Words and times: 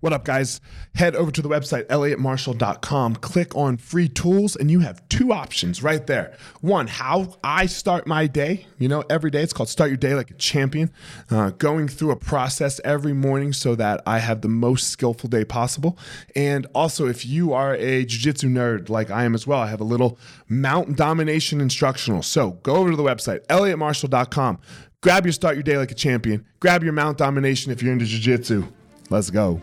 What 0.00 0.12
up, 0.12 0.26
guys? 0.26 0.60
Head 0.94 1.16
over 1.16 1.30
to 1.30 1.40
the 1.40 1.48
website, 1.48 1.86
elliottmarshall.com, 1.86 3.16
click 3.16 3.56
on 3.56 3.78
free 3.78 4.10
tools, 4.10 4.54
and 4.54 4.70
you 4.70 4.80
have 4.80 5.08
two 5.08 5.32
options 5.32 5.82
right 5.82 6.06
there. 6.06 6.36
One, 6.60 6.86
how 6.86 7.36
I 7.42 7.64
start 7.64 8.06
my 8.06 8.26
day. 8.26 8.66
You 8.76 8.88
know, 8.88 9.04
every 9.08 9.30
day 9.30 9.40
it's 9.40 9.54
called 9.54 9.70
Start 9.70 9.88
Your 9.88 9.96
Day 9.96 10.14
Like 10.14 10.30
a 10.30 10.34
Champion, 10.34 10.92
uh, 11.30 11.48
going 11.50 11.88
through 11.88 12.10
a 12.10 12.16
process 12.16 12.78
every 12.84 13.14
morning 13.14 13.54
so 13.54 13.74
that 13.74 14.02
I 14.04 14.18
have 14.18 14.42
the 14.42 14.48
most 14.48 14.90
skillful 14.90 15.30
day 15.30 15.46
possible. 15.46 15.98
And 16.34 16.66
also, 16.74 17.06
if 17.06 17.24
you 17.24 17.54
are 17.54 17.74
a 17.74 18.04
jiu 18.04 18.20
jitsu 18.20 18.50
nerd 18.50 18.90
like 18.90 19.10
I 19.10 19.24
am 19.24 19.34
as 19.34 19.46
well, 19.46 19.60
I 19.60 19.68
have 19.68 19.80
a 19.80 19.84
little 19.84 20.18
mount 20.46 20.98
domination 20.98 21.58
instructional. 21.58 22.22
So 22.22 22.50
go 22.62 22.76
over 22.76 22.90
to 22.90 22.96
the 22.96 23.02
website, 23.02 23.46
elliottmarshall.com, 23.46 24.58
grab 25.00 25.24
your 25.24 25.32
Start 25.32 25.56
Your 25.56 25.62
Day 25.62 25.78
Like 25.78 25.90
a 25.90 25.94
Champion, 25.94 26.44
grab 26.60 26.84
your 26.84 26.92
mount 26.92 27.16
domination 27.16 27.72
if 27.72 27.82
you're 27.82 27.94
into 27.94 28.04
jiu 28.04 28.20
jitsu. 28.20 28.66
Let's 29.08 29.30
go. 29.30 29.62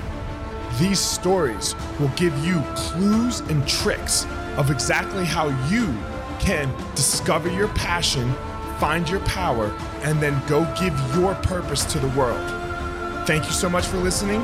These 0.79 0.99
stories 0.99 1.75
will 1.99 2.09
give 2.09 2.37
you 2.45 2.61
clues 2.75 3.41
and 3.41 3.67
tricks 3.67 4.25
of 4.57 4.71
exactly 4.71 5.25
how 5.25 5.47
you 5.67 5.93
can 6.39 6.73
discover 6.95 7.49
your 7.49 7.67
passion, 7.69 8.33
find 8.79 9.07
your 9.09 9.19
power, 9.21 9.67
and 10.03 10.21
then 10.21 10.41
go 10.47 10.63
give 10.79 10.97
your 11.15 11.35
purpose 11.35 11.85
to 11.85 11.99
the 11.99 12.09
world. 12.09 13.27
Thank 13.27 13.45
you 13.45 13.51
so 13.51 13.69
much 13.69 13.85
for 13.85 13.97
listening. 13.97 14.41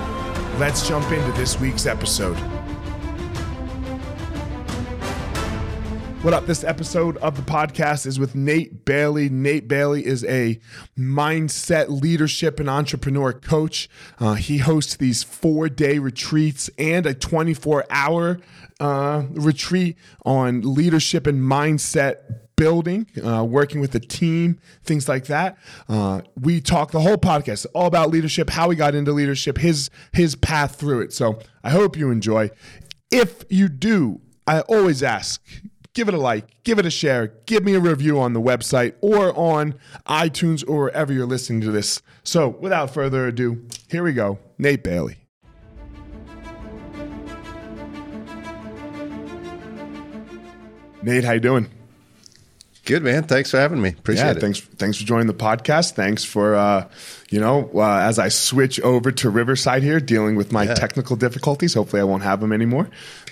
Let's 0.59 0.87
jump 0.87 1.11
into 1.11 1.31
this 1.33 1.59
week's 1.59 1.85
episode. 1.85 2.37
What 6.27 6.33
up? 6.33 6.45
This 6.45 6.65
episode 6.65 7.15
of 7.19 7.37
the 7.37 7.41
podcast 7.41 8.05
is 8.05 8.19
with 8.19 8.35
Nate 8.35 8.83
Bailey. 8.83 9.29
Nate 9.29 9.65
Bailey 9.65 10.05
is 10.05 10.25
a 10.25 10.59
mindset, 10.99 12.01
leadership, 12.01 12.59
and 12.59 12.69
entrepreneur 12.69 13.31
coach. 13.31 13.87
Uh, 14.19 14.33
he 14.33 14.57
hosts 14.57 14.97
these 14.97 15.23
four 15.23 15.69
day 15.69 15.99
retreats 15.99 16.69
and 16.77 17.05
a 17.05 17.13
24 17.13 17.85
hour 17.89 18.39
uh, 18.81 19.23
retreat 19.29 19.95
on 20.25 20.73
leadership 20.73 21.27
and 21.27 21.39
mindset 21.39 22.17
building, 22.57 23.07
uh, 23.25 23.45
working 23.45 23.79
with 23.79 23.91
the 23.91 24.01
team, 24.01 24.59
things 24.83 25.07
like 25.07 25.27
that. 25.27 25.57
Uh, 25.87 26.23
we 26.37 26.59
talk 26.59 26.91
the 26.91 26.99
whole 26.99 27.15
podcast 27.15 27.65
all 27.73 27.85
about 27.85 28.09
leadership, 28.09 28.49
how 28.49 28.69
he 28.69 28.75
got 28.75 28.93
into 28.93 29.13
leadership, 29.13 29.59
his 29.59 29.89
his 30.11 30.35
path 30.35 30.75
through 30.75 30.99
it. 30.99 31.13
So 31.13 31.39
I 31.63 31.69
hope 31.69 31.95
you 31.95 32.11
enjoy. 32.11 32.51
If 33.11 33.45
you 33.49 33.69
do, 33.69 34.19
I 34.45 34.59
always 34.59 35.01
ask 35.01 35.41
give 35.97 36.07
it 36.07 36.13
a 36.13 36.19
like, 36.19 36.45
give 36.63 36.77
it 36.77 36.85
a 36.85 36.91
share, 36.91 37.33
give 37.47 37.63
me 37.63 37.73
a 37.73 37.79
review 37.79 38.19
on 38.19 38.33
the 38.33 38.39
website 38.39 38.93
or 39.01 39.35
on 39.35 39.73
iTunes 40.05 40.63
or 40.69 40.83
wherever 40.83 41.11
you're 41.11 41.25
listening 41.25 41.59
to 41.59 41.71
this. 41.71 42.03
So, 42.23 42.49
without 42.49 42.93
further 42.93 43.25
ado, 43.25 43.65
here 43.89 44.03
we 44.03 44.13
go. 44.13 44.37
Nate 44.59 44.83
Bailey. 44.83 45.17
Nate, 51.01 51.23
how 51.23 51.31
you 51.31 51.39
doing? 51.39 51.67
Good 52.85 53.01
man. 53.01 53.23
Thanks 53.23 53.49
for 53.49 53.57
having 53.57 53.81
me. 53.81 53.89
Appreciate 53.89 54.23
yeah, 54.25 54.31
it. 54.33 54.39
Thanks. 54.39 54.59
Thanks 54.59 54.97
for 54.99 55.03
joining 55.03 55.25
the 55.25 55.33
podcast. 55.33 55.93
Thanks 55.93 56.23
for 56.23 56.53
uh, 56.53 56.87
you 57.31 57.39
know 57.39 57.71
uh, 57.73 58.01
as 58.01 58.19
I 58.19 58.29
switch 58.29 58.79
over 58.81 59.11
to 59.11 59.29
Riverside 59.31 59.81
here, 59.81 59.99
dealing 59.99 60.35
with 60.35 60.51
my 60.51 60.63
Yeah. 60.63 60.75
technical 60.75 61.15
difficulties. 61.15 61.73
Hopefully, 61.73 62.01
I 62.01 62.05
won't 62.05 62.23
have 62.23 62.39
them 62.39 62.53
anymore. 62.53 62.87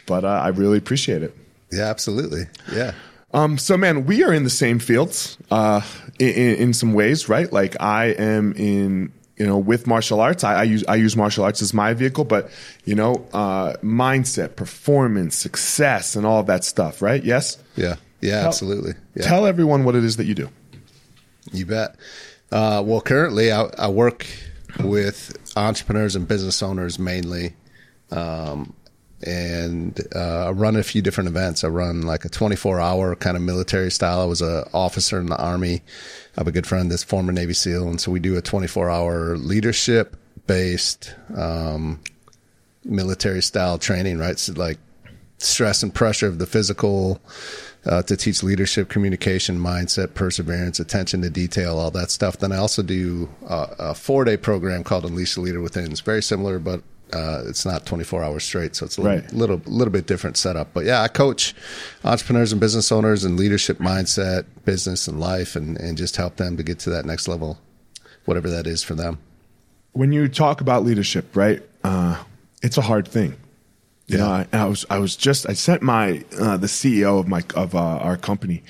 But 0.08 0.26
uh, 0.26 0.30
I 0.30 0.48
really 0.48 0.80
appreciate 0.80 1.22
it. 1.22 1.38
Yeah, 1.72 1.86
absolutely. 1.86 2.46
Yeah. 2.72 2.94
Um, 3.34 3.58
so 3.58 3.76
man, 3.76 4.06
we 4.06 4.24
are 4.24 4.34
in 4.34 4.44
the 4.44 4.50
same 4.50 4.80
fields, 4.80 5.38
uh, 5.52 5.82
in, 6.20 6.56
in, 6.56 6.74
some 6.74 6.94
ways, 6.94 7.28
right? 7.28 7.52
Like 7.52 7.76
I 7.82 8.06
am 8.14 8.54
in, 8.54 9.12
you 9.36 9.46
know, 9.46 9.58
with 9.58 9.88
martial 9.88 10.22
arts, 10.22 10.46
I, 10.46 10.62
I 10.62 10.64
use, 10.64 10.86
I 10.88 10.96
use 10.96 11.18
martial 11.18 11.44
arts 11.44 11.62
as 11.62 11.74
my 11.74 11.94
vehicle, 11.94 12.24
but 12.24 12.50
you 12.86 12.96
know, 12.96 13.28
uh, 13.34 13.74
mindset, 13.84 14.56
performance, 14.56 15.36
success, 15.36 16.16
and 16.16 16.26
all 16.26 16.40
of 16.40 16.48
that 16.48 16.64
stuff, 16.64 17.02
right? 17.02 17.22
Yes. 17.24 17.58
Yeah. 17.76 17.96
Yeah, 18.22 18.40
Tell- 18.40 18.48
absolutely. 18.48 18.94
Yeah. 19.16 19.24
Tell 19.24 19.46
everyone 19.46 19.84
what 19.84 19.96
it 19.96 20.04
is 20.06 20.16
that 20.18 20.26
you 20.26 20.36
do. 20.36 20.50
You 21.52 21.66
bet. 21.66 21.98
Uh, 22.52 22.82
well, 22.86 23.02
currently 23.02 23.52
I, 23.52 23.64
I 23.78 23.90
work 23.90 24.26
with 24.80 25.36
entrepreneurs 25.56 26.16
and 26.16 26.28
business 26.28 26.64
owners 26.64 27.00
mainly. 27.00 27.54
Um, 28.12 28.74
and 29.26 30.00
uh, 30.16 30.48
I 30.48 30.52
run 30.52 30.76
a 30.76 30.84
few 30.84 31.02
different 31.02 31.30
events. 31.30 31.64
I 31.64 31.68
run 31.68 32.04
like 32.04 32.26
a 32.26 32.30
24 32.30 32.80
hour 32.80 33.16
kind 33.16 33.36
of 33.36 33.44
military 33.44 33.92
style. 33.92 34.22
I 34.22 34.26
was 34.26 34.42
an 34.42 34.66
officer 34.74 35.20
in 35.20 35.28
the 35.28 35.38
army. 35.38 35.82
I 36.36 36.42
have 36.42 36.48
a 36.48 36.52
good 36.52 36.68
friend 36.68 36.92
that's 36.92 37.04
former 37.04 37.32
Navy 37.32 37.54
SEAL, 37.54 37.88
and 37.88 38.00
so 38.00 38.12
we 38.12 38.20
do 38.20 38.38
a 38.38 38.42
24 38.42 38.90
hour 38.90 39.38
leadership 39.38 40.16
based 40.48 41.14
um, 41.36 42.00
military 42.84 43.42
style 43.42 43.78
training. 43.78 44.20
Right, 44.20 44.38
so 44.38 44.54
like 44.54 44.78
stress 45.38 45.84
and 45.84 45.94
pressure 45.94 46.28
of 46.28 46.40
the 46.40 46.46
physical 46.46 47.22
uh, 47.86 48.02
to 48.04 48.18
teach 48.18 48.42
leadership, 48.42 48.90
communication, 48.90 49.60
mindset, 49.60 50.14
perseverance, 50.14 50.80
attention 50.80 51.22
to 51.22 51.30
detail, 51.30 51.78
all 51.78 51.92
that 51.92 52.10
stuff. 52.10 52.38
Then 52.38 52.52
I 52.52 52.58
also 52.58 52.82
do 52.82 53.30
uh, 53.48 53.68
a 53.78 53.96
four 53.96 54.26
day 54.26 54.38
program 54.38 54.84
called 54.84 55.06
Unleash 55.06 55.36
the 55.36 55.42
Leader 55.42 55.62
Within. 55.62 55.92
It's 55.92 56.02
very 56.02 56.24
similar, 56.24 56.60
but 56.60 56.82
uh, 57.14 57.44
it's 57.48 57.66
not 57.66 57.86
24 57.86 58.24
hours 58.24 58.44
straight, 58.44 58.76
so 58.76 58.86
it's 58.86 58.98
a 58.98 59.02
little, 59.02 59.18
Right. 59.20 59.34
little 59.34 59.62
little 59.66 59.92
bit 59.92 60.08
different 60.08 60.38
setup. 60.38 60.74
But 60.74 60.86
yeah, 60.86 61.02
I 61.02 61.08
coach 61.08 61.54
entrepreneurs 62.04 62.52
and 62.52 62.60
business 62.60 62.92
owners 62.92 63.24
and 63.24 63.38
leadership, 63.38 63.78
mindset, 63.80 64.46
business, 64.66 65.08
and 65.08 65.20
life, 65.20 65.56
and, 65.56 65.78
and 65.80 65.98
just 65.98 66.16
help 66.18 66.38
them 66.38 66.58
to 66.58 66.64
get 66.64 66.80
to 66.80 66.90
that 66.92 67.06
next 67.06 67.28
level, 67.28 67.60
whatever 68.26 68.50
that 68.50 68.68
is 68.68 68.84
for 68.84 68.96
them. 68.96 69.18
when 69.94 70.12
you 70.12 70.28
talk 70.28 70.62
about 70.62 70.84
leadership, 70.84 71.36
right? 71.36 71.62
Uh, 71.84 72.22
it's 72.62 72.78
a 72.78 72.82
hard 72.82 73.08
thing. 73.08 73.36
You 74.08 74.18
know, 74.18 74.28
I, 74.28 74.48
I 74.54 74.66
was 74.66 74.86
I 74.90 75.00
was 75.00 75.16
just 75.16 75.50
I 75.50 75.54
sent 75.54 75.82
my 75.82 76.24
uh, 76.40 76.58
the 76.58 76.68
CEO 76.68 77.20
of 77.20 77.28
my 77.28 77.44
of 77.56 77.74
uh, 77.74 77.80
our 77.80 78.18
company 78.18 78.62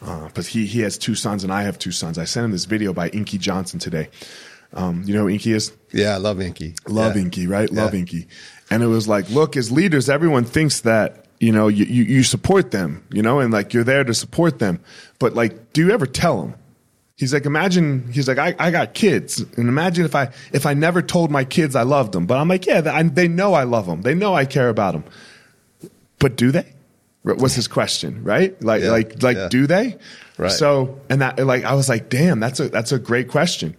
because 0.00 0.48
he 0.48 0.66
he 0.66 0.80
has 0.80 0.98
two 0.98 1.14
sons 1.14 1.44
and 1.44 1.52
I 1.52 1.62
have 1.62 1.78
two 1.78 1.92
sons. 1.92 2.18
I 2.18 2.24
sent 2.24 2.44
him 2.46 2.50
this 2.50 2.64
video 2.64 2.92
by 2.92 3.08
Inky 3.10 3.38
Johnson 3.38 3.78
today. 3.78 4.08
Um, 4.74 5.02
you 5.04 5.14
know 5.14 5.22
who 5.22 5.28
Inky 5.28 5.52
is? 5.52 5.72
Yeah, 5.92 6.14
I 6.14 6.16
love 6.18 6.40
Inky. 6.40 6.74
Love 6.88 7.16
yeah. 7.16 7.22
Inky, 7.22 7.46
right? 7.46 7.70
Love 7.70 7.92
Yeah. 7.94 8.00
Inky. 8.00 8.26
And 8.70 8.82
it 8.82 8.86
was 8.86 9.06
like, 9.06 9.28
look, 9.30 9.56
as 9.56 9.70
leaders, 9.70 10.08
everyone 10.08 10.44
thinks 10.44 10.80
that, 10.80 11.26
you 11.40 11.52
know, 11.52 11.68
you, 11.68 11.84
you, 11.84 12.04
you 12.04 12.22
support 12.22 12.70
them, 12.70 13.04
you 13.12 13.20
know, 13.20 13.40
and 13.40 13.52
like 13.52 13.74
you're 13.74 13.84
there 13.84 14.02
to 14.04 14.14
support 14.14 14.58
them. 14.60 14.80
But 15.18 15.34
like, 15.34 15.72
do 15.74 15.84
you 15.84 15.90
ever 15.92 16.06
tell 16.06 16.40
them? 16.40 16.54
He's 17.16 17.34
like, 17.34 17.44
imagine, 17.44 18.10
he's 18.10 18.26
like, 18.26 18.38
I, 18.38 18.54
I 18.58 18.70
got 18.70 18.94
kids. 18.94 19.40
And 19.40 19.68
imagine 19.68 20.06
if 20.06 20.14
I, 20.14 20.30
if 20.52 20.64
I 20.64 20.72
never 20.72 21.02
told 21.02 21.30
my 21.30 21.44
kids 21.44 21.76
I 21.76 21.82
loved 21.82 22.12
them. 22.12 22.26
But 22.26 22.38
I'm 22.38 22.48
like, 22.48 22.64
yeah, 22.64 22.80
I, 22.90 23.02
they 23.02 23.28
know 23.28 23.52
I 23.52 23.64
love 23.64 23.86
them. 23.86 24.02
They 24.02 24.14
know 24.14 24.34
I 24.34 24.46
care 24.46 24.70
about 24.70 24.92
them. 24.92 25.04
But 26.18 26.36
do 26.36 26.50
they? 26.50 26.72
Was 27.24 27.54
his 27.54 27.68
question, 27.68 28.24
right? 28.24 28.60
Like, 28.62 28.82
Yeah, 28.82 28.90
like, 28.90 29.22
like, 29.22 29.36
yeah. 29.36 29.48
do 29.48 29.66
they? 29.66 29.98
Right. 30.38 30.50
So, 30.50 31.00
and 31.10 31.20
that, 31.20 31.38
like, 31.44 31.62
I 31.64 31.74
was 31.74 31.88
like, 31.88 32.08
damn, 32.08 32.40
that's 32.40 32.58
a, 32.58 32.68
that's 32.68 32.90
a 32.90 32.98
great 32.98 33.28
question 33.28 33.76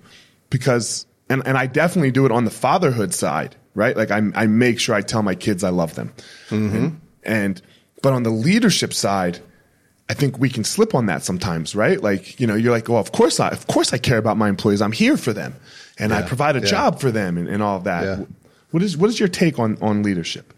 because, 0.53 1.07
and, 1.31 1.41
and 1.47 1.57
I 1.57 1.65
definitely 1.65 2.11
do 2.11 2.27
it 2.27 2.31
on 2.31 2.45
the 2.45 2.51
fatherhood 2.51 3.11
side, 3.11 3.55
right? 3.73 3.97
Like, 3.97 4.11
I, 4.11 4.21
I 4.35 4.45
make 4.45 4.79
sure 4.79 4.93
I 4.93 5.01
tell 5.01 5.23
my 5.23 5.33
kids 5.33 5.63
I 5.63 5.69
love 5.69 5.95
them. 5.95 6.13
Mm-hmm. 6.49 6.75
And, 6.75 7.01
and, 7.23 7.61
but 8.03 8.13
on 8.13 8.21
the 8.21 8.29
leadership 8.29 8.93
side, 8.93 9.39
I 10.09 10.13
think 10.13 10.37
we 10.37 10.49
can 10.49 10.63
slip 10.63 10.93
on 10.93 11.07
that 11.07 11.23
sometimes, 11.23 11.75
right? 11.75 11.99
Like, 11.99 12.39
you 12.39 12.45
know, 12.45 12.53
you're 12.53 12.71
like, 12.71 12.87
oh, 12.87 12.97
of 12.97 13.13
course 13.13 13.39
I, 13.39 13.49
of 13.49 13.65
course 13.65 13.93
I 13.93 13.97
care 13.97 14.19
about 14.19 14.37
my 14.37 14.47
employees. 14.47 14.79
I'm 14.79 14.91
here 14.91 15.17
for 15.17 15.33
them 15.33 15.55
and 15.97 16.13
I 16.13 16.21
provide 16.21 16.55
a 16.55 16.59
yeah. 16.59 16.65
job 16.65 16.99
for 16.99 17.09
them 17.09 17.39
and, 17.39 17.47
and 17.47 17.63
all 17.63 17.77
of 17.77 17.85
that. 17.85 18.03
Yeah. 18.03 18.25
What 18.69 18.83
is, 18.83 18.95
what 18.95 19.09
is 19.09 19.19
your 19.19 19.29
take 19.29 19.57
on, 19.57 19.79
on 19.81 20.03
leadership? 20.03 20.53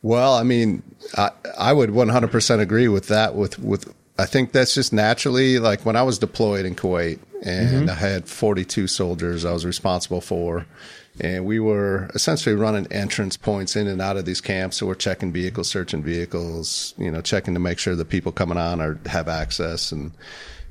Well, 0.00 0.32
I 0.34 0.42
mean, 0.42 0.82
I, 1.18 1.32
I 1.58 1.74
would 1.74 1.90
100% 1.90 2.60
agree 2.60 2.88
with 2.88 3.08
that. 3.08 3.34
With, 3.34 3.58
with, 3.58 3.92
I 4.18 4.26
think 4.26 4.52
that's 4.52 4.74
just 4.74 4.92
naturally 4.92 5.58
like 5.58 5.84
when 5.84 5.96
I 5.96 6.02
was 6.02 6.18
deployed 6.18 6.64
in 6.64 6.74
Kuwait 6.74 7.18
and 7.42 7.88
mm-hmm. 7.88 7.90
I 7.90 7.94
had 7.94 8.28
42 8.28 8.86
soldiers 8.86 9.44
I 9.44 9.52
was 9.52 9.66
responsible 9.66 10.20
for. 10.20 10.66
And 11.18 11.46
we 11.46 11.60
were 11.60 12.10
essentially 12.14 12.54
running 12.54 12.86
entrance 12.92 13.38
points 13.38 13.74
in 13.74 13.86
and 13.86 14.02
out 14.02 14.18
of 14.18 14.26
these 14.26 14.42
camps. 14.42 14.76
So 14.76 14.86
we're 14.86 14.96
checking 14.96 15.32
vehicles, 15.32 15.68
searching 15.68 16.02
vehicles, 16.02 16.92
you 16.98 17.10
know, 17.10 17.22
checking 17.22 17.54
to 17.54 17.60
make 17.60 17.78
sure 17.78 17.94
the 17.94 18.04
people 18.04 18.32
coming 18.32 18.58
on 18.58 18.82
are 18.82 18.98
have 19.06 19.28
access 19.28 19.92
and, 19.92 20.12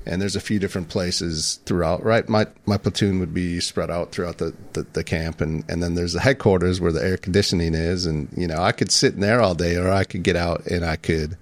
and 0.06 0.22
there's 0.22 0.36
a 0.36 0.40
few 0.40 0.60
different 0.60 0.88
places 0.88 1.58
throughout. 1.66 2.04
Right, 2.04 2.28
my 2.28 2.46
my 2.64 2.78
platoon 2.78 3.18
would 3.18 3.34
be 3.34 3.58
spread 3.58 3.90
out 3.90 4.12
throughout 4.12 4.38
the, 4.38 4.54
the, 4.72 4.86
the 4.92 5.02
camp, 5.02 5.40
and 5.40 5.64
and 5.68 5.82
then 5.82 5.94
there's 5.96 6.12
the 6.12 6.20
headquarters 6.20 6.80
where 6.80 6.92
the 6.92 7.04
air 7.04 7.16
conditioning 7.16 7.74
is, 7.74 8.06
and 8.06 8.28
you 8.36 8.46
know 8.46 8.58
I 8.58 8.70
could 8.70 8.92
sit 8.92 9.14
in 9.14 9.20
there 9.20 9.40
all 9.40 9.56
day, 9.56 9.76
or 9.76 9.90
I 9.90 10.04
could 10.04 10.22
get 10.22 10.36
out 10.36 10.66
and 10.66 10.84
I 10.84 10.94
could 10.94 11.36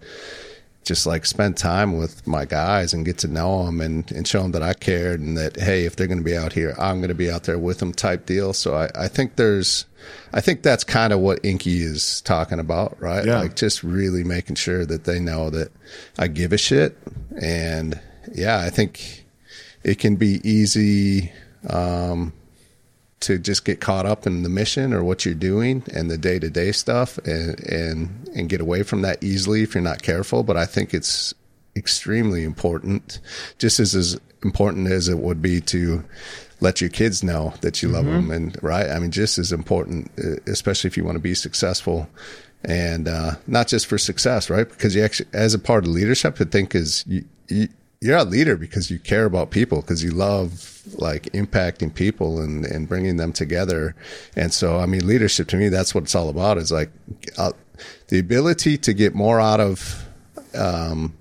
just 0.84 1.06
like 1.06 1.26
spend 1.26 1.56
time 1.56 1.96
with 1.96 2.26
my 2.26 2.44
guys 2.44 2.92
and 2.92 3.04
get 3.04 3.18
to 3.18 3.28
know 3.28 3.64
them 3.64 3.80
and, 3.80 4.10
and 4.12 4.28
show 4.28 4.42
them 4.42 4.52
that 4.52 4.62
I 4.62 4.74
cared 4.74 5.20
and 5.20 5.36
that 5.36 5.56
hey, 5.56 5.86
if 5.86 5.96
they're 5.96 6.06
going 6.06 6.18
to 6.18 6.24
be 6.24 6.36
out 6.36 6.52
here, 6.52 6.74
I'm 6.78 6.98
going 6.98 7.08
to 7.08 7.14
be 7.14 7.30
out 7.30 7.44
there 7.44 7.58
with 7.58 7.78
them 7.78 7.92
type 7.92 8.26
deal. 8.26 8.52
So 8.52 8.74
I, 8.74 8.90
I 8.94 9.08
think 9.08 9.36
there's, 9.36 9.86
I 10.32 10.40
think 10.40 10.62
that's 10.62 10.84
kind 10.84 11.12
of 11.12 11.20
what 11.20 11.44
Inky 11.44 11.82
is 11.82 12.20
talking 12.20 12.60
about, 12.60 13.00
right? 13.00 13.24
Yeah. 13.24 13.40
Like 13.40 13.56
just 13.56 13.82
really 13.82 14.24
making 14.24 14.56
sure 14.56 14.84
that 14.86 15.04
they 15.04 15.18
know 15.18 15.50
that 15.50 15.72
I 16.18 16.28
give 16.28 16.52
a 16.52 16.58
shit. 16.58 16.96
And 17.40 17.98
yeah, 18.32 18.58
I 18.58 18.70
think 18.70 19.24
it 19.82 19.98
can 19.98 20.16
be 20.16 20.40
easy. 20.44 21.32
Um, 21.68 22.32
to 23.24 23.38
just 23.38 23.64
get 23.64 23.80
caught 23.80 24.06
up 24.06 24.26
in 24.26 24.42
the 24.42 24.48
mission 24.48 24.92
or 24.92 25.02
what 25.02 25.24
you're 25.24 25.34
doing 25.34 25.82
and 25.92 26.10
the 26.10 26.18
day 26.18 26.38
to 26.38 26.50
day 26.50 26.72
stuff 26.72 27.18
and, 27.18 27.58
and, 27.60 28.28
and 28.34 28.48
get 28.48 28.60
away 28.60 28.82
from 28.82 29.02
that 29.02 29.22
easily 29.22 29.62
if 29.62 29.74
you're 29.74 29.82
not 29.82 30.02
careful. 30.02 30.42
But 30.42 30.56
I 30.56 30.66
think 30.66 30.94
it's 30.94 31.34
extremely 31.76 32.44
important, 32.44 33.20
just 33.58 33.80
as, 33.80 33.94
as 33.94 34.20
important 34.42 34.88
as 34.88 35.08
it 35.08 35.18
would 35.18 35.40
be 35.40 35.60
to 35.62 36.04
let 36.60 36.80
your 36.80 36.90
kids 36.90 37.22
know 37.22 37.54
that 37.62 37.82
you 37.82 37.88
love 37.88 38.04
them. 38.04 38.30
And 38.30 38.56
right. 38.62 38.90
I 38.90 38.98
mean, 38.98 39.10
just 39.10 39.38
as 39.38 39.52
important, 39.52 40.10
uh, 40.18 40.36
especially 40.46 40.88
if 40.88 40.96
you 40.96 41.04
want 41.04 41.16
to 41.16 41.22
be 41.22 41.34
successful 41.34 42.08
and, 42.64 43.08
uh, 43.08 43.32
not 43.46 43.68
just 43.68 43.86
for 43.86 43.98
success, 43.98 44.48
right? 44.50 44.68
Because 44.68 44.94
you 44.94 45.02
actually, 45.02 45.28
as 45.32 45.54
a 45.54 45.58
part 45.58 45.84
of 45.84 45.90
leadership, 45.90 46.36
I 46.40 46.44
think 46.44 46.74
is 46.74 47.04
you, 47.06 47.24
you 47.48 47.68
you're 48.04 48.18
a 48.18 48.24
leader 48.24 48.54
because 48.54 48.90
you 48.90 48.98
care 48.98 49.24
about 49.24 49.50
people 49.50 49.80
because 49.80 50.04
you 50.04 50.10
love 50.10 50.82
like 50.96 51.22
impacting 51.32 51.92
people 51.92 52.38
and, 52.38 52.66
and 52.66 52.86
bringing 52.86 53.16
them 53.16 53.32
together. 53.32 53.94
And 54.36 54.52
so, 54.52 54.78
I 54.78 54.84
mean, 54.84 55.06
leadership 55.06 55.48
to 55.48 55.56
me, 55.56 55.70
that's 55.70 55.94
what 55.94 56.04
it's 56.04 56.14
all 56.14 56.28
about 56.28 56.58
is 56.58 56.70
like 56.70 56.90
uh, 57.38 57.52
the 58.08 58.18
ability 58.18 58.76
to 58.76 58.92
get 58.92 59.14
more 59.14 59.40
out 59.40 59.58
of, 59.58 60.06
um, 60.54 61.14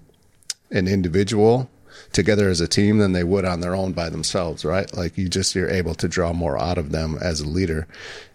an 0.72 0.90
individual 0.90 1.70
together 2.12 2.50
as 2.50 2.60
a 2.60 2.68
team 2.68 2.98
than 2.98 3.14
they 3.14 3.24
would 3.24 3.46
on 3.46 3.62
their 3.62 3.76
own 3.76 3.94
by 3.94 4.10
themselves, 4.10 4.66
right? 4.66 4.94
Like 4.94 5.18
you 5.18 5.30
just, 5.30 5.56
you're 5.56 5.70
able 5.70 5.96
to 5.96 6.10
draw 6.10 6.34
more 6.34 6.60
out 6.60 6.78
of 6.78 6.92
them 6.92 7.18
as 7.22 7.40
a 7.40 7.48
leader. 7.48 7.88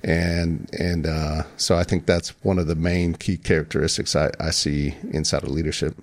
And, 0.02 0.70
and, 0.72 1.06
uh, 1.06 1.42
so 1.58 1.76
I 1.76 1.84
think 1.84 2.06
that's 2.06 2.30
one 2.42 2.58
of 2.58 2.66
the 2.66 2.74
main 2.74 3.12
key 3.12 3.36
characteristics 3.36 4.16
I, 4.16 4.30
I 4.40 4.52
see 4.52 4.94
inside 5.10 5.42
of 5.42 5.50
leadership. 5.50 5.94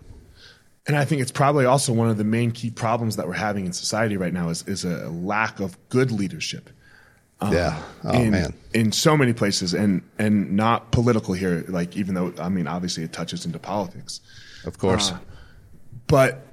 And 0.87 0.95
I 0.95 1.03
think 1.03 1.21
it's 1.21 1.31
probably 1.31 1.65
also 1.65 1.93
one 1.93 2.09
of 2.09 2.17
the 2.17 2.23
main 2.23 2.51
key 2.51 2.69
problems 2.69 3.15
that 3.15 3.27
we're 3.27 3.33
having 3.33 3.65
in 3.65 3.73
society 3.73 4.17
right 4.17 4.33
now 4.33 4.49
is, 4.49 4.67
is 4.67 4.85
a 4.85 5.09
lack 5.09 5.59
of 5.59 5.77
good 5.89 6.11
leadership. 6.11 6.69
Um, 7.41 7.53
yeah. 7.53 7.81
Oh 8.03 8.13
in, 8.13 8.31
man. 8.31 8.53
In 8.73 8.91
so 8.91 9.17
many 9.17 9.33
places 9.33 9.73
and, 9.73 10.03
and 10.19 10.51
not 10.55 10.91
political 10.91 11.33
here, 11.33 11.65
like 11.67 11.97
even 11.97 12.13
though, 12.13 12.33
I 12.39 12.49
mean, 12.49 12.67
obviously 12.67 13.03
it 13.03 13.13
touches 13.13 13.45
into 13.45 13.57
politics. 13.57 14.21
Of 14.65 14.77
course. 14.77 15.11
Uh, 15.11 15.17
but 16.07 16.45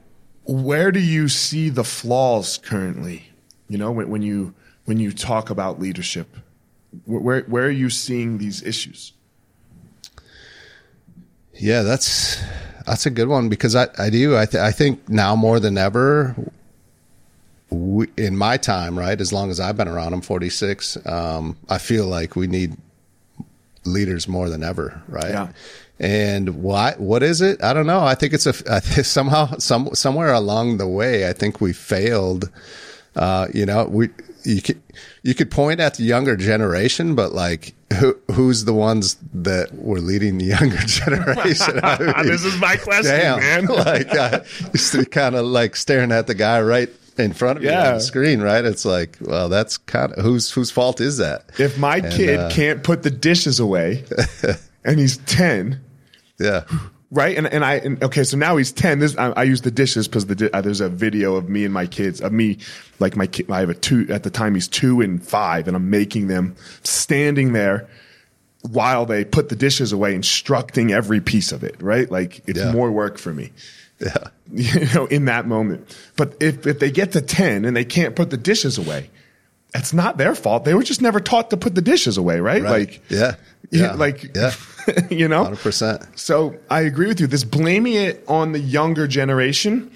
where 0.44 0.90
do 0.90 1.00
you 1.00 1.28
see 1.28 1.68
the 1.68 1.84
flaws 1.84 2.56
currently? 2.56 3.24
You 3.68 3.76
know, 3.76 3.92
when, 3.92 4.08
when 4.08 4.22
you, 4.22 4.54
when 4.86 4.98
you 4.98 5.12
talk 5.12 5.50
about 5.50 5.78
leadership, 5.78 6.36
where, 7.04 7.42
where 7.42 7.66
are 7.66 7.70
you 7.70 7.90
seeing 7.90 8.38
these 8.38 8.62
issues? 8.62 9.12
Yeah, 11.54 11.82
that's 11.82 12.42
that's 12.86 13.06
a 13.06 13.10
good 13.10 13.28
one 13.28 13.48
because 13.48 13.76
I, 13.76 13.88
I 13.98 14.10
do. 14.10 14.36
I, 14.36 14.46
th- 14.46 14.60
I 14.62 14.72
think 14.72 15.08
now 15.08 15.36
more 15.36 15.60
than 15.60 15.78
ever 15.78 16.34
we, 17.70 18.08
in 18.16 18.36
my 18.36 18.56
time 18.56 18.98
right 18.98 19.18
as 19.20 19.32
long 19.32 19.50
as 19.50 19.60
I've 19.60 19.76
been 19.76 19.88
around 19.88 20.12
I'm 20.12 20.20
46 20.20 20.98
um, 21.06 21.56
I 21.68 21.78
feel 21.78 22.06
like 22.06 22.36
we 22.36 22.46
need 22.46 22.76
leaders 23.84 24.28
more 24.28 24.50
than 24.50 24.62
ever 24.62 25.02
right? 25.08 25.30
Yeah. 25.30 25.48
and 25.98 26.62
why 26.62 26.94
what 26.98 27.22
is 27.22 27.40
it? 27.40 27.62
I 27.62 27.72
don't 27.72 27.86
know. 27.86 28.00
I 28.00 28.14
think 28.14 28.32
it's 28.32 28.46
a 28.46 28.54
I 28.70 28.80
think 28.80 29.06
somehow 29.18 29.56
some 29.58 29.94
somewhere 29.94 30.32
along 30.32 30.78
the 30.78 30.88
way 30.88 31.28
I 31.28 31.32
think 31.32 31.60
we 31.60 31.72
failed. 31.72 32.50
Uh, 33.14 33.46
you 33.54 33.66
know 33.66 33.84
we 33.84 34.08
you 34.44 34.60
could 34.62 34.82
you 35.22 35.34
could 35.34 35.50
point 35.50 35.80
at 35.80 35.94
the 35.94 36.02
younger 36.02 36.36
generation 36.36 37.14
but 37.14 37.32
like 37.32 37.74
who, 37.92 38.16
who's 38.32 38.64
the 38.64 38.72
ones 38.74 39.16
that 39.34 39.74
were 39.74 40.00
leading 40.00 40.38
the 40.38 40.46
younger 40.46 40.76
generation? 40.86 41.80
I 41.82 41.98
mean, 41.98 42.26
this 42.26 42.44
is 42.44 42.58
my 42.60 42.76
question, 42.76 43.16
damn, 43.16 43.38
man. 43.40 43.66
like 43.66 44.10
just 44.72 45.10
kind 45.10 45.34
of 45.34 45.46
like 45.46 45.76
staring 45.76 46.12
at 46.12 46.26
the 46.26 46.34
guy 46.34 46.60
right 46.60 46.88
in 47.18 47.32
front 47.32 47.58
of 47.58 47.64
you 47.64 47.70
on 47.70 47.94
the 47.94 48.00
screen, 48.00 48.40
right? 48.40 48.64
It's 48.64 48.84
like, 48.84 49.18
well, 49.20 49.48
that's 49.48 49.76
kind 49.78 50.12
of 50.12 50.24
whose 50.24 50.50
whose 50.50 50.70
fault 50.70 51.00
is 51.00 51.18
that? 51.18 51.44
If 51.58 51.78
my 51.78 52.00
kid 52.00 52.40
uh, 52.40 52.50
can't 52.50 52.82
put 52.82 53.02
the 53.02 53.10
dishes 53.10 53.60
away 53.60 54.04
and 54.84 54.98
he's 54.98 55.18
10, 55.18 55.80
Yeah, 56.38 56.64
right? 57.12 57.36
And, 57.36 57.46
and 57.46 57.62
I, 57.64 57.74
and, 57.74 58.02
okay, 58.02 58.24
so 58.24 58.36
now 58.38 58.56
he's 58.56 58.72
10. 58.72 58.98
This, 58.98 59.16
I, 59.16 59.28
I 59.32 59.42
use 59.44 59.60
the 59.60 59.70
dishes 59.70 60.08
because 60.08 60.26
the, 60.26 60.34
di- 60.34 60.50
uh, 60.50 60.62
there's 60.62 60.80
a 60.80 60.88
video 60.88 61.36
of 61.36 61.48
me 61.48 61.64
and 61.64 61.72
my 61.72 61.86
kids, 61.86 62.20
of 62.22 62.32
me, 62.32 62.58
like 62.98 63.14
my 63.16 63.26
kid, 63.26 63.50
I 63.50 63.60
have 63.60 63.68
a 63.70 63.74
two, 63.74 64.06
at 64.10 64.22
the 64.24 64.30
time 64.30 64.54
he's 64.54 64.66
two 64.66 65.00
and 65.02 65.22
five, 65.24 65.68
and 65.68 65.76
I'm 65.76 65.90
making 65.90 66.26
them 66.28 66.56
standing 66.82 67.52
there 67.52 67.86
while 68.62 69.04
they 69.06 69.24
put 69.24 69.48
the 69.50 69.56
dishes 69.56 69.92
away, 69.92 70.14
instructing 70.14 70.90
every 70.92 71.20
piece 71.20 71.52
of 71.52 71.62
it, 71.64 71.76
right? 71.82 72.10
Like 72.10 72.42
it's 72.48 72.58
Yeah. 72.58 72.72
more 72.72 72.90
work 72.90 73.18
for 73.18 73.32
me. 73.32 73.52
yeah, 74.00 74.16
you 74.52 74.86
know, 74.94 75.06
in 75.06 75.26
that 75.26 75.46
moment. 75.46 75.96
But 76.16 76.34
if, 76.40 76.66
if 76.66 76.78
they 76.78 76.90
get 76.90 77.12
to 77.12 77.20
10 77.20 77.64
and 77.64 77.76
they 77.76 77.84
can't 77.84 78.16
put 78.16 78.30
the 78.30 78.36
dishes 78.36 78.78
away, 78.78 79.10
it's 79.74 79.92
not 79.92 80.16
their 80.18 80.34
fault. 80.34 80.64
They 80.64 80.74
were 80.74 80.82
just 80.82 81.00
never 81.02 81.18
taught 81.20 81.50
to 81.50 81.56
put 81.56 81.74
the 81.74 81.80
dishes 81.82 82.18
away, 82.18 82.40
right? 82.40 82.62
right. 82.62 82.70
Like, 82.70 83.02
yeah, 83.08 83.36
yeah, 83.70 83.82
yeah, 83.86 83.92
like, 83.94 84.34
yeah, 84.34 84.50
you 85.10 85.28
know? 85.28 85.44
hundred 85.44 85.58
percent. 85.60 86.02
So 86.18 86.56
I 86.70 86.82
agree 86.82 87.06
with 87.08 87.20
you. 87.20 87.26
This 87.26 87.44
blaming 87.44 87.94
it 87.94 88.24
on 88.28 88.52
the 88.52 88.58
younger 88.60 89.06
generation, 89.06 89.90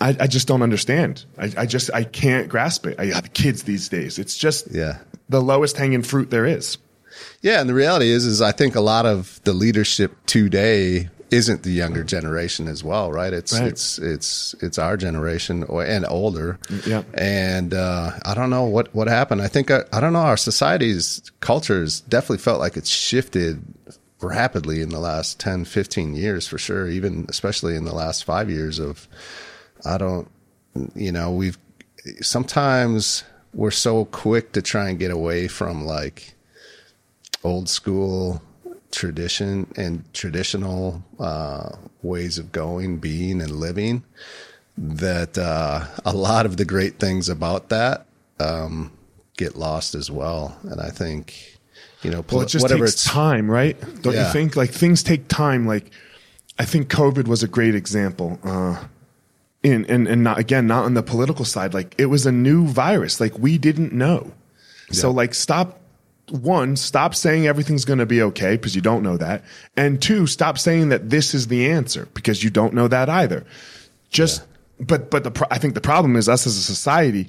I, 0.00 0.16
I 0.20 0.26
just 0.26 0.48
don't 0.48 0.62
understand. 0.62 1.24
I, 1.38 1.52
I 1.56 1.66
just, 1.66 1.90
I 1.94 2.04
can't 2.04 2.48
grasp 2.48 2.86
it. 2.86 2.98
I 2.98 3.06
have 3.06 3.32
kids 3.32 3.62
these 3.64 3.88
days. 3.88 4.18
It's 4.18 4.36
just 4.36 4.70
Yeah. 4.72 4.98
the 5.28 5.40
lowest 5.40 5.76
hanging 5.76 6.02
fruit 6.02 6.30
there 6.30 6.46
is. 6.46 6.78
Yeah, 7.42 7.60
and 7.60 7.68
the 7.68 7.74
reality 7.74 8.08
is, 8.10 8.26
is 8.26 8.42
I 8.42 8.50
think 8.52 8.74
a 8.74 8.80
lot 8.80 9.06
of 9.06 9.40
the 9.44 9.52
leadership 9.52 10.12
today 10.26 11.08
isn't 11.34 11.64
the 11.64 11.70
younger 11.72 12.04
generation 12.04 12.68
as 12.68 12.84
well, 12.84 13.10
right? 13.10 13.32
It's 13.32 13.52
Right. 13.52 13.68
it's 13.68 13.98
it's 13.98 14.54
it's 14.60 14.78
our 14.78 14.96
generation 14.96 15.64
and 15.68 16.06
older. 16.08 16.58
Yeah. 16.86 17.02
And 17.14 17.74
uh, 17.74 18.12
I 18.24 18.34
don't 18.34 18.50
know 18.50 18.64
what 18.64 18.94
what 18.94 19.08
happened. 19.08 19.42
I 19.42 19.48
think 19.48 19.70
uh, 19.70 19.82
I 19.92 20.00
don't 20.00 20.12
know. 20.12 20.20
Our 20.20 20.36
society's 20.36 21.22
cultures 21.40 22.00
definitely 22.02 22.38
felt 22.38 22.60
like 22.60 22.76
it's 22.76 22.88
shifted 22.90 23.62
rapidly 24.20 24.80
in 24.80 24.88
the 24.88 25.00
last 25.00 25.38
10, 25.40 25.64
15 25.66 26.14
years 26.14 26.46
for 26.46 26.56
sure. 26.56 26.88
Even 26.88 27.26
especially 27.28 27.74
in 27.76 27.84
the 27.84 27.94
last 27.94 28.24
five 28.24 28.48
years 28.48 28.78
of, 28.78 29.06
I 29.84 29.98
don't, 29.98 30.30
you 30.94 31.12
know, 31.12 31.30
we've 31.32 31.58
sometimes 32.20 33.24
we're 33.52 33.70
so 33.70 34.04
quick 34.06 34.52
to 34.52 34.62
try 34.62 34.88
and 34.88 34.98
get 34.98 35.10
away 35.10 35.48
from 35.48 35.84
like 35.84 36.34
old 37.42 37.68
school 37.68 38.40
tradition 38.94 39.66
and 39.76 40.04
traditional 40.14 41.02
uh, 41.18 41.70
ways 42.02 42.38
of 42.38 42.52
going, 42.52 42.98
being, 42.98 43.40
and 43.40 43.50
living. 43.50 44.02
That 44.76 45.38
uh, 45.38 45.86
a 46.04 46.12
lot 46.12 46.46
of 46.46 46.56
the 46.56 46.64
great 46.64 46.98
things 46.98 47.28
about 47.28 47.68
that 47.68 48.06
um, 48.40 48.90
get 49.36 49.56
lost 49.56 49.94
as 49.94 50.10
well. 50.10 50.58
And 50.64 50.80
I 50.80 50.90
think, 50.90 51.58
you 52.02 52.10
know, 52.10 52.24
Well, 52.30 52.40
it 52.42 52.48
just 52.48 52.62
whatever 52.62 52.80
takes 52.86 52.94
it's 52.94 53.04
time, 53.04 53.48
right? 53.50 53.78
Don't 54.02 54.14
Yeah. 54.14 54.26
you 54.26 54.32
think? 54.32 54.56
Like 54.56 54.70
things 54.70 55.02
take 55.04 55.28
time. 55.28 55.64
Like 55.66 55.90
I 56.58 56.64
think 56.64 56.88
COVID 56.88 57.28
was 57.28 57.42
a 57.44 57.48
great 57.48 57.74
example. 57.76 58.38
Uh, 58.42 58.82
in 59.62 59.84
and 59.86 60.08
and 60.08 60.22
not 60.24 60.38
again, 60.38 60.66
not 60.66 60.84
on 60.84 60.94
the 60.94 61.02
political 61.02 61.44
side. 61.44 61.72
Like 61.72 61.94
it 61.96 62.06
was 62.06 62.26
a 62.26 62.32
new 62.32 62.66
virus. 62.66 63.20
Like 63.20 63.38
we 63.38 63.58
didn't 63.58 63.92
know. 63.92 64.32
So 64.90 65.10
like 65.10 65.34
stop. 65.34 65.80
One, 66.30 66.76
stop 66.76 67.14
saying 67.14 67.46
everything's 67.46 67.84
going 67.84 67.98
to 67.98 68.06
be 68.06 68.22
okay 68.22 68.56
because 68.56 68.74
you 68.74 68.80
don't 68.80 69.02
know 69.02 69.16
that. 69.18 69.44
And 69.76 70.00
two, 70.00 70.26
stop 70.26 70.56
saying 70.58 70.88
that 70.88 71.10
this 71.10 71.34
is 71.34 71.48
the 71.48 71.70
answer 71.70 72.08
because 72.14 72.42
you 72.42 72.48
don't 72.50 72.72
know 72.72 72.88
that 72.88 73.08
either. 73.10 73.44
Just, 74.10 74.42
but 74.80 75.10
but 75.10 75.24
the 75.24 75.46
I 75.50 75.58
think 75.58 75.74
the 75.74 75.80
problem 75.82 76.16
is 76.16 76.28
us 76.28 76.46
as 76.46 76.56
a 76.56 76.62
society. 76.62 77.28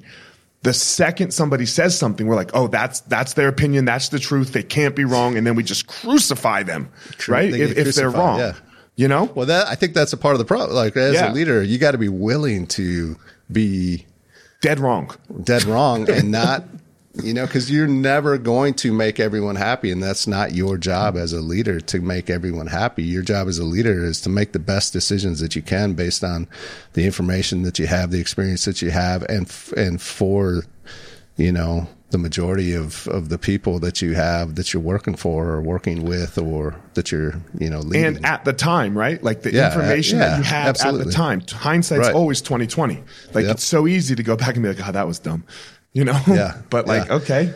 The 0.62 0.72
second 0.72 1.32
somebody 1.32 1.66
says 1.66 1.96
something, 1.96 2.26
we're 2.26 2.34
like, 2.36 2.50
oh, 2.54 2.66
that's 2.68 3.00
that's 3.00 3.34
their 3.34 3.48
opinion, 3.48 3.84
that's 3.84 4.08
the 4.08 4.18
truth. 4.18 4.52
They 4.52 4.62
can't 4.62 4.96
be 4.96 5.04
wrong, 5.04 5.36
and 5.36 5.46
then 5.46 5.54
we 5.54 5.62
just 5.62 5.86
crucify 5.86 6.62
them, 6.64 6.88
True. 7.18 7.34
right? 7.34 7.52
If, 7.54 7.76
if 7.76 7.94
they're 7.94 8.10
wrong, 8.10 8.38
yeah. 8.38 8.54
you 8.96 9.06
know. 9.08 9.30
Well, 9.34 9.46
that 9.46 9.66
I 9.68 9.74
think 9.74 9.92
that's 9.94 10.12
a 10.12 10.16
part 10.16 10.34
of 10.34 10.38
the 10.38 10.44
problem. 10.44 10.74
Like 10.74 10.96
as 10.96 11.14
Yeah. 11.14 11.30
a 11.30 11.34
leader, 11.34 11.62
you 11.62 11.78
got 11.78 11.92
to 11.92 11.98
be 11.98 12.08
willing 12.08 12.66
to 12.68 13.16
be 13.52 14.06
Dead 14.62 14.80
wrong. 14.80 15.10
dead 15.44 15.64
wrong 15.64 16.10
and 16.10 16.30
not 16.32 16.64
you 17.22 17.32
know, 17.32 17.46
because 17.46 17.70
you're 17.70 17.86
never 17.86 18.38
going 18.38 18.74
to 18.74 18.92
make 18.92 19.18
everyone 19.18 19.56
happy, 19.56 19.90
and 19.90 20.02
that's 20.02 20.26
not 20.26 20.54
your 20.54 20.76
job 20.76 21.16
as 21.16 21.32
a 21.32 21.40
leader 21.40 21.80
to 21.80 22.00
make 22.00 22.28
everyone 22.28 22.66
happy. 22.66 23.02
Your 23.02 23.22
job 23.22 23.48
as 23.48 23.58
a 23.58 23.64
leader 23.64 24.04
is 24.04 24.20
to 24.22 24.28
make 24.28 24.52
the 24.52 24.58
best 24.58 24.92
decisions 24.92 25.40
that 25.40 25.56
you 25.56 25.62
can 25.62 25.94
based 25.94 26.22
on 26.22 26.46
the 26.92 27.04
information 27.04 27.62
that 27.62 27.78
you 27.78 27.86
have, 27.86 28.10
the 28.10 28.20
experience 28.20 28.64
that 28.64 28.82
you 28.82 28.90
have, 28.90 29.22
and 29.24 29.52
and 29.76 30.00
for 30.00 30.62
you 31.36 31.52
know 31.52 31.88
the 32.10 32.18
majority 32.18 32.72
of, 32.72 33.08
of 33.08 33.30
the 33.30 33.38
people 33.38 33.80
that 33.80 34.00
you 34.00 34.14
have 34.14 34.54
that 34.54 34.72
you're 34.72 34.82
working 34.82 35.16
for 35.16 35.48
or 35.48 35.60
working 35.60 36.04
with 36.04 36.38
or 36.38 36.76
that 36.94 37.10
you're 37.10 37.34
you 37.58 37.68
know 37.68 37.80
leading. 37.80 38.16
and 38.16 38.26
at 38.26 38.44
the 38.44 38.52
time 38.52 38.96
right 38.96 39.22
like 39.24 39.42
the 39.42 39.52
yeah, 39.52 39.66
information 39.66 40.18
yeah, 40.18 40.28
that 40.28 40.38
you 40.38 40.44
have 40.44 40.68
absolutely. 40.68 41.00
at 41.00 41.06
the 41.06 41.12
time 41.12 41.42
hindsight's 41.50 42.06
right. 42.06 42.14
always 42.14 42.40
2020 42.40 43.02
like 43.34 43.44
yep. 43.44 43.56
it's 43.56 43.64
so 43.64 43.88
easy 43.88 44.14
to 44.14 44.22
go 44.22 44.36
back 44.36 44.54
and 44.54 44.62
be 44.62 44.68
like 44.68 44.88
oh 44.88 44.92
that 44.92 45.06
was 45.06 45.18
dumb 45.18 45.44
you 45.96 46.04
know? 46.04 46.20
Yeah 46.26 46.60
but 46.70 46.86
like 46.86 47.08
yeah. 47.08 47.14
okay. 47.14 47.54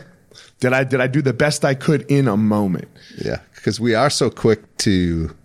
Did 0.59 0.73
i 0.73 0.83
did 0.83 0.99
i 0.99 1.07
do 1.07 1.21
the 1.21 1.33
best 1.33 1.63
i 1.63 1.75
could 1.75 2.09
in 2.09 2.27
a 2.27 2.35
moment? 2.35 2.87
Yeah 3.23 3.39
because 3.55 3.79
we 3.79 3.93
are 3.93 4.09
so 4.09 4.31
quick 4.31 4.77
to 4.77 5.35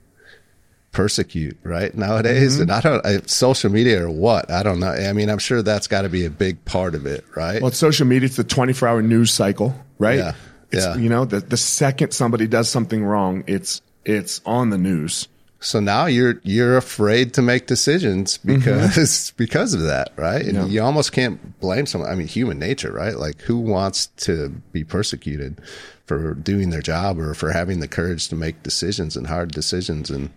persecute 0.92 1.58
right 1.62 1.94
nowadays? 1.94 2.54
Mm-hmm. 2.54 2.62
and 2.62 2.72
i 2.72 2.80
don't 2.80 3.04
I, 3.04 3.18
social 3.26 3.70
media 3.70 4.06
or 4.06 4.10
what? 4.10 4.50
I 4.50 4.62
don't 4.62 4.80
know. 4.80 4.92
I 4.92 5.12
mean 5.12 5.28
i'm 5.28 5.38
sure 5.38 5.60
that's 5.60 5.88
got 5.88 6.02
to 6.02 6.08
be 6.08 6.24
a 6.24 6.30
big 6.30 6.64
part 6.64 6.94
of 6.94 7.04
it 7.04 7.24
right? 7.36 7.60
Well 7.60 7.70
social 7.70 8.06
media 8.06 8.26
it's 8.26 8.36
the 8.36 8.44
24 8.44 8.88
hour 8.88 9.02
news 9.02 9.30
cycle 9.30 9.74
right? 9.98 10.18
Yeah 10.18 10.34
it's, 10.72 10.84
yeah. 10.84 10.96
you 10.96 11.10
know 11.10 11.26
the, 11.26 11.40
the 11.40 11.56
second 11.56 12.12
somebody 12.12 12.46
does 12.46 12.68
something 12.68 13.04
wrong 13.04 13.44
it's 13.46 13.82
it's 14.04 14.40
on 14.46 14.70
the 14.70 14.78
news 14.78 15.28
so 15.66 15.80
now 15.80 16.06
you're 16.06 16.40
you're 16.44 16.76
afraid 16.76 17.34
to 17.34 17.42
make 17.42 17.66
decisions 17.66 18.38
mm-hmm. 18.38 18.54
because 18.54 18.94
mm-hmm. 18.94 19.34
because 19.36 19.74
of 19.74 19.82
that, 19.82 20.12
right? 20.14 20.44
And 20.44 20.54
yeah. 20.54 20.64
you 20.66 20.80
almost 20.80 21.10
can't 21.10 21.58
blame 21.58 21.86
someone. 21.86 22.08
I 22.08 22.14
mean, 22.14 22.28
human 22.28 22.60
nature, 22.60 22.92
right? 22.92 23.16
Like 23.16 23.40
who 23.40 23.58
wants 23.58 24.06
to 24.18 24.50
be 24.70 24.84
persecuted 24.84 25.60
for 26.04 26.34
doing 26.34 26.70
their 26.70 26.82
job 26.82 27.18
or 27.18 27.34
for 27.34 27.50
having 27.50 27.80
the 27.80 27.88
courage 27.88 28.28
to 28.28 28.36
make 28.36 28.62
decisions 28.62 29.16
and 29.16 29.26
hard 29.26 29.50
decisions 29.50 30.08
and 30.08 30.30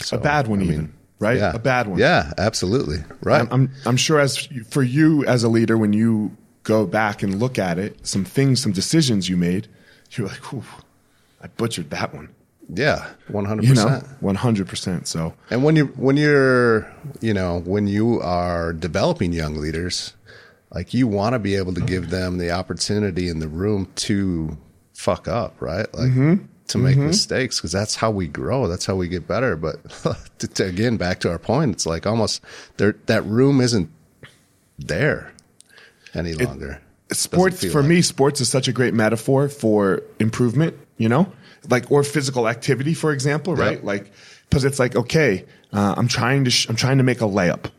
so, 0.00 0.16
a 0.16 0.20
bad 0.20 0.48
one, 0.48 0.58
I 0.58 0.64
even. 0.64 0.76
Mean, 0.76 0.94
right? 1.20 1.36
Yeah. 1.36 1.52
A 1.54 1.60
bad 1.60 1.86
one. 1.86 2.00
Yeah, 2.00 2.32
absolutely. 2.36 3.04
Right. 3.22 3.42
I'm, 3.42 3.52
I'm, 3.52 3.70
I'm 3.86 3.96
sure 3.96 4.18
as 4.18 4.48
for 4.70 4.82
you 4.82 5.24
as 5.26 5.44
a 5.44 5.48
leader, 5.48 5.78
when 5.78 5.92
you 5.92 6.36
go 6.64 6.84
back 6.84 7.22
and 7.22 7.38
look 7.38 7.60
at 7.60 7.78
it, 7.78 8.04
some 8.04 8.24
things, 8.24 8.60
some 8.60 8.72
decisions 8.72 9.28
you 9.28 9.36
made, 9.36 9.68
you're 10.10 10.26
like, 10.26 10.52
"Ooh, 10.52 10.64
I 11.40 11.46
butchered 11.46 11.90
that 11.90 12.12
one." 12.12 12.34
Yeah, 12.72 13.06
one 13.28 13.44
hundred 13.44 13.68
percent, 13.68 14.06
one 14.20 14.36
hundred 14.36 14.68
percent. 14.68 15.06
So, 15.06 15.34
and 15.50 15.62
when 15.62 15.76
you 15.76 15.86
when 15.96 16.16
you're 16.16 16.90
you 17.20 17.34
know 17.34 17.60
when 17.60 17.86
you 17.86 18.20
are 18.20 18.72
developing 18.72 19.32
young 19.32 19.56
leaders, 19.56 20.14
like 20.70 20.94
you 20.94 21.06
want 21.06 21.34
to 21.34 21.38
be 21.38 21.56
able 21.56 21.74
to 21.74 21.80
give 21.80 22.10
them 22.10 22.38
the 22.38 22.50
opportunity 22.52 23.28
in 23.28 23.38
the 23.38 23.48
room 23.48 23.90
to 23.96 24.56
fuck 24.94 25.28
up, 25.28 25.60
right? 25.60 25.92
Like 25.94 26.10
mm-hmm. 26.10 26.44
to 26.68 26.78
make 26.78 26.96
mm-hmm. 26.96 27.08
mistakes 27.08 27.58
because 27.58 27.72
that's 27.72 27.96
how 27.96 28.10
we 28.10 28.28
grow. 28.28 28.66
That's 28.66 28.86
how 28.86 28.96
we 28.96 29.08
get 29.08 29.28
better. 29.28 29.56
But 29.56 29.84
to, 30.38 30.48
to, 30.48 30.64
again, 30.64 30.96
back 30.96 31.20
to 31.20 31.30
our 31.30 31.38
point, 31.38 31.72
it's 31.72 31.86
like 31.86 32.06
almost 32.06 32.42
there 32.78 32.96
that 33.06 33.24
room 33.24 33.60
isn't 33.60 33.90
there 34.78 35.32
any 36.14 36.32
longer. 36.32 36.80
It, 37.10 37.16
sports 37.16 37.62
for 37.70 37.82
like. 37.82 37.90
me, 37.90 38.02
sports 38.02 38.40
is 38.40 38.48
such 38.48 38.68
a 38.68 38.72
great 38.72 38.94
metaphor 38.94 39.50
for 39.50 40.02
improvement. 40.18 40.78
You 40.96 41.10
know 41.10 41.32
like 41.70 41.90
or 41.90 42.02
physical 42.02 42.48
activity, 42.48 42.94
for 42.94 43.12
example, 43.12 43.54
right? 43.54 43.78
Yep. 43.78 43.84
Like 43.84 44.12
because 44.48 44.64
it's 44.64 44.78
like 44.78 44.96
okay, 44.96 45.44
uh, 45.72 45.94
I'm 45.96 46.08
trying 46.08 46.44
to 46.44 46.50
sh- 46.50 46.68
I'm 46.68 46.76
trying 46.76 46.98
to 46.98 47.04
make 47.04 47.20
a 47.20 47.24
layup. 47.24 47.70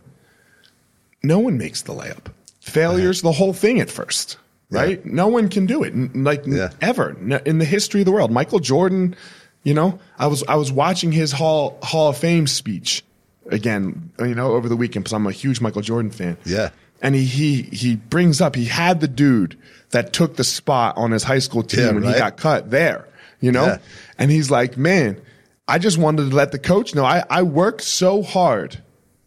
No 1.24 1.40
one 1.40 1.58
makes 1.58 1.82
the 1.82 1.94
layup. 1.94 2.32
Failure's 2.62 3.24
right. 3.24 3.30
the 3.30 3.32
whole 3.32 3.54
thing 3.54 3.80
at 3.80 3.90
first, 3.90 4.38
right? 4.70 5.02
Yeah. 5.04 5.12
No 5.12 5.28
one 5.28 5.50
can 5.50 5.66
do 5.66 5.84
it, 5.84 5.94
N- 5.94 6.24
like 6.24 6.46
yeah. 6.46 6.72
ever 6.82 7.16
in 7.46 7.60
the 7.60 7.66
history 7.66 8.02
of 8.02 8.06
the 8.06 8.12
world. 8.12 8.32
Michael 8.32 8.60
Jordan, 8.60 9.16
you 9.64 9.74
know, 9.74 10.00
I 10.18 10.28
was 10.28 10.44
I 10.48 10.56
was 10.56 10.72
watching 10.72 11.12
his 11.12 11.32
Hall 11.32 11.78
Hall 11.82 12.10
of 12.10 12.18
Fame 12.18 12.48
speech 12.48 13.04
again, 13.50 14.12
you 14.20 14.36
know, 14.36 14.54
over 14.54 14.68
the 14.68 14.76
weekend 14.76 15.06
because 15.06 15.14
I'm 15.14 15.28
a 15.28 15.32
huge 15.32 15.62
Michael 15.62 15.82
Jordan 15.82 16.12
fan. 16.12 16.38
Yeah. 16.46 16.70
And 17.02 17.14
he 17.14 17.26
he 17.26 17.62
he 17.64 17.96
brings 17.96 18.42
up 18.42 18.56
he 18.56 18.66
had 18.66 19.00
the 19.00 19.08
dude 19.08 19.58
that 19.92 20.14
took 20.14 20.36
the 20.36 20.44
spot 20.44 20.98
on 20.98 21.12
his 21.12 21.24
high 21.24 21.40
school 21.40 21.64
team 21.64 21.80
yeah, 21.80 21.92
when 21.92 22.04
right? 22.04 22.14
he 22.14 22.20
got 22.20 22.38
cut 22.38 22.72
there 22.72 23.08
you 23.46 23.52
know? 23.52 23.66
Yeah. 23.66 23.78
And 24.18 24.32
he's 24.32 24.50
like, 24.50 24.76
man, 24.76 25.22
I 25.68 25.80
just 25.80 25.98
wanted 25.98 26.30
to 26.30 26.36
let 26.36 26.52
the 26.52 26.60
coach 26.60 26.96
know 26.96 27.06
I, 27.06 27.24
I 27.30 27.44
worked 27.44 27.82
so 27.82 28.24
hard 28.24 28.82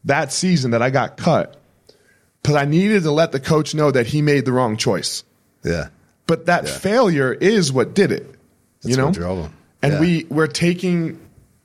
that 0.04 0.32
season 0.32 0.72
that 0.72 0.82
I 0.82 0.90
got 0.90 1.16
cut 1.16 1.60
because 2.42 2.56
I 2.56 2.64
needed 2.64 3.02
to 3.04 3.10
let 3.10 3.32
the 3.32 3.40
coach 3.40 3.74
know 3.74 3.90
that 3.90 4.06
he 4.06 4.22
made 4.22 4.44
the 4.44 4.52
wrong 4.52 4.76
choice. 4.76 5.24
Yeah. 5.64 5.88
But 6.26 6.46
that 6.46 6.64
yeah. 6.64 6.78
failure 6.78 7.32
is 7.32 7.72
what 7.72 7.94
did 7.94 8.12
it. 8.12 8.26
That's 8.82 8.96
you 8.96 8.96
know? 8.96 9.50
And 9.82 10.00
we, 10.00 10.26
we're 10.28 10.46
taking, 10.46 11.18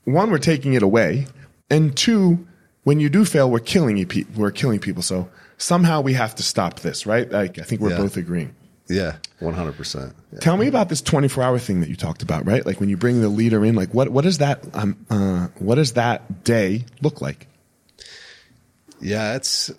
one, 0.05 0.31
we're 0.31 0.37
taking 0.37 0.73
it 0.73 0.83
away. 0.83 1.27
And 1.69 1.95
two, 1.95 2.47
when 2.83 2.99
you 2.99 3.09
do 3.09 3.25
fail, 3.25 3.49
we're 3.49 3.59
killing 3.59 3.97
you, 3.97 4.07
we're 4.35 4.51
killing 4.51 4.79
people. 4.79 5.01
So 5.01 5.29
somehow 5.57 6.01
we 6.01 6.13
have 6.13 6.35
to 6.35 6.43
stop 6.43 6.81
this, 6.81 7.05
right? 7.05 7.31
Like, 7.31 7.59
I 7.59 7.63
think 7.63 7.81
we're 7.81 7.97
both 7.97 8.17
agreeing. 8.17 8.55
Yeah, 8.93 9.17
one 9.39 9.53
hundred 9.53 9.75
percent. 9.75 10.13
Tell 10.39 10.57
me 10.57 10.67
about 10.67 10.89
this 10.89 11.01
twenty 11.01 11.27
four 11.27 11.43
hour 11.43 11.59
thing 11.59 11.81
that 11.81 11.89
you 11.89 11.95
talked 11.95 12.21
about, 12.21 12.45
right? 12.45 12.65
Like 12.65 12.79
when 12.79 12.89
you 12.89 12.97
bring 12.97 13.21
the 13.21 13.29
leader 13.29 13.65
in, 13.65 13.75
like 13.75 13.93
what 13.93 14.09
what 14.09 14.23
does 14.23 14.37
that 14.37 14.63
um, 14.75 15.05
uh, 15.09 15.47
what 15.59 15.75
does 15.75 15.93
that 15.93 16.43
day 16.43 16.85
look 17.01 17.21
like? 17.21 17.47
Yeah, 19.01 19.35
it's 19.35 19.71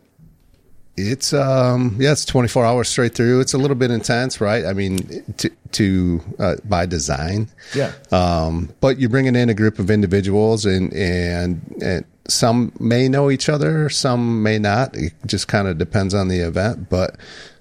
it's 0.96 1.32
um 1.32 1.96
yeah 1.98 2.12
it's 2.12 2.24
24 2.24 2.64
hours 2.64 2.88
straight 2.88 3.14
through 3.14 3.40
it's 3.40 3.52
a 3.52 3.58
little 3.58 3.74
bit 3.74 3.90
intense 3.90 4.40
right 4.40 4.64
i 4.64 4.72
mean 4.72 5.24
to 5.36 5.50
to 5.72 6.20
uh, 6.38 6.54
by 6.64 6.86
design 6.86 7.48
yeah 7.74 7.92
um 8.12 8.72
but 8.80 9.00
you're 9.00 9.10
bringing 9.10 9.34
in 9.34 9.48
a 9.48 9.54
group 9.54 9.80
of 9.80 9.90
individuals 9.90 10.64
and 10.64 10.92
and, 10.92 11.60
and 11.82 12.04
some 12.28 12.72
may 12.78 13.08
know 13.08 13.28
each 13.28 13.48
other 13.48 13.88
some 13.88 14.42
may 14.42 14.56
not 14.56 14.94
it 14.96 15.12
just 15.26 15.48
kind 15.48 15.66
of 15.66 15.78
depends 15.78 16.14
on 16.14 16.28
the 16.28 16.38
event 16.38 16.88
but 16.88 17.16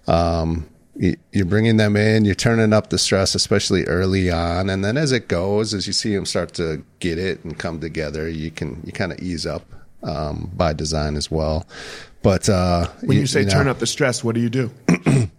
um 0.07 0.67
you're 0.95 1.45
bringing 1.45 1.77
them 1.77 1.95
in, 1.95 2.25
you're 2.25 2.35
turning 2.35 2.71
up 2.71 2.89
the 2.89 2.97
stress, 2.97 3.33
especially 3.33 3.83
early 3.85 4.29
on, 4.29 4.69
and 4.69 4.85
then 4.85 4.95
as 4.97 5.11
it 5.11 5.27
goes, 5.27 5.73
as 5.73 5.87
you 5.87 5.93
see 5.93 6.13
them 6.13 6.25
start 6.25 6.53
to 6.53 6.83
get 6.99 7.17
it 7.17 7.43
and 7.43 7.57
come 7.57 7.79
together, 7.79 8.29
you 8.29 8.51
can 8.51 8.81
you 8.85 8.91
kind 8.91 9.11
of 9.11 9.19
ease 9.19 9.45
up 9.45 9.63
um, 10.03 10.51
by 10.55 10.73
design 10.73 11.15
as 11.15 11.31
well. 11.31 11.65
But 12.21 12.47
uh, 12.47 12.87
when 13.01 13.15
you, 13.15 13.21
you 13.21 13.27
say 13.27 13.41
you 13.41 13.47
know, 13.47 13.53
turn 13.53 13.67
up 13.67 13.79
the 13.79 13.87
stress, 13.87 14.23
what 14.23 14.35
do 14.35 14.41
you 14.41 14.49
do? 14.49 14.71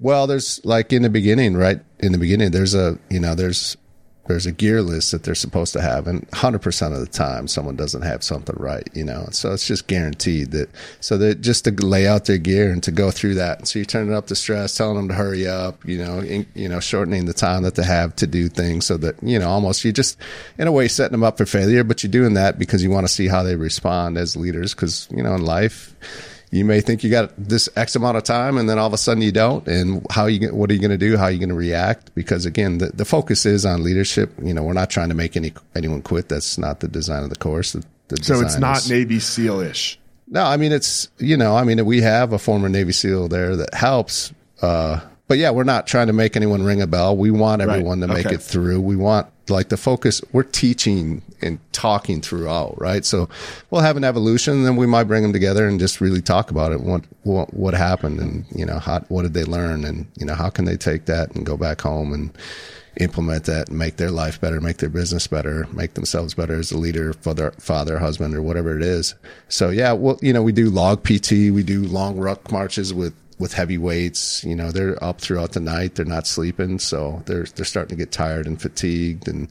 well, 0.00 0.26
there's 0.26 0.60
like 0.64 0.92
in 0.92 1.02
the 1.02 1.10
beginning, 1.10 1.56
right? 1.56 1.80
In 2.00 2.12
the 2.12 2.18
beginning, 2.18 2.50
there's 2.50 2.74
a 2.74 2.98
you 3.08 3.20
know 3.20 3.34
there's 3.34 3.76
there's 4.28 4.46
a 4.46 4.52
gear 4.52 4.82
list 4.82 5.10
that 5.12 5.24
they're 5.24 5.34
supposed 5.34 5.72
to 5.72 5.80
have 5.80 6.06
and 6.06 6.28
100% 6.30 6.92
of 6.92 7.00
the 7.00 7.06
time 7.06 7.48
someone 7.48 7.76
doesn't 7.76 8.02
have 8.02 8.22
something 8.22 8.56
right 8.58 8.88
you 8.94 9.04
know? 9.04 9.26
So 9.32 9.52
it's 9.52 9.66
just 9.66 9.86
guaranteed 9.86 10.52
that 10.52 10.70
so 11.00 11.18
that 11.18 11.40
just 11.40 11.64
to 11.64 11.70
lay 11.70 12.06
out 12.06 12.26
their 12.26 12.38
gear 12.38 12.70
and 12.70 12.82
to 12.84 12.90
go 12.90 13.10
through 13.10 13.34
that. 13.34 13.66
So 13.66 13.78
you're 13.78 13.86
turning 13.86 14.14
up 14.14 14.26
the 14.26 14.36
stress 14.36 14.76
telling 14.76 14.96
them 14.96 15.08
to 15.08 15.14
hurry 15.14 15.46
up 15.46 15.84
you 15.84 15.98
know 15.98 16.20
in, 16.20 16.46
you 16.54 16.68
know 16.68 16.80
shortening 16.80 17.24
the 17.24 17.32
time 17.32 17.62
that 17.62 17.74
they 17.74 17.84
have 17.84 18.14
to 18.16 18.26
do 18.26 18.48
things 18.48 18.86
so 18.86 18.96
that 18.98 19.16
you 19.22 19.38
know 19.38 19.48
almost 19.48 19.84
you 19.84 19.92
just 19.92 20.18
in 20.58 20.66
a 20.66 20.72
way 20.72 20.88
setting 20.88 21.12
them 21.12 21.24
up 21.24 21.38
for 21.38 21.46
failure 21.46 21.84
but 21.84 22.02
you're 22.02 22.10
doing 22.10 22.34
that 22.34 22.58
because 22.58 22.82
you 22.82 22.90
want 22.90 23.06
to 23.06 23.12
see 23.12 23.28
how 23.28 23.42
they 23.42 23.56
respond 23.56 24.16
as 24.18 24.36
leaders 24.36 24.74
because 24.74 25.08
you 25.10 25.22
know 25.22 25.34
in 25.34 25.44
life 25.44 25.94
you 26.50 26.64
may 26.64 26.80
think 26.80 27.04
you 27.04 27.10
got 27.10 27.32
this 27.36 27.68
X 27.76 27.94
amount 27.94 28.16
of 28.16 28.22
time 28.22 28.56
and 28.56 28.68
then 28.68 28.78
all 28.78 28.86
of 28.86 28.92
a 28.92 28.98
sudden 28.98 29.22
you 29.22 29.32
don't. 29.32 29.66
And 29.68 30.06
how 30.10 30.26
you, 30.26 30.54
what 30.54 30.70
are 30.70 30.74
you 30.74 30.80
going 30.80 30.90
to 30.90 30.98
do? 30.98 31.16
How 31.16 31.24
are 31.24 31.30
you 31.30 31.38
going 31.38 31.50
to 31.50 31.54
react? 31.54 32.14
Because 32.14 32.46
again, 32.46 32.78
the, 32.78 32.88
the 32.88 33.04
focus 33.04 33.44
is 33.44 33.66
on 33.66 33.82
leadership. 33.82 34.32
You 34.42 34.54
know, 34.54 34.62
we're 34.62 34.72
not 34.72 34.90
trying 34.90 35.10
to 35.10 35.14
make 35.14 35.36
any, 35.36 35.52
anyone 35.74 36.02
quit. 36.02 36.28
That's 36.28 36.56
not 36.58 36.80
the 36.80 36.88
design 36.88 37.22
of 37.22 37.30
the 37.30 37.36
course. 37.36 37.72
The, 37.72 37.84
the 38.08 38.24
so 38.24 38.40
it's 38.40 38.58
not 38.58 38.78
is, 38.78 38.90
Navy 38.90 39.20
SEAL 39.20 39.60
ish. 39.60 39.98
No, 40.26 40.44
I 40.44 40.56
mean, 40.56 40.72
it's, 40.72 41.08
you 41.18 41.36
know, 41.36 41.56
I 41.56 41.64
mean, 41.64 41.84
we 41.84 42.00
have 42.02 42.32
a 42.32 42.38
former 42.38 42.68
Navy 42.68 42.92
SEAL 42.92 43.28
there 43.28 43.56
that 43.56 43.74
helps, 43.74 44.32
uh, 44.62 45.00
but 45.26 45.38
yeah, 45.38 45.50
we're 45.50 45.64
not 45.64 45.86
trying 45.86 46.06
to 46.06 46.12
make 46.12 46.36
anyone 46.36 46.62
ring 46.62 46.80
a 46.80 46.86
bell. 46.86 47.16
We 47.16 47.30
want 47.30 47.60
everyone 47.62 48.00
right. 48.00 48.06
to 48.06 48.12
make 48.14 48.26
okay. 48.26 48.34
it 48.36 48.42
through. 48.42 48.80
We 48.80 48.96
want 48.96 49.26
like 49.50 49.68
the 49.68 49.76
focus. 49.76 50.22
We're 50.32 50.42
teaching 50.42 51.22
and 51.40 51.58
talking 51.72 52.20
throughout, 52.20 52.80
right? 52.80 53.04
So 53.04 53.28
we'll 53.70 53.82
have 53.82 53.96
an 53.96 54.04
evolution, 54.04 54.54
and 54.54 54.66
then 54.66 54.76
we 54.76 54.86
might 54.86 55.04
bring 55.04 55.22
them 55.22 55.32
together 55.32 55.66
and 55.66 55.78
just 55.78 56.00
really 56.00 56.22
talk 56.22 56.50
about 56.50 56.72
it. 56.72 56.80
What 56.80 57.04
what, 57.22 57.52
what 57.54 57.74
happened, 57.74 58.20
and 58.20 58.44
you 58.54 58.66
know, 58.66 58.78
how 58.78 59.00
what 59.08 59.22
did 59.22 59.34
they 59.34 59.44
learn, 59.44 59.84
and 59.84 60.06
you 60.16 60.26
know, 60.26 60.34
how 60.34 60.50
can 60.50 60.64
they 60.64 60.76
take 60.76 61.06
that 61.06 61.34
and 61.34 61.46
go 61.46 61.56
back 61.56 61.80
home 61.80 62.12
and 62.12 62.36
implement 62.98 63.44
that 63.44 63.68
and 63.68 63.78
make 63.78 63.96
their 63.96 64.10
life 64.10 64.40
better, 64.40 64.60
make 64.60 64.78
their 64.78 64.88
business 64.88 65.26
better, 65.26 65.66
make 65.72 65.94
themselves 65.94 66.34
better 66.34 66.56
as 66.56 66.72
a 66.72 66.78
leader, 66.78 67.12
father, 67.12 67.52
father, 67.52 67.98
husband, 67.98 68.34
or 68.34 68.42
whatever 68.42 68.76
it 68.76 68.82
is. 68.82 69.14
So 69.48 69.70
yeah, 69.70 69.92
well, 69.92 70.18
you 70.20 70.32
know, 70.32 70.42
we 70.42 70.52
do 70.52 70.70
log 70.70 71.04
PT, 71.04 71.30
we 71.30 71.62
do 71.62 71.84
long 71.84 72.18
ruck 72.18 72.50
marches 72.50 72.92
with 72.92 73.14
with 73.38 73.54
heavy 73.54 73.78
weights. 73.78 74.44
You 74.44 74.56
know, 74.56 74.70
they're 74.72 75.02
up 75.02 75.20
throughout 75.20 75.52
the 75.52 75.60
night. 75.60 75.94
They're 75.94 76.04
not 76.04 76.26
sleeping, 76.26 76.78
so 76.78 77.22
they're 77.26 77.44
they're 77.54 77.64
starting 77.64 77.96
to 77.96 78.04
get 78.04 78.12
tired 78.12 78.46
and 78.46 78.60
fatigued. 78.60 79.28
And 79.28 79.48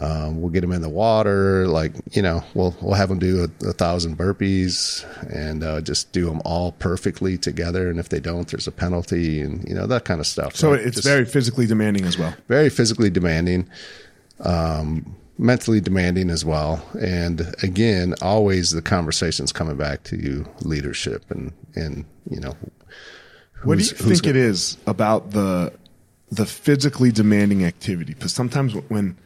Um, 0.00 0.40
we'll 0.40 0.52
get 0.52 0.60
them 0.60 0.70
in 0.70 0.80
the 0.80 0.88
water, 0.88 1.66
like 1.66 1.92
you 2.12 2.22
know, 2.22 2.44
we'll 2.54 2.72
we'll 2.80 2.94
have 2.94 3.08
them 3.08 3.18
do 3.18 3.42
a, 3.42 3.68
a 3.68 3.72
thousand 3.72 4.16
burpees 4.16 5.04
and 5.34 5.64
uh, 5.64 5.80
just 5.80 6.12
do 6.12 6.26
them 6.26 6.40
all 6.44 6.70
perfectly 6.70 7.36
together. 7.36 7.90
And 7.90 7.98
if 7.98 8.08
they 8.08 8.20
don't, 8.20 8.46
there's 8.46 8.68
a 8.68 8.70
penalty, 8.70 9.40
and 9.40 9.68
you 9.68 9.74
know 9.74 9.88
that 9.88 10.04
kind 10.04 10.20
of 10.20 10.26
stuff. 10.28 10.54
So 10.54 10.70
right? 10.70 10.80
it's 10.86 10.96
Just 10.98 11.08
very 11.08 11.24
physically 11.24 11.66
demanding 11.66 12.04
as 12.04 12.16
well. 12.16 12.32
very 12.46 12.70
physically 12.70 13.10
demanding, 13.10 13.68
um, 14.38 15.16
mentally 15.36 15.80
demanding 15.80 16.30
as 16.30 16.44
well. 16.44 16.80
And 17.00 17.52
again, 17.64 18.14
always 18.22 18.70
the 18.70 18.82
conversations 18.82 19.50
coming 19.52 19.76
back 19.76 20.04
to 20.04 20.16
you 20.16 20.46
leadership 20.62 21.28
and 21.30 21.52
and 21.74 22.04
you 22.30 22.38
know. 22.38 22.54
What 23.62 23.78
do 23.78 23.84
you 23.84 23.90
think 23.90 24.26
it 24.26 24.36
is 24.36 24.76
about 24.86 25.30
the 25.32 25.72
the 26.30 26.46
physically 26.46 27.10
demanding 27.12 27.64
activity? 27.64 28.14
Because 28.14 28.32
sometimes 28.32 28.74
when 28.88 29.16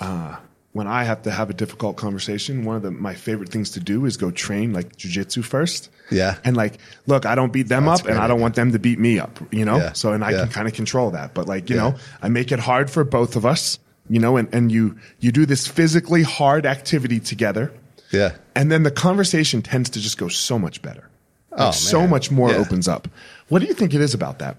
uh, 0.00 0.36
when 0.72 0.86
I 0.86 1.04
have 1.04 1.22
to 1.22 1.30
have 1.30 1.50
a 1.50 1.54
difficult 1.54 1.96
conversation, 1.96 2.64
one 2.64 2.76
of 2.76 2.82
the, 2.82 2.90
my 2.90 3.14
favorite 3.14 3.48
things 3.50 3.70
to 3.72 3.80
do 3.80 4.06
is 4.06 4.16
go 4.16 4.30
train 4.30 4.72
like 4.72 4.96
jujitsu 4.96 5.44
first. 5.44 5.90
Yeah. 6.10 6.36
and 6.44 6.54
like, 6.56 6.74
look, 7.06 7.24
I 7.24 7.34
don't 7.34 7.52
beat 7.52 7.68
them 7.68 7.88
up, 7.88 8.04
and 8.06 8.18
I 8.18 8.26
don't 8.26 8.40
want 8.40 8.56
them 8.56 8.72
to 8.72 8.78
beat 8.78 8.98
me 8.98 9.18
up. 9.18 9.38
You 9.52 9.64
know, 9.64 9.76
Yeah. 9.78 9.92
so 9.94 10.12
and 10.12 10.22
I 10.24 10.30
Yeah. 10.32 10.40
can 10.40 10.48
kind 10.50 10.68
of 10.68 10.74
control 10.74 11.10
that. 11.12 11.32
But 11.34 11.46
like, 11.48 11.70
you 11.70 11.76
Yeah. 11.76 11.82
know, 11.90 11.96
I 12.22 12.28
make 12.28 12.52
it 12.52 12.58
hard 12.60 12.90
for 12.90 13.04
both 13.04 13.36
of 13.36 13.46
us. 13.46 13.78
You 14.10 14.20
know, 14.20 14.36
and 14.36 14.48
and 14.52 14.70
you 14.70 14.96
you 15.20 15.32
do 15.32 15.46
this 15.46 15.66
physically 15.66 16.22
hard 16.22 16.66
activity 16.66 17.20
together. 17.20 17.72
Yeah. 18.12 18.32
And 18.54 18.70
then 18.70 18.82
the 18.82 18.90
conversation 18.90 19.62
tends 19.62 19.88
to 19.90 20.00
just 20.00 20.18
go 20.18 20.28
so 20.28 20.58
much 20.58 20.82
better. 20.82 21.08
Oh, 21.56 21.64
like, 21.66 21.68
Oh, 21.68 21.70
so 21.72 22.06
much 22.06 22.30
more 22.30 22.50
Yeah. 22.50 22.56
opens 22.56 22.88
up. 22.88 23.08
What 23.48 23.60
do 23.60 23.66
you 23.66 23.74
think 23.74 23.94
it 23.94 24.00
is 24.00 24.14
about 24.14 24.38
that? 24.40 24.56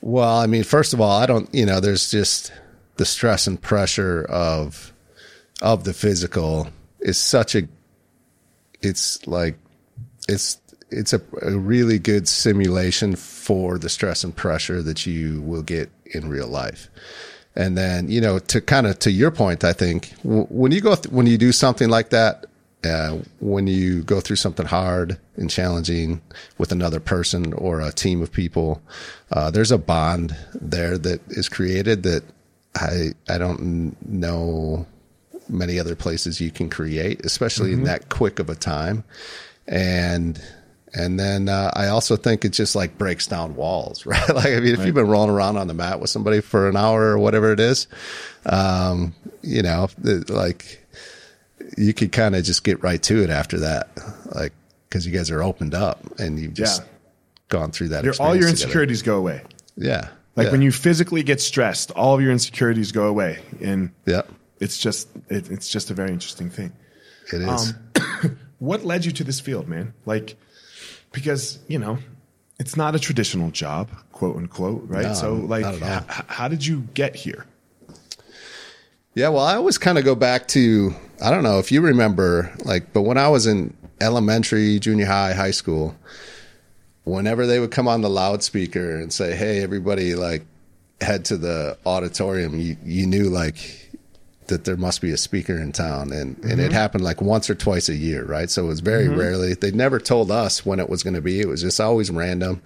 Well, 0.00 0.36
I 0.38 0.46
mean, 0.46 0.64
first 0.64 0.92
of 0.92 1.00
all, 1.00 1.10
I 1.20 1.26
don't, 1.26 1.52
you 1.54 1.64
know, 1.66 1.80
there's 1.80 2.10
just 2.10 2.52
the 2.96 3.04
stress 3.04 3.46
and 3.46 3.60
pressure 3.60 4.24
of 4.24 4.92
of 5.60 5.84
the 5.84 5.92
physical 5.94 6.68
is 7.00 7.16
such 7.18 7.54
a 7.54 7.68
it's 8.80 9.24
like 9.26 9.56
it's 10.28 10.58
it's 10.90 11.12
a, 11.12 11.20
a 11.40 11.56
really 11.56 11.98
good 11.98 12.28
simulation 12.28 13.14
for 13.16 13.78
the 13.78 13.88
stress 13.88 14.24
and 14.24 14.34
pressure 14.36 14.82
that 14.82 15.06
you 15.06 15.40
will 15.42 15.62
get 15.62 15.90
in 16.06 16.28
real 16.28 16.48
life. 16.48 16.88
And 17.54 17.76
then, 17.78 18.08
you 18.10 18.20
know, 18.20 18.38
to 18.38 18.60
kind 18.60 18.86
of 18.86 18.98
to 19.00 19.10
your 19.10 19.30
point, 19.30 19.62
I 19.64 19.72
think 19.72 20.14
w- 20.22 20.46
when 20.48 20.72
you 20.72 20.80
go 20.80 20.94
th- 20.96 21.12
when 21.12 21.26
you 21.26 21.38
do 21.38 21.52
something 21.52 21.88
like 21.88 22.10
that, 22.10 22.46
uh, 22.84 23.18
when 23.40 23.66
you 23.66 24.02
go 24.02 24.20
through 24.20 24.36
something 24.36 24.66
hard 24.66 25.18
and 25.36 25.48
challenging 25.48 26.20
with 26.58 26.72
another 26.72 27.00
person 27.00 27.52
or 27.54 27.80
a 27.80 27.92
team 27.92 28.22
of 28.22 28.32
people, 28.32 28.82
uh, 29.30 29.50
there's 29.50 29.70
a 29.70 29.78
bond 29.78 30.36
there 30.54 30.98
that 30.98 31.20
is 31.30 31.48
created 31.48 32.02
that 32.02 32.24
I 32.74 33.12
I 33.28 33.38
don't 33.38 33.96
know 34.06 34.86
many 35.48 35.78
other 35.78 35.94
places 35.94 36.40
you 36.40 36.50
can 36.50 36.70
create, 36.70 37.24
especially 37.24 37.72
in 37.72 37.84
that 37.84 38.08
quick 38.08 38.38
of 38.38 38.48
a 38.48 38.54
time. 38.54 39.04
And 39.66 40.40
and 40.94 41.18
then 41.18 41.48
uh, 41.48 41.70
I 41.74 41.88
also 41.88 42.16
think 42.16 42.44
it 42.44 42.50
just 42.50 42.76
like 42.76 42.98
breaks 42.98 43.26
down 43.26 43.56
walls, 43.56 44.04
right? 44.06 44.28
like 44.28 44.46
I 44.46 44.60
mean, 44.60 44.74
if 44.74 44.84
you've 44.84 44.94
been 44.94 45.08
rolling 45.08 45.30
around 45.30 45.56
on 45.56 45.68
the 45.68 45.74
mat 45.74 46.00
with 46.00 46.10
somebody 46.10 46.40
for 46.40 46.68
an 46.68 46.76
hour 46.76 47.02
or 47.02 47.18
whatever 47.18 47.52
it 47.52 47.60
is, 47.60 47.86
um, 48.46 49.14
you 49.42 49.62
know, 49.62 49.88
like 50.28 50.81
you 51.76 51.92
could 51.94 52.12
kind 52.12 52.34
of 52.36 52.44
just 52.44 52.64
get 52.64 52.82
right 52.82 53.02
to 53.04 53.22
it 53.22 53.30
after 53.30 53.60
that, 53.60 53.88
like 54.34 54.52
because 54.88 55.06
you 55.06 55.12
guys 55.12 55.30
are 55.30 55.42
opened 55.42 55.74
up 55.74 56.00
and 56.18 56.38
you've 56.38 56.54
just 56.54 56.82
Yeah. 56.82 56.88
gone 57.48 57.70
through 57.72 57.88
that. 57.88 58.04
Your, 58.04 58.14
all 58.20 58.34
your 58.36 58.48
experience 58.48 58.60
together. 58.60 58.68
insecurities 58.70 59.02
go 59.02 59.16
away. 59.18 59.42
yeah, 59.76 60.08
Like 60.36 60.46
yeah. 60.46 60.50
when 60.52 60.62
you 60.62 60.70
physically 60.72 61.22
get 61.22 61.40
stressed, 61.40 61.90
all 61.92 62.14
of 62.14 62.20
your 62.20 62.30
insecurities 62.32 62.92
go 62.92 63.06
away, 63.06 63.38
and 63.60 63.90
yeah, 64.06 64.22
it's 64.60 64.78
just 64.78 65.08
it, 65.28 65.50
it's 65.50 65.68
just 65.70 65.90
a 65.90 65.94
very 65.94 66.10
interesting 66.10 66.50
thing. 66.50 66.72
it 67.32 67.40
is. 67.42 67.74
Um, 68.22 68.38
What 68.58 68.84
led 68.84 69.04
you 69.04 69.10
to 69.12 69.24
this 69.24 69.40
field, 69.40 69.66
man? 69.66 69.92
Like 70.06 70.36
because 71.10 71.58
you 71.66 71.80
know 71.80 71.98
it's 72.60 72.76
not 72.76 72.94
a 72.94 72.98
traditional 73.00 73.50
job, 73.50 73.90
quote 74.12 74.36
unquote, 74.36 74.84
right? 74.86 75.02
No, 75.06 75.14
so 75.14 75.34
like, 75.34 75.62
not 75.62 75.74
at 75.82 75.82
all. 75.82 76.16
h- 76.16 76.24
how 76.28 76.46
did 76.46 76.64
you 76.64 76.82
get 76.94 77.16
here? 77.16 77.44
Yeah, 79.14 79.28
well, 79.28 79.42
I 79.44 79.56
always 79.56 79.78
kind 79.78 79.98
of 79.98 80.04
go 80.04 80.14
back 80.14 80.46
to 80.48 80.94
I 81.22 81.30
don't 81.30 81.44
know 81.44 81.60
if 81.60 81.70
you 81.70 81.80
remember, 81.80 82.52
like, 82.64 82.92
but 82.92 83.02
when 83.02 83.16
I 83.16 83.28
was 83.28 83.46
in 83.46 83.76
elementary, 84.00 84.80
junior 84.80 85.06
high, 85.06 85.34
high 85.34 85.52
school, 85.52 85.94
whenever 87.04 87.46
they 87.46 87.60
would 87.60 87.70
come 87.70 87.86
on 87.86 88.00
the 88.00 88.10
loudspeaker 88.10 88.98
and 88.98 89.12
say, 89.12 89.36
"Hey, 89.36 89.62
everybody, 89.62 90.16
like, 90.16 90.44
head 91.00 91.24
to 91.26 91.36
the 91.36 91.78
auditorium," 91.86 92.58
you 92.58 92.76
you 92.84 93.06
knew 93.06 93.30
like 93.30 93.56
that 94.48 94.64
there 94.64 94.76
must 94.76 95.00
be 95.00 95.12
a 95.12 95.16
speaker 95.16 95.56
in 95.56 95.70
town, 95.70 96.12
and 96.12 96.36
and 96.38 96.60
it 96.60 96.64
mm-hmm. 96.64 96.72
happened 96.72 97.04
like 97.04 97.22
once 97.22 97.48
or 97.48 97.54
twice 97.54 97.88
a 97.88 97.94
year, 97.94 98.24
right? 98.24 98.50
So 98.50 98.64
it 98.64 98.68
was 98.68 98.80
very 98.80 99.06
mm-hmm. 99.06 99.18
rarely. 99.18 99.54
They 99.54 99.70
never 99.70 100.00
told 100.00 100.30
us 100.32 100.66
when 100.66 100.80
it 100.80 100.88
was 100.88 101.04
going 101.04 101.14
to 101.14 101.22
be. 101.22 101.40
It 101.40 101.46
was 101.48 101.62
just 101.62 101.80
always 101.80 102.10
random. 102.10 102.62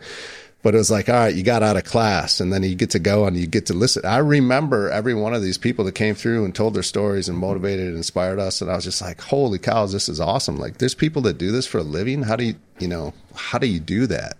But 0.62 0.74
it 0.74 0.78
was 0.78 0.90
like, 0.90 1.08
all 1.08 1.14
right, 1.14 1.34
you 1.34 1.44
got 1.44 1.62
out 1.62 1.76
of 1.76 1.84
class, 1.84 2.40
and 2.40 2.52
then 2.52 2.64
you 2.64 2.74
get 2.74 2.90
to 2.90 2.98
go 2.98 3.26
and 3.26 3.36
you 3.36 3.46
get 3.46 3.66
to 3.66 3.74
listen. 3.74 4.04
I 4.04 4.18
remember 4.18 4.90
every 4.90 5.14
one 5.14 5.32
of 5.32 5.42
these 5.42 5.58
people 5.58 5.84
that 5.84 5.92
came 5.92 6.16
through 6.16 6.44
and 6.44 6.52
told 6.52 6.74
their 6.74 6.82
stories 6.82 7.28
and 7.28 7.38
motivated 7.38 7.86
and 7.86 7.96
inspired 7.96 8.40
us, 8.40 8.60
and 8.60 8.70
I 8.70 8.74
was 8.74 8.84
just 8.84 9.00
like, 9.00 9.20
holy 9.20 9.60
cows, 9.60 9.92
this 9.92 10.08
is 10.08 10.18
awesome! 10.18 10.56
Like, 10.56 10.78
there's 10.78 10.94
people 10.94 11.22
that 11.22 11.38
do 11.38 11.52
this 11.52 11.66
for 11.66 11.78
a 11.78 11.82
living. 11.84 12.22
How 12.22 12.34
do 12.34 12.44
you, 12.44 12.56
you 12.80 12.88
know, 12.88 13.14
how 13.34 13.58
do 13.58 13.68
you 13.68 13.78
do 13.78 14.06
that? 14.08 14.36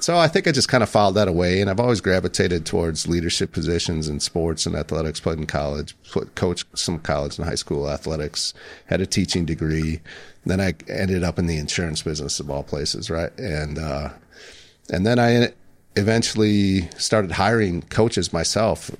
So 0.00 0.16
I 0.18 0.28
think 0.28 0.46
I 0.46 0.52
just 0.52 0.68
kind 0.68 0.82
of 0.82 0.90
filed 0.90 1.14
that 1.14 1.28
away, 1.28 1.60
and 1.60 1.68
I've 1.68 1.80
always 1.80 2.00
gravitated 2.00 2.64
towards 2.64 3.08
leadership 3.08 3.52
positions 3.52 4.08
in 4.08 4.20
sports 4.20 4.66
and 4.66 4.76
athletics. 4.76 5.20
Played 5.20 5.38
in 5.38 5.46
college, 5.46 5.96
put- 6.10 6.34
coached 6.34 6.66
some 6.78 6.98
college 6.98 7.38
and 7.38 7.46
high 7.46 7.54
school 7.54 7.90
athletics, 7.90 8.54
had 8.86 9.00
a 9.00 9.06
teaching 9.06 9.44
degree. 9.44 10.00
Then 10.44 10.60
I 10.60 10.74
ended 10.88 11.24
up 11.24 11.38
in 11.38 11.46
the 11.46 11.58
insurance 11.58 12.02
business 12.02 12.38
of 12.40 12.50
all 12.50 12.62
places, 12.62 13.10
right? 13.10 13.36
And 13.38 13.78
uh, 13.78 14.10
and 14.90 15.06
then 15.06 15.18
I 15.18 15.52
eventually 15.96 16.82
started 16.98 17.32
hiring 17.32 17.82
coaches 17.82 18.32
myself 18.32 18.90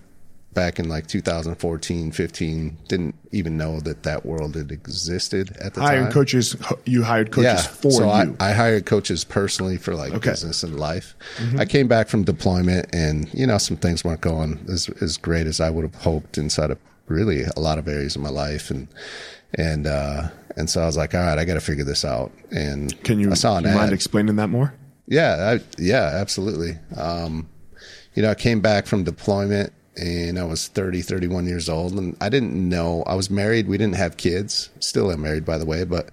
back 0.55 0.79
in 0.79 0.89
like 0.89 1.07
2014, 1.07 2.11
15. 2.13 2.79
Didn't 2.89 3.15
even 3.31 3.59
know 3.59 3.79
that 3.81 4.05
that 4.05 4.25
world 4.25 4.57
had 4.57 4.73
existed 4.73 5.55
at 5.59 5.75
the 5.75 5.81
time. 5.81 5.89
Hiring 5.89 6.05
time. 6.05 6.13
coaches, 6.13 6.57
you 6.87 7.03
hired 7.03 7.31
coaches 7.31 7.67
for 7.67 7.91
so 7.91 8.05
you. 8.05 8.37
I, 8.41 8.51
I 8.51 8.53
hired 8.53 8.87
coaches 8.87 9.23
personally 9.23 9.77
for 9.77 9.95
like 9.95 10.09
Okay. 10.15 10.17
Mm-hmm. 10.17 10.31
business 10.31 10.63
and 10.63 10.81
life. 10.81 11.15
I 11.59 11.67
came 11.67 11.89
back 11.89 12.09
from 12.09 12.25
deployment, 12.25 12.93
and 12.95 13.33
you 13.35 13.47
know 13.47 13.59
some 13.59 13.77
things 13.77 14.03
weren't 14.05 14.23
going 14.23 14.65
as 14.69 14.89
as 15.03 15.19
great 15.19 15.47
as 15.47 15.61
I 15.61 15.69
would 15.71 15.83
have 15.83 15.95
hoped 15.97 16.39
inside 16.39 16.71
of 16.71 16.79
really 17.09 17.43
a 17.45 17.61
lot 17.61 17.79
of 17.79 17.87
areas 17.87 18.17
of 18.17 18.23
my 18.23 18.31
life, 18.31 18.71
and 18.71 18.89
and 19.55 19.87
uh, 19.87 20.29
and 20.57 20.71
so 20.71 20.83
I 20.83 20.87
was 20.87 20.97
like, 20.97 21.15
all 21.15 21.21
right, 21.21 21.39
I 21.39 21.45
got 21.45 21.55
to 21.55 21.61
figure 21.61 21.85
this 21.85 22.03
out. 22.05 22.33
And 22.51 22.99
Can 23.05 23.21
you, 23.21 23.31
I 23.31 23.35
saw 23.35 23.59
an 23.59 23.65
you 23.65 23.75
mind 23.75 23.93
explaining 23.93 24.37
that 24.37 24.49
more? 24.49 24.73
Yeah, 25.07 25.59
I, 25.59 25.65
yeah, 25.79 26.11
absolutely. 26.15 26.79
Um, 26.97 27.49
you 28.15 28.23
know, 28.23 28.31
I 28.31 28.35
came 28.35 28.61
back 28.61 28.87
from 28.87 29.05
deployment 29.05 29.73
and 29.97 30.39
I 30.39 30.45
was 30.45 30.69
30, 30.69 31.03
31 31.03 31.47
years 31.47 31.69
old 31.69 31.93
and 31.93 32.17
I 32.21 32.29
didn't 32.29 32.55
know 32.55 33.03
I 33.07 33.15
was 33.15 33.31
married. 33.31 33.69
We 33.69 33.79
didn't 33.79 33.97
have 33.97 34.17
kids. 34.17 34.71
Still 34.81 35.13
am 35.13 35.23
married, 35.23 35.45
by 35.45 35.59
the 35.59 35.67
way, 35.67 35.85
but, 35.85 36.11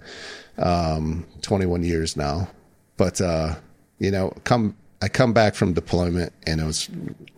um, 0.58 1.26
21 1.42 1.82
years 1.82 2.16
now. 2.16 2.48
But, 2.96 3.20
uh, 3.20 3.56
you 3.98 4.10
know, 4.10 4.32
come, 4.44 4.76
I 5.02 5.08
come 5.08 5.32
back 5.32 5.54
from 5.54 5.74
deployment 5.74 6.32
and 6.46 6.60
it 6.60 6.64
was 6.64 6.88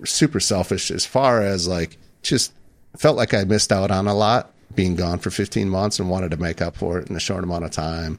super 0.05 0.40
selfish 0.40 0.90
as 0.90 1.07
far 1.07 1.42
as 1.42 1.66
like 1.66 1.97
just 2.23 2.53
felt 2.97 3.16
like 3.16 3.35
I 3.35 3.45
missed 3.45 3.73
out 3.73 3.90
on 3.90 4.07
a 4.07 4.14
lot 4.14 4.53
being 4.75 4.95
gone 4.95 5.19
for 5.19 5.31
15 5.31 5.69
months 5.69 5.99
and 5.99 6.11
wanted 6.11 6.31
to 6.33 6.37
make 6.37 6.61
up 6.61 6.77
for 6.77 6.99
it 6.99 7.09
in 7.09 7.16
a 7.16 7.21
short 7.21 7.45
amount 7.45 7.64
of 7.64 7.71
time 7.71 8.19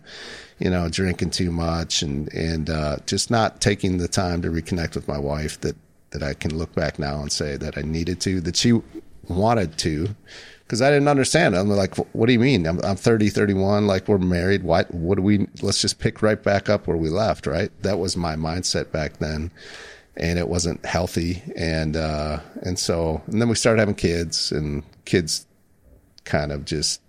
you 0.59 0.69
know, 0.69 0.89
drinking 0.89 1.31
too 1.31 1.51
much 1.51 2.01
and 2.01 2.31
and 2.33 2.69
uh, 2.69 2.97
just 3.05 3.29
not 3.29 3.61
taking 3.61 3.97
the 3.97 4.07
time 4.07 4.41
to 4.41 4.49
reconnect 4.49 4.95
with 4.95 5.07
my 5.07 5.17
wife 5.17 5.59
that 5.61 5.75
that 6.11 6.23
I 6.23 6.33
can 6.33 6.57
look 6.57 6.73
back 6.73 6.99
now 6.99 7.21
and 7.21 7.31
say 7.31 7.57
that 7.57 7.77
I 7.77 7.81
needed 7.81 8.21
to, 8.21 8.39
that 8.41 8.55
she 8.55 8.79
wanted 9.27 9.77
to, 9.79 10.15
because 10.59 10.81
I 10.81 10.89
didn't 10.89 11.09
understand. 11.09 11.55
I'm 11.55 11.69
like, 11.69 11.95
what 11.95 12.27
do 12.27 12.33
you 12.33 12.39
mean? 12.39 12.65
I'm, 12.65 12.79
I'm 12.83 12.95
30, 12.95 13.29
31, 13.29 13.87
like 13.87 14.07
we're 14.07 14.17
married. 14.17 14.63
What 14.63 14.93
what 14.93 15.15
do 15.15 15.21
we? 15.21 15.47
Let's 15.61 15.81
just 15.81 15.99
pick 15.99 16.21
right 16.21 16.41
back 16.41 16.69
up 16.69 16.87
where 16.87 16.97
we 16.97 17.09
left. 17.09 17.47
Right, 17.47 17.71
that 17.83 17.99
was 17.99 18.17
my 18.17 18.35
mindset 18.35 18.91
back 18.91 19.17
then. 19.17 19.51
And 20.19 20.39
it 20.39 20.49
wasn't 20.49 20.83
healthy, 20.83 21.43
and 21.55 21.95
uh, 21.95 22.39
and 22.63 22.79
so 22.79 23.21
and 23.27 23.39
then 23.39 23.49
we 23.49 23.55
started 23.55 23.79
having 23.79 23.93
kids, 23.93 24.51
and 24.51 24.81
kids 25.05 25.45
kind 26.25 26.51
of 26.51 26.65
just 26.65 27.01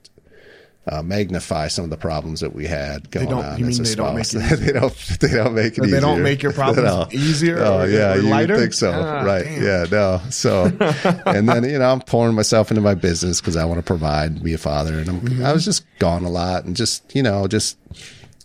uh, 0.91 1.03
magnify 1.03 1.69
some 1.69 1.85
of 1.85 1.91
the 1.91 1.97
problems 1.97 2.41
that 2.41 2.55
we 2.55 2.67
had 2.67 3.11
going 3.11 3.29
don't- 3.29 3.45
on 3.45 3.59
you 3.59 3.67
as 3.67 3.79
mean 3.79 3.87
a 3.87 3.89
they 3.91 3.95
don't 3.95 4.15
make 4.17 4.33
it 4.35 4.39
they 4.61 4.73
don't. 4.73 4.95
They 5.21 5.29
don't 5.29 5.55
make 5.55 5.79
it. 5.79 5.81
They 5.83 5.87
easier. 5.89 6.01
don't 6.01 6.23
make 6.23 6.43
your 6.43 6.53
problems 6.53 6.89
No. 6.93 7.07
easier 7.13 7.59
Oh 7.59 7.81
or- 7.81 7.87
yeah, 7.89 8.15
you 8.15 8.23
would 8.23 8.31
lighter? 8.31 8.57
think 8.59 8.73
so, 8.73 8.91
Ah, 8.93 9.21
right? 9.23 9.45
damn. 9.45 9.63
Yeah, 9.63 9.85
no. 9.91 10.21
So, 10.31 10.65
and 11.27 11.49
then 11.49 11.65
you 11.65 11.79
know, 11.79 11.91
I'm 11.93 12.01
pouring 12.01 12.35
myself 12.35 12.71
into 12.71 12.81
my 12.81 12.95
business 12.95 13.41
because 13.41 13.57
I 13.57 13.65
want 13.65 13.79
to 13.79 13.83
provide, 13.85 14.33
and 14.33 14.43
be 14.43 14.55
a 14.55 14.59
father, 14.59 14.99
and 14.99 15.09
I'm, 15.09 15.21
Mm-hmm. 15.21 15.45
I 15.45 15.53
was 15.53 15.65
just 15.65 15.85
gone 15.99 16.25
a 16.25 16.31
lot, 16.31 16.65
and 16.65 16.75
just 16.77 17.15
you 17.15 17.23
know, 17.23 17.47
just 17.47 17.77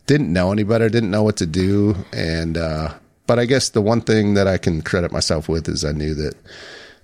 didn't 0.06 0.34
know 0.34 0.51
any 0.51 0.63
better, 0.63 0.89
didn't 0.89 1.12
know 1.12 1.23
what 1.23 1.38
to 1.38 1.45
do, 1.45 1.95
and 2.12 2.58
uh, 2.58 2.93
but 3.25 3.39
I 3.39 3.45
guess 3.45 3.69
the 3.69 3.82
one 3.82 4.01
thing 4.01 4.34
that 4.34 4.47
I 4.47 4.58
can 4.58 4.82
credit 4.82 5.12
myself 5.13 5.47
with 5.47 5.69
is 5.69 5.86
I 5.86 5.91
knew 5.93 6.13
that 6.15 6.36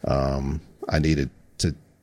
um, 0.06 0.60
I 0.90 1.00
needed 1.00 1.30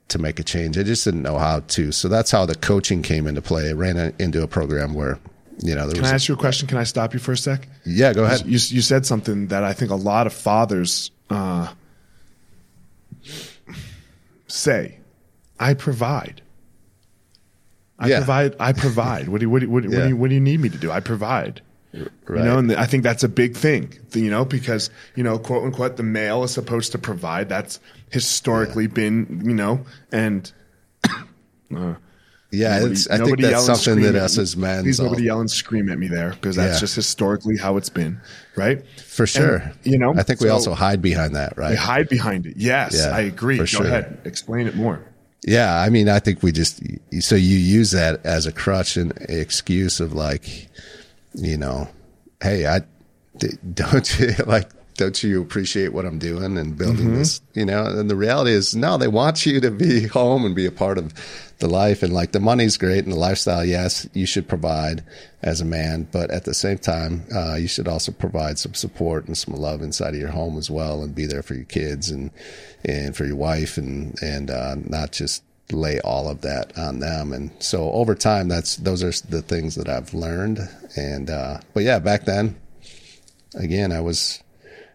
to 0.09 0.19
make 0.19 0.39
a 0.39 0.45
change. 0.45 0.79
I 0.79 0.83
just 0.83 1.05
didn't 1.05 1.23
know 1.23 1.39
how 1.39 1.61
to. 1.61 1.91
So 1.93 2.09
that's 2.09 2.31
how 2.31 2.47
the 2.47 2.55
coaching 2.55 3.03
came 3.03 3.27
into 3.27 3.43
play. 3.43 3.69
I 3.71 3.73
ran 3.73 4.15
into 4.19 4.43
a 4.43 4.47
program 4.47 4.95
where, 4.95 5.19
you 5.63 5.75
know, 5.75 5.87
there 5.87 5.97
Can. 5.97 6.05
I 6.05 6.11
ask 6.11 6.29
you 6.29 6.35
a 6.35 6.39
question? 6.39 6.69
Can 6.69 6.79
I 6.79 6.85
stop 6.85 7.13
you 7.13 7.19
for 7.21 7.33
a 7.33 7.37
sec? 7.37 7.67
yeah, 7.85 8.13
go 8.13 8.25
ahead. 8.25 8.43
You, 8.47 8.53
you 8.53 8.83
said 8.83 9.05
something 9.07 9.49
that 9.49 9.65
I 9.65 9.73
think 9.73 9.91
a 9.91 9.97
lot 9.97 10.27
of 10.27 10.33
fathers 10.33 11.11
uh, 11.31 11.73
say. 14.47 14.99
I 15.59 15.75
provide. 15.75 16.43
I 17.99 18.09
Yeah. 18.09 18.19
provide. 18.19 18.57
I 18.61 18.73
provide. 18.73 19.29
What 19.29 19.41
do 19.41 19.45
you, 19.47 19.51
what 19.51 19.61
do 19.61 19.67
you, 19.67 19.73
what, 19.73 19.85
you- 19.85 19.91
what, 19.97 20.03
do 20.03 20.09
you, 20.09 20.17
what 20.17 20.29
do 20.29 20.35
you 20.35 20.41
need 20.41 20.61
me 20.61 20.69
to 20.69 20.79
do? 20.79 20.91
I 20.91 21.01
provide. 21.01 21.63
Right. 21.93 22.39
You 22.41 22.45
know, 22.45 22.59
and 22.59 22.73
I 22.75 22.85
think 22.87 23.03
that's 23.05 23.25
a 23.25 23.29
big 23.29 23.57
thing. 23.57 23.93
You 24.13 24.31
know, 24.31 24.45
because 24.45 24.91
you 25.15 25.23
know, 25.23 25.39
quote 25.39 25.65
unquote, 25.65 25.97
the 25.97 26.03
male 26.03 26.45
is 26.45 26.53
supposed 26.53 26.93
to 26.93 26.99
provide. 26.99 27.49
That's 27.49 27.81
historically 28.11 28.87
been, 28.87 29.43
you 29.45 29.55
know, 29.55 29.81
and 30.13 30.51
uh, 31.75 31.95
yeah, 32.53 32.77
nobody- 32.79 32.93
it's, 32.93 33.09
I 33.11 33.19
think 33.19 33.41
that's 33.41 33.65
something 33.67 34.03
that 34.03 34.15
us 34.15 34.39
as 34.39 34.57
men, 34.57 34.85
Please, 34.85 35.01
nobody 35.01 35.25
yell 35.25 35.41
and 35.41 35.51
scream 35.51 35.89
at 35.91 35.99
me 35.99 36.07
there 36.09 36.31
because 36.31 36.57
that's 36.57 36.75
Yeah. 36.77 36.81
just 36.81 36.95
historically 36.97 37.57
how 37.57 37.77
it's 37.77 37.89
been, 37.89 38.21
right? 38.57 38.85
for 39.07 39.27
sure. 39.27 39.73
you 39.83 39.99
know, 39.99 40.15
I 40.15 40.23
think 40.23 40.41
we 40.41 40.49
so- 40.49 40.53
also 40.55 40.75
hide 40.75 41.01
behind 41.03 41.35
that, 41.35 41.57
right? 41.57 41.71
They 41.71 41.77
hide 41.77 42.09
behind 42.09 42.47
it. 42.47 42.55
Yes, 42.57 42.95
Yeah, 42.97 43.17
I 43.17 43.21
agree. 43.21 43.59
Go 43.59 43.65
sure. 43.65 43.87
ahead, 43.87 44.19
explain 44.25 44.67
it 44.67 44.77
more. 44.77 45.01
Yeah, 45.47 45.75
I 45.81 45.91
mean, 45.91 46.09
I 46.09 46.19
think 46.19 46.43
we 46.43 46.53
just 46.53 46.81
so 47.21 47.35
you 47.37 47.57
use 47.57 47.91
that 47.93 48.25
as 48.25 48.47
a 48.47 48.53
crutch 48.53 48.97
and 48.97 49.13
excuse 49.29 50.01
of 50.01 50.13
like, 50.13 50.69
you 51.37 51.57
know, 51.57 51.89
hey, 52.43 52.67
I 52.67 52.81
don't 53.75 54.19
you 54.19 54.35
like 54.47 54.71
don't 54.97 55.23
you 55.23 55.43
appreciate 55.43 55.93
what 55.93 56.07
I'm 56.07 56.19
doing 56.19 56.57
and 56.57 56.77
building 56.77 57.09
Mm-hmm. 57.09 57.19
this, 57.19 57.43
you 57.53 57.67
know? 57.67 57.85
And 57.85 58.09
the 58.09 58.17
reality 58.17 58.53
is, 58.53 58.75
no, 58.75 58.97
they 58.97 59.09
want 59.09 59.45
you 59.45 59.61
to 59.61 59.71
be 59.71 60.07
home 60.07 60.47
and 60.47 60.55
be 60.55 60.65
a 60.65 60.71
part 60.73 60.97
of 60.97 61.13
the 61.59 61.69
life. 61.69 62.03
And 62.03 62.15
like 62.15 62.33
the 62.33 62.41
money's 62.41 62.79
great 62.79 63.05
and 63.05 63.13
the 63.13 63.19
lifestyle, 63.19 63.63
yes, 63.63 64.09
you 64.15 64.25
should 64.25 64.49
provide 64.49 65.05
as 65.43 65.61
a 65.61 65.67
man, 65.67 66.09
but 66.13 66.31
at 66.31 66.45
the 66.47 66.55
same 66.55 66.79
time, 66.79 67.27
uh, 67.35 67.57
you 67.57 67.69
should 67.69 67.89
also 67.89 68.11
provide 68.11 68.59
some 68.59 68.73
support 68.73 69.27
and 69.27 69.37
some 69.37 69.55
love 69.55 69.83
inside 69.83 70.15
of 70.15 70.21
your 70.21 70.31
home 70.31 70.57
as 70.57 70.71
well, 70.71 71.03
and 71.03 71.15
be 71.15 71.27
there 71.27 71.43
for 71.43 71.53
your 71.55 71.65
kids 71.65 72.09
and 72.11 72.31
and 72.85 73.15
for 73.15 73.27
your 73.27 73.37
wife, 73.37 73.77
and 73.77 74.17
and 74.23 74.51
uh, 74.51 74.77
not 74.77 75.13
just 75.13 75.43
lay 75.73 76.01
all 76.01 76.29
of 76.29 76.43
that 76.43 76.77
on 76.79 77.01
them. 77.01 77.33
And 77.33 77.51
so 77.59 77.91
over 77.93 78.15
time, 78.15 78.49
that's 78.49 78.77
those 78.77 79.03
are 79.03 79.13
the 79.29 79.43
things 79.43 79.75
that 79.77 79.89
I've 79.89 80.15
learned. 80.15 80.61
And 80.97 81.31
uh, 81.31 81.59
but 81.75 81.83
yeah, 81.83 81.99
back 81.99 82.25
then, 82.25 82.57
again, 83.55 83.93
I 83.93 84.01
was, 84.01 84.43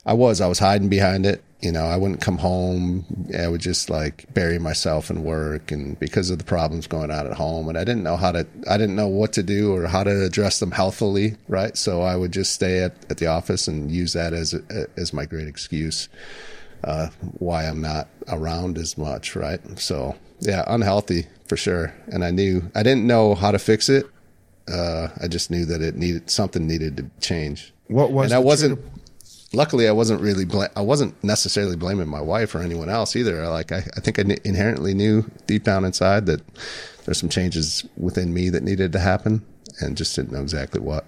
I 0.05 0.13
was, 0.13 0.41
I 0.41 0.47
was 0.47 0.59
hiding 0.59 0.89
behind 0.89 1.25
it. 1.25 1.43
You 1.61 1.71
know, 1.71 1.85
I 1.85 1.95
wouldn't 1.95 2.21
come 2.21 2.39
home. 2.39 3.05
I 3.37 3.47
would 3.47 3.61
just 3.61 3.87
like 3.87 4.25
bury 4.33 4.57
myself 4.57 5.11
in 5.11 5.23
work, 5.23 5.71
and 5.71 5.99
because 5.99 6.31
of 6.31 6.39
the 6.39 6.43
problems 6.43 6.87
going 6.87 7.11
on 7.11 7.27
at 7.27 7.33
home, 7.33 7.69
and 7.69 7.77
I 7.77 7.83
didn't 7.83 8.01
know 8.01 8.17
how 8.17 8.31
to, 8.31 8.47
I 8.67 8.77
didn't 8.77 8.95
know 8.95 9.07
what 9.07 9.33
to 9.33 9.43
do 9.43 9.75
or 9.75 9.85
how 9.85 10.03
to 10.03 10.25
address 10.25 10.59
them 10.59 10.71
healthily, 10.71 11.35
right? 11.47 11.77
So 11.77 12.01
I 12.01 12.15
would 12.15 12.31
just 12.31 12.53
stay 12.53 12.79
at, 12.79 12.95
at 13.11 13.19
the 13.19 13.27
office 13.27 13.67
and 13.67 13.91
use 13.91 14.13
that 14.13 14.33
as 14.33 14.55
as 14.97 15.13
my 15.13 15.25
great 15.25 15.47
excuse 15.47 16.09
uh, 16.83 17.07
why 17.37 17.65
I'm 17.65 17.81
not 17.81 18.07
around 18.27 18.77
as 18.77 18.97
much, 18.97 19.35
right? 19.35 19.61
So 19.79 20.15
yeah, 20.41 20.63
unhealthy 20.67 21.27
for 21.47 21.57
sure. 21.57 21.93
And 22.07 22.23
I 22.23 22.31
knew 22.31 22.69
I 22.75 22.83
didn't 22.83 23.07
know 23.07 23.35
how 23.35 23.51
to 23.51 23.59
fix 23.59 23.89
it. 23.89 24.05
Uh, 24.71 25.09
I 25.21 25.27
just 25.27 25.51
knew 25.51 25.65
that 25.65 25.81
it 25.81 25.95
needed 25.95 26.29
something 26.29 26.67
needed 26.67 26.97
to 26.97 27.05
change. 27.19 27.73
What 27.87 28.11
was 28.11 28.31
and 28.31 28.33
I 28.33 28.39
wasn't. 28.39 28.79
Luckily, 29.53 29.87
I 29.87 29.91
wasn't 29.91 30.21
really. 30.21 30.45
Bla- 30.45 30.69
I 30.75 30.81
wasn't 30.81 31.21
necessarily 31.23 31.75
blaming 31.75 32.07
my 32.07 32.21
wife 32.21 32.55
or 32.55 32.59
anyone 32.59 32.89
else 32.89 33.15
either. 33.15 33.47
Like 33.49 33.71
I, 33.71 33.83
I 33.97 33.99
think 33.99 34.17
I 34.17 34.23
inherently 34.45 34.93
knew 34.93 35.29
deep 35.45 35.63
down 35.63 35.83
inside 35.83 36.25
that 36.27 36.41
there's 37.05 37.19
some 37.19 37.29
changes 37.29 37.85
within 37.97 38.33
me 38.33 38.49
that 38.49 38.63
needed 38.63 38.93
to 38.93 38.99
happen, 38.99 39.45
and 39.79 39.97
just 39.97 40.15
didn't 40.15 40.31
know 40.31 40.41
exactly 40.41 40.79
what. 40.79 41.05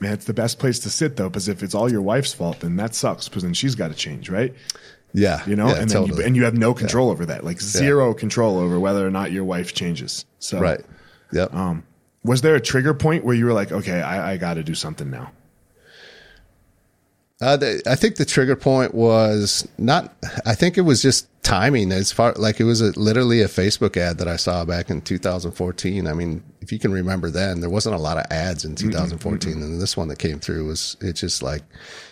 Man, 0.00 0.12
it's 0.12 0.26
the 0.26 0.34
best 0.34 0.58
place 0.58 0.78
to 0.80 0.90
sit 0.90 1.16
though, 1.16 1.28
because 1.28 1.48
if 1.48 1.62
it's 1.62 1.74
all 1.74 1.90
your 1.90 2.02
wife's 2.02 2.32
fault, 2.32 2.60
then 2.60 2.76
that 2.76 2.94
sucks. 2.94 3.28
Because 3.28 3.42
then 3.42 3.54
she's 3.54 3.74
got 3.74 3.88
to 3.88 3.94
change, 3.94 4.28
right? 4.28 4.54
Yeah, 5.12 5.44
You 5.46 5.56
know, 5.56 5.68
yeah, 5.68 5.80
and 5.80 5.90
then 5.90 6.02
totally. 6.02 6.20
you, 6.20 6.26
and 6.26 6.36
you 6.36 6.44
have 6.44 6.56
no 6.56 6.74
control 6.74 7.10
over 7.10 7.24
that, 7.26 7.44
like 7.44 7.60
zero 7.60 8.12
control 8.14 8.58
over 8.58 8.78
whether 8.78 9.06
or 9.06 9.10
not 9.10 9.32
your 9.32 9.44
wife 9.44 9.72
changes. 9.72 10.26
So, 10.38 10.60
right. 10.60 10.80
Yep. 11.32 11.54
Um, 11.54 11.84
was 12.24 12.42
there 12.42 12.54
a 12.54 12.60
trigger 12.60 12.94
point 12.94 13.24
where 13.24 13.34
you 13.34 13.46
were 13.46 13.52
like, 13.52 13.72
okay, 13.72 14.02
I, 14.02 14.32
I 14.32 14.36
got 14.36 14.54
to 14.54 14.62
do 14.62 14.74
something 14.74 15.10
now? 15.10 15.32
Uh, 17.40 17.56
the, 17.56 17.82
I 17.86 17.94
think 17.94 18.16
the 18.16 18.24
trigger 18.24 18.56
point 18.56 18.94
was 18.94 19.66
not. 19.78 20.12
I 20.44 20.54
think 20.56 20.76
it 20.76 20.80
was 20.82 21.00
just 21.00 21.28
timing. 21.44 21.92
As 21.92 22.10
far 22.10 22.32
like 22.32 22.58
it 22.58 22.64
was 22.64 22.80
a, 22.80 22.98
literally 22.98 23.42
a 23.42 23.48
Facebook 23.48 23.96
ad 23.96 24.18
that 24.18 24.26
I 24.26 24.34
saw 24.34 24.64
back 24.64 24.90
in 24.90 25.00
2014. 25.00 26.08
I 26.08 26.12
mean, 26.14 26.42
if 26.60 26.72
you 26.72 26.80
can 26.80 26.92
remember, 26.92 27.30
then 27.30 27.60
there 27.60 27.70
wasn't 27.70 27.94
a 27.94 27.98
lot 27.98 28.18
of 28.18 28.26
ads 28.30 28.64
in 28.64 28.74
2014, 28.74 29.52
and 29.52 29.80
this 29.80 29.96
one 29.96 30.08
that 30.08 30.18
came 30.18 30.40
through 30.40 30.66
was 30.66 30.96
it 31.00 31.12
just 31.12 31.40
like 31.40 31.62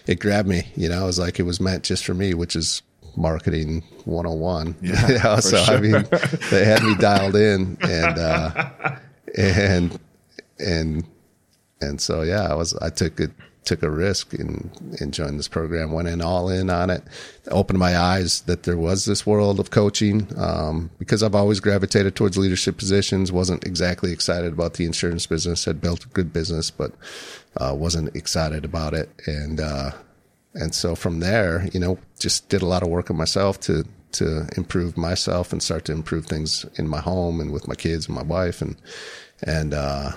it 0.07 0.21
grabbed 0.21 0.49
me. 0.49 0.63
You 0.77 0.89
know, 0.89 1.03
it 1.03 1.07
was 1.07 1.19
like 1.19 1.41
it 1.41 1.45
was 1.45 1.61
meant 1.61 1.83
just 1.83 2.05
for 2.05 2.15
me, 2.15 2.33
which 2.33 2.55
is 2.55 2.83
marketing 3.17 3.83
101. 4.05 4.77
Yeah, 4.81 5.09
you 5.09 5.19
know? 5.19 5.41
so 5.41 5.59
I 5.59 5.81
mean, 5.81 6.07
they 6.51 6.65
had 6.65 6.85
me 6.85 6.95
dialed 6.95 7.35
in, 7.35 7.77
and 7.81 8.19
uh, 8.19 8.71
and 9.37 9.99
and 10.61 11.05
and 11.81 12.01
so 12.01 12.23
yeah, 12.23 12.45
I 12.45 12.55
was 12.55 12.75
I 12.77 12.91
took 12.91 13.19
it 13.19 13.33
took 13.67 13.83
a 13.83 13.91
risk 13.91 14.33
and, 14.33 14.71
and 15.01 15.13
joined 15.13 15.39
this 15.39 15.49
program, 15.49 15.93
went 15.93 16.09
in 16.09 16.23
all 16.23 16.49
in 16.49 16.71
on 16.71 16.89
it, 16.91 17.03
opened 17.49 17.79
my 17.79 17.97
eyes 17.97 18.43
that 18.43 18.63
there 18.63 18.77
was 18.77 19.05
this 19.05 19.27
world 19.27 19.61
of 19.61 19.71
coaching. 19.71 20.29
Um, 20.37 20.91
because 20.99 21.23
I've 21.23 21.35
always 21.35 21.61
gravitated 21.61 22.17
towards 22.17 22.39
leadership 22.39 22.77
positions, 22.79 23.33
wasn't 23.33 23.67
exactly 23.67 24.13
excited 24.13 24.53
about 24.53 24.75
the 24.75 24.87
insurance 24.87 25.27
business, 25.27 25.65
had 25.65 25.81
built 25.81 26.05
a 26.05 26.09
good 26.09 26.33
business, 26.33 26.71
but 26.71 26.93
uh, 27.57 27.75
wasn't 27.75 28.15
excited 28.17 28.65
about 28.65 28.95
it. 28.95 29.11
And 29.27 29.61
uh, 29.61 29.93
and 30.55 30.75
so 30.75 30.95
from 30.95 31.21
there, 31.21 31.69
you 31.73 31.81
know, 31.81 31.99
just 32.19 32.49
did 32.49 32.63
a 32.63 32.67
lot 32.67 32.83
of 32.83 32.89
work 32.89 33.11
on 33.11 33.17
myself 33.17 33.61
to 33.61 33.85
to 34.13 34.49
improve 34.57 34.97
myself 34.97 35.53
and 35.53 35.63
start 35.63 35.85
to 35.85 35.93
improve 35.93 36.27
things 36.27 36.65
in 36.77 36.89
my 36.89 37.01
home 37.01 37.41
and 37.41 37.53
with 37.53 37.69
my 37.69 37.75
kids 37.75 38.07
and 38.07 38.15
my 38.15 38.23
wife 38.23 38.63
and 38.63 38.77
and 39.43 39.75
uh 39.75 40.13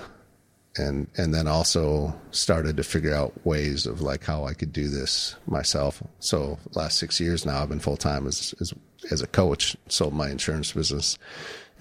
and 0.77 1.07
and 1.17 1.33
then 1.33 1.47
also 1.47 2.13
started 2.31 2.77
to 2.77 2.83
figure 2.83 3.13
out 3.13 3.33
ways 3.45 3.85
of 3.85 4.01
like 4.01 4.23
how 4.23 4.45
I 4.45 4.53
could 4.53 4.71
do 4.71 4.87
this 4.87 5.35
myself. 5.47 6.01
So 6.19 6.57
last 6.73 6.97
six 6.97 7.19
years 7.19 7.45
now, 7.45 7.61
I've 7.61 7.69
been 7.69 7.79
full 7.79 7.97
time 7.97 8.27
as, 8.27 8.53
as 8.59 8.73
as 9.11 9.21
a 9.21 9.27
coach. 9.27 9.75
Sold 9.87 10.13
my 10.13 10.29
insurance 10.29 10.71
business, 10.71 11.17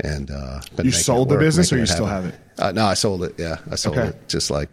and 0.00 0.30
uh, 0.30 0.60
You 0.82 0.90
sold 0.92 1.28
the 1.28 1.36
business 1.36 1.72
or 1.72 1.78
you 1.78 1.86
still 1.86 2.06
have 2.06 2.24
it? 2.26 2.34
Uh, 2.58 2.72
no, 2.72 2.86
I 2.86 2.94
sold 2.94 3.22
it. 3.24 3.34
Yeah, 3.38 3.56
I 3.70 3.74
sold 3.76 3.98
Okay. 3.98 4.08
it. 4.08 4.28
Just 4.28 4.50
like 4.50 4.70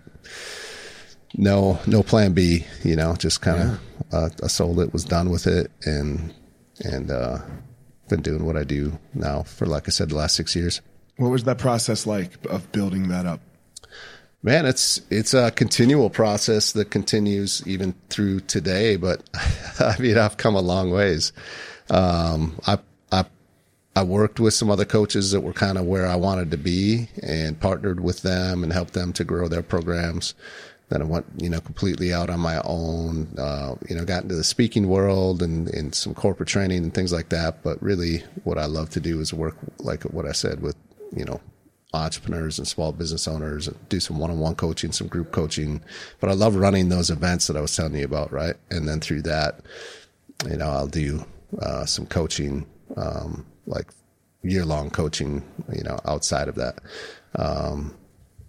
no 1.35 1.79
no 1.85 2.01
plan 2.03 2.33
B. 2.33 2.65
You 2.83 2.95
know, 2.95 3.15
just 3.15 3.41
kind 3.41 3.61
of 3.61 3.79
uh, 4.13 4.29
I 4.43 4.47
sold 4.47 4.79
it, 4.79 4.93
was 4.93 5.03
done 5.03 5.29
with 5.29 5.47
it, 5.47 5.71
and 5.85 6.33
and 6.83 7.11
uh, 7.11 7.39
been 8.09 8.21
doing 8.21 8.45
what 8.45 8.55
I 8.55 8.63
do 8.63 8.97
now 9.13 9.43
for 9.43 9.65
like 9.65 9.87
I 9.87 9.91
said, 9.91 10.09
the 10.09 10.15
last 10.15 10.35
six 10.35 10.55
years. 10.55 10.81
What 11.17 11.29
was 11.29 11.43
that 11.45 11.57
process 11.57 12.05
like 12.05 12.31
of 12.49 12.71
building 12.71 13.07
that 13.09 13.25
up? 13.25 13.39
Man, 14.45 14.67
it's 14.67 15.01
it's 15.09 15.33
a 15.33 15.49
continual 15.49 16.11
process 16.11 16.73
that 16.73 16.91
continues 16.91 17.63
even 17.65 17.95
through 18.11 18.41
today. 18.41 18.95
But 18.95 19.23
I 19.79 19.95
mean, 19.97 20.19
I've 20.19 20.37
come 20.37 20.53
a 20.53 20.61
long 20.61 20.91
ways. 20.91 21.33
Um, 21.89 22.59
I 22.67 22.77
I 23.11 23.25
I 23.95 24.03
worked 24.03 24.39
with 24.39 24.53
some 24.53 24.69
other 24.69 24.85
coaches 24.85 25.31
that 25.31 25.41
were 25.41 25.51
kind 25.51 25.79
of 25.79 25.85
where 25.85 26.05
I 26.05 26.15
wanted 26.15 26.51
to 26.51 26.57
be, 26.57 27.09
and 27.23 27.59
partnered 27.59 28.01
with 28.01 28.21
them 28.21 28.63
and 28.63 28.71
helped 28.71 28.93
them 28.93 29.13
to 29.13 29.23
grow 29.23 29.47
their 29.47 29.63
programs. 29.63 30.35
Then 30.89 31.01
I 31.01 31.05
went, 31.05 31.25
you 31.37 31.49
know, 31.49 31.59
completely 31.59 32.13
out 32.13 32.29
on 32.29 32.39
my 32.39 32.61
own. 32.65 33.27
Uh, 33.39 33.73
you 33.89 33.95
know, 33.95 34.05
got 34.05 34.21
into 34.21 34.35
the 34.35 34.43
speaking 34.43 34.87
world 34.87 35.41
and, 35.41 35.73
and 35.73 35.95
some 35.95 36.13
corporate 36.13 36.49
training 36.49 36.83
and 36.83 36.93
things 36.93 37.11
like 37.11 37.29
that. 37.29 37.63
But 37.63 37.81
really, 37.81 38.23
what 38.43 38.59
I 38.59 38.65
love 38.65 38.91
to 38.91 38.99
do 38.99 39.19
is 39.21 39.33
work, 39.33 39.57
like 39.79 40.03
what 40.03 40.27
I 40.27 40.33
said, 40.33 40.61
with 40.61 40.75
you 41.15 41.25
know 41.25 41.41
entrepreneurs 41.95 42.57
and 42.57 42.67
small 42.67 42.91
business 42.91 43.27
owners 43.27 43.69
do 43.89 43.99
some 43.99 44.19
one-on-one 44.19 44.55
coaching 44.55 44.91
some 44.91 45.07
group 45.07 45.31
coaching. 45.31 45.81
But 46.19 46.29
i 46.29 46.33
love 46.33 46.55
running 46.55 46.89
those 46.89 47.09
events 47.09 47.47
that 47.47 47.57
i 47.57 47.61
was 47.61 47.75
telling 47.75 47.95
you 47.95 48.05
about 48.05 48.31
right? 48.31 48.55
And 48.69 48.87
then 48.87 48.99
through 48.99 49.23
that 49.23 49.61
you 50.49 50.57
know 50.57 50.67
i'll 50.67 50.87
do 50.87 51.25
uh, 51.61 51.85
some 51.85 52.05
coaching 52.05 52.65
um, 52.97 53.45
like 53.65 53.87
year-long 54.43 54.89
coaching 54.89 55.43
you 55.73 55.83
know 55.83 55.99
outside 56.05 56.47
of 56.47 56.55
that. 56.55 56.79
Um, 57.35 57.95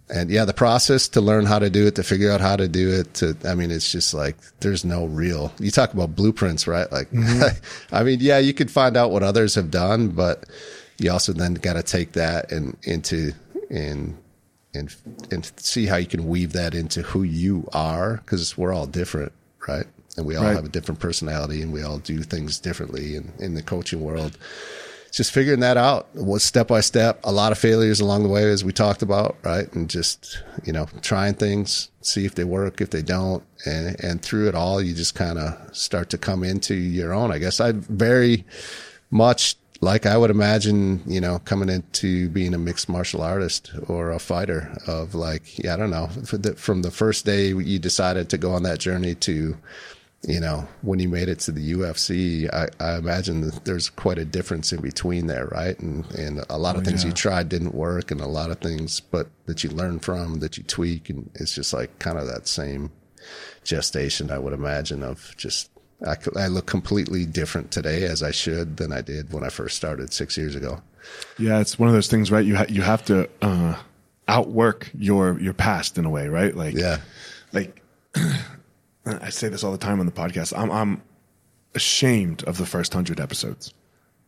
and 0.09 0.29
yeah 0.29 0.45
the 0.45 0.53
process 0.53 1.07
to 1.09 1.21
learn 1.21 1.45
how 1.45 1.59
to 1.59 1.69
do 1.69 1.85
it 1.85 1.95
to 1.95 2.03
figure 2.03 2.31
out 2.31 2.39
how 2.39 2.55
to 2.55 2.67
do 2.67 2.89
it 2.89 3.13
to 3.13 3.35
i 3.45 3.53
mean 3.53 3.71
it's 3.71 3.91
just 3.91 4.13
like 4.13 4.37
there's 4.61 4.85
no 4.85 5.05
real 5.05 5.51
you 5.59 5.71
talk 5.71 5.93
about 5.93 6.15
blueprints 6.15 6.67
right? 6.67 6.91
Like 6.91 7.09
i 7.91 8.03
mean 8.03 8.19
yeah 8.21 8.37
you 8.37 8.53
could 8.53 8.71
find 8.71 8.95
out 8.95 9.11
what 9.11 9.23
others 9.23 9.55
have 9.55 9.69
done 9.69 10.09
but 10.09 10.45
you 10.97 11.11
also 11.11 11.33
then 11.33 11.53
got 11.55 11.73
to 11.73 11.83
take 11.83 12.13
that 12.13 12.51
and 12.51 12.75
into 12.83 13.31
and 13.69 14.17
and 14.73 14.95
and 15.31 15.51
see 15.57 15.85
how 15.85 15.95
you 15.97 16.07
can 16.07 16.27
weave 16.27 16.53
that 16.53 16.73
into 16.75 17.01
who 17.01 17.23
you 17.23 17.67
are 17.73 18.17
because 18.17 18.57
we're 18.57 18.73
all 18.73 18.87
different 18.87 19.31
right 19.67 19.85
and 20.17 20.25
we 20.25 20.35
all 20.35 20.43
Right. 20.43 20.55
have 20.55 20.65
a 20.65 20.69
different 20.69 20.99
personality 20.99 21.61
and 21.61 21.71
we 21.71 21.83
all 21.83 21.99
do 21.99 22.21
things 22.23 22.59
differently 22.59 23.15
and 23.15 23.31
in 23.39 23.53
the 23.53 23.61
coaching 23.63 24.01
world 24.01 24.37
just 25.11 25.31
figuring 25.31 25.61
that 25.61 25.77
out 25.77 26.13
was 26.13 26.43
step 26.43 26.67
by 26.67 26.81
step. 26.81 27.19
A 27.23 27.31
lot 27.31 27.51
of 27.53 27.57
failures 27.57 28.01
along 28.01 28.23
the 28.23 28.29
way, 28.29 28.43
as 28.51 28.63
we 28.63 28.73
talked 28.73 29.01
about, 29.01 29.37
right? 29.41 29.71
And 29.73 29.89
just 29.89 30.43
you 30.65 30.73
know, 30.73 30.85
trying 31.01 31.33
things, 31.33 31.89
see 32.01 32.25
if 32.25 32.35
they 32.35 32.43
work, 32.43 32.81
if 32.81 32.89
they 32.89 33.01
don't, 33.01 33.41
and 33.65 33.95
and 34.03 34.21
through 34.21 34.49
it 34.49 34.53
all, 34.53 34.81
you 34.81 34.93
just 34.93 35.15
kind 35.15 35.39
of 35.39 35.75
start 35.75 36.09
to 36.11 36.17
come 36.17 36.43
into 36.43 36.75
your 36.75 37.13
own. 37.13 37.31
I 37.31 37.37
guess 37.39 37.59
I 37.61 37.71
very 37.71 38.45
much 39.09 39.55
like 39.81 40.05
I 40.05 40.17
would 40.17 40.31
imagine, 40.31 41.01
you 41.05 41.21
know, 41.21 41.39
coming 41.39 41.69
into 41.69 42.29
being 42.29 42.53
a 42.53 42.57
mixed 42.57 42.89
martial 42.89 43.21
artist 43.21 43.71
or 43.87 44.11
a 44.11 44.19
fighter 44.19 44.75
of 44.87 45.13
like, 45.13 45.59
yeah, 45.59 45.73
I 45.73 45.77
don't 45.77 45.91
know, 45.91 46.07
from 46.55 46.81
the 46.81 46.91
first 46.91 47.25
day 47.25 47.47
you 47.47 47.79
decided 47.79 48.29
to 48.29 48.37
go 48.37 48.53
on 48.53 48.63
that 48.63 48.79
journey 48.79 49.15
to, 49.15 49.55
you 50.23 50.39
know, 50.39 50.67
when 50.81 50.99
you 50.99 51.07
made 51.07 51.29
it 51.29 51.39
to 51.41 51.51
the 51.51 51.73
UFC, 51.73 52.51
I, 52.51 52.67
I 52.83 52.97
imagine 52.97 53.41
that 53.41 53.65
there's 53.65 53.89
quite 53.89 54.17
a 54.17 54.25
difference 54.25 54.73
in 54.73 54.81
between 54.81 55.27
there, 55.27 55.45
right? 55.47 55.79
And 55.79 56.05
and 56.15 56.43
a 56.49 56.57
lot 56.57 56.75
of 56.75 56.81
oh, 56.81 56.85
things 56.85 57.03
yeah. 57.03 57.09
you 57.09 57.13
tried 57.13 57.49
didn't 57.49 57.75
work, 57.75 58.09
and 58.09 58.19
a 58.19 58.27
lot 58.27 58.49
of 58.49 58.59
things, 58.59 58.99
but 58.99 59.27
that 59.45 59.63
you 59.63 59.69
learn 59.69 59.99
from, 59.99 60.39
that 60.39 60.57
you 60.57 60.63
tweak, 60.63 61.09
and 61.11 61.29
it's 61.35 61.53
just 61.53 61.71
like 61.71 61.99
kind 61.99 62.17
of 62.17 62.25
that 62.27 62.47
same 62.47 62.91
gestation, 63.63 64.31
I 64.31 64.39
would 64.39 64.53
imagine, 64.53 65.03
of 65.03 65.35
just 65.37 65.69
I, 66.05 66.15
I 66.35 66.47
look 66.47 66.67
completely 66.67 67.25
different 67.25 67.71
today 67.71 68.03
as 68.03 68.21
I 68.21 68.31
should 68.31 68.77
than 68.77 68.91
I 68.91 69.01
did 69.01 69.33
when 69.33 69.43
I 69.43 69.49
first 69.49 69.75
started 69.75 70.13
six 70.13 70.37
years 70.37 70.55
ago. 70.55 70.81
Yeah, 71.39 71.59
it's 71.59 71.79
one 71.79 71.89
of 71.89 71.95
those 71.95 72.07
things, 72.07 72.31
right? 72.31 72.45
You 72.45 72.55
ha- 72.55 72.65
you 72.69 72.81
have 72.81 73.03
to 73.05 73.29
uh, 73.41 73.75
outwork 74.27 74.91
your 74.97 75.39
your 75.39 75.53
past 75.53 75.97
in 75.97 76.05
a 76.05 76.09
way, 76.09 76.27
right? 76.27 76.55
Like, 76.55 76.75
yeah, 76.75 76.99
like 77.53 77.81
I 79.05 79.29
say 79.29 79.49
this 79.49 79.63
all 79.63 79.71
the 79.71 79.77
time 79.77 79.99
on 79.99 80.05
the 80.05 80.11
podcast. 80.11 80.57
I'm 80.57 80.71
I'm 80.71 81.01
ashamed 81.73 82.43
of 82.43 82.57
the 82.57 82.65
first 82.65 82.93
hundred 82.93 83.19
episodes. 83.19 83.73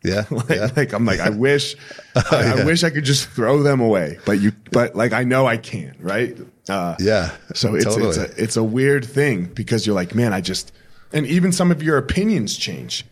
Yeah, 0.03 0.23
like, 0.31 0.49
yeah. 0.49 0.69
like, 0.75 0.93
I'm 0.93 1.05
like 1.05 1.19
I 1.19 1.29
wish 1.45 1.75
I, 2.15 2.23
yeah. 2.31 2.55
I, 2.55 2.65
wish 2.65 2.83
I 2.83 2.89
could 2.89 3.03
just 3.03 3.29
throw 3.29 3.61
them 3.61 3.81
away, 3.81 4.17
but 4.25 4.39
you 4.39 4.53
but 4.71 4.95
like 4.95 5.13
I 5.13 5.23
know 5.23 5.45
I 5.45 5.57
can, 5.57 5.95
right? 5.99 6.35
Uh, 6.67 6.95
yeah. 6.99 7.35
So 7.53 7.75
it's 7.75 7.85
totally. 7.85 8.09
it's 8.09 8.17
a 8.17 8.43
it's 8.43 8.57
a 8.57 8.63
weird 8.63 9.05
thing 9.05 9.45
because 9.45 9.85
you're 9.85 9.95
like, 9.95 10.15
man, 10.15 10.33
I 10.33 10.41
just 10.41 10.71
and 11.13 11.25
even 11.25 11.51
some 11.51 11.71
of 11.71 11.81
your 11.81 11.97
opinions 11.97 12.57
change. 12.57 13.05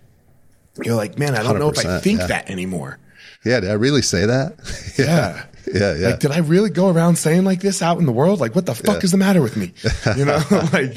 You're 0.84 0.96
like, 0.96 1.18
man, 1.18 1.36
I 1.36 1.44
don't 1.44 1.60
know 1.60 1.70
if 1.70 1.86
I 1.86 2.00
think 2.00 2.20
yeah. 2.20 2.28
that 2.28 2.50
anymore. 2.50 3.00
Yeah, 3.44 3.60
did 3.60 3.70
I 3.70 3.74
really 3.74 4.02
say 4.02 4.26
that? 4.26 4.56
yeah. 4.98 5.46
Yeah, 5.74 5.96
yeah. 5.96 6.08
Like, 6.10 6.20
did 6.20 6.32
I 6.32 6.40
really 6.40 6.70
go 6.70 6.90
around 6.90 7.18
saying 7.18 7.44
like 7.44 7.62
this 7.62 7.82
out 7.82 7.98
in 7.98 8.06
the 8.06 8.12
world? 8.12 8.40
Like, 8.40 8.56
what 8.56 8.66
the 8.66 8.76
fuck 8.76 8.98
yeah. 8.98 9.04
is 9.04 9.12
the 9.12 9.18
matter 9.18 9.42
with 9.42 9.58
me? 9.58 9.74
You 10.16 10.26
know, 10.26 10.42
like, 10.74 10.96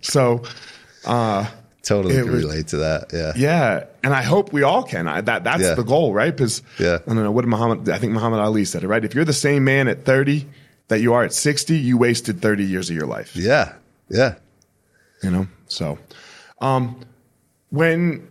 so, 0.00 0.42
uh, 1.04 1.46
totally 1.82 2.14
can 2.14 2.30
was, 2.30 2.44
relate 2.44 2.68
to 2.68 2.78
that. 2.78 3.12
Yeah. 3.12 3.32
Yeah. 3.36 3.84
And 4.02 4.14
I 4.14 4.22
hope 4.22 4.52
we 4.52 4.62
all 4.62 4.82
can. 4.82 5.06
I, 5.06 5.20
that, 5.20 5.44
that's 5.44 5.62
yeah. 5.62 5.74
the 5.74 5.82
goal, 5.82 6.14
right? 6.14 6.34
Because, 6.34 6.62
yeah. 6.78 6.98
I 7.06 7.14
don't 7.14 7.22
know 7.22 7.30
what 7.30 7.42
did 7.42 7.48
Muhammad, 7.48 7.88
I 7.90 7.98
think 7.98 8.12
Muhammad 8.12 8.40
Ali 8.40 8.64
said 8.64 8.84
it, 8.84 8.88
right? 8.88 9.04
If 9.04 9.14
you're 9.14 9.26
the 9.26 9.32
same 9.32 9.64
man 9.64 9.88
at 9.88 10.04
30 10.04 10.46
that 10.88 11.00
you 11.00 11.12
are 11.12 11.24
at 11.24 11.34
60, 11.34 11.76
you 11.76 11.98
wasted 11.98 12.40
30 12.40 12.64
years 12.64 12.88
of 12.88 12.96
your 12.96 13.06
life. 13.06 13.36
Yeah. 13.36 13.74
Yeah. 14.08 14.36
You 15.22 15.30
know, 15.30 15.48
so, 15.66 15.98
um, 16.60 17.00
when 17.70 18.28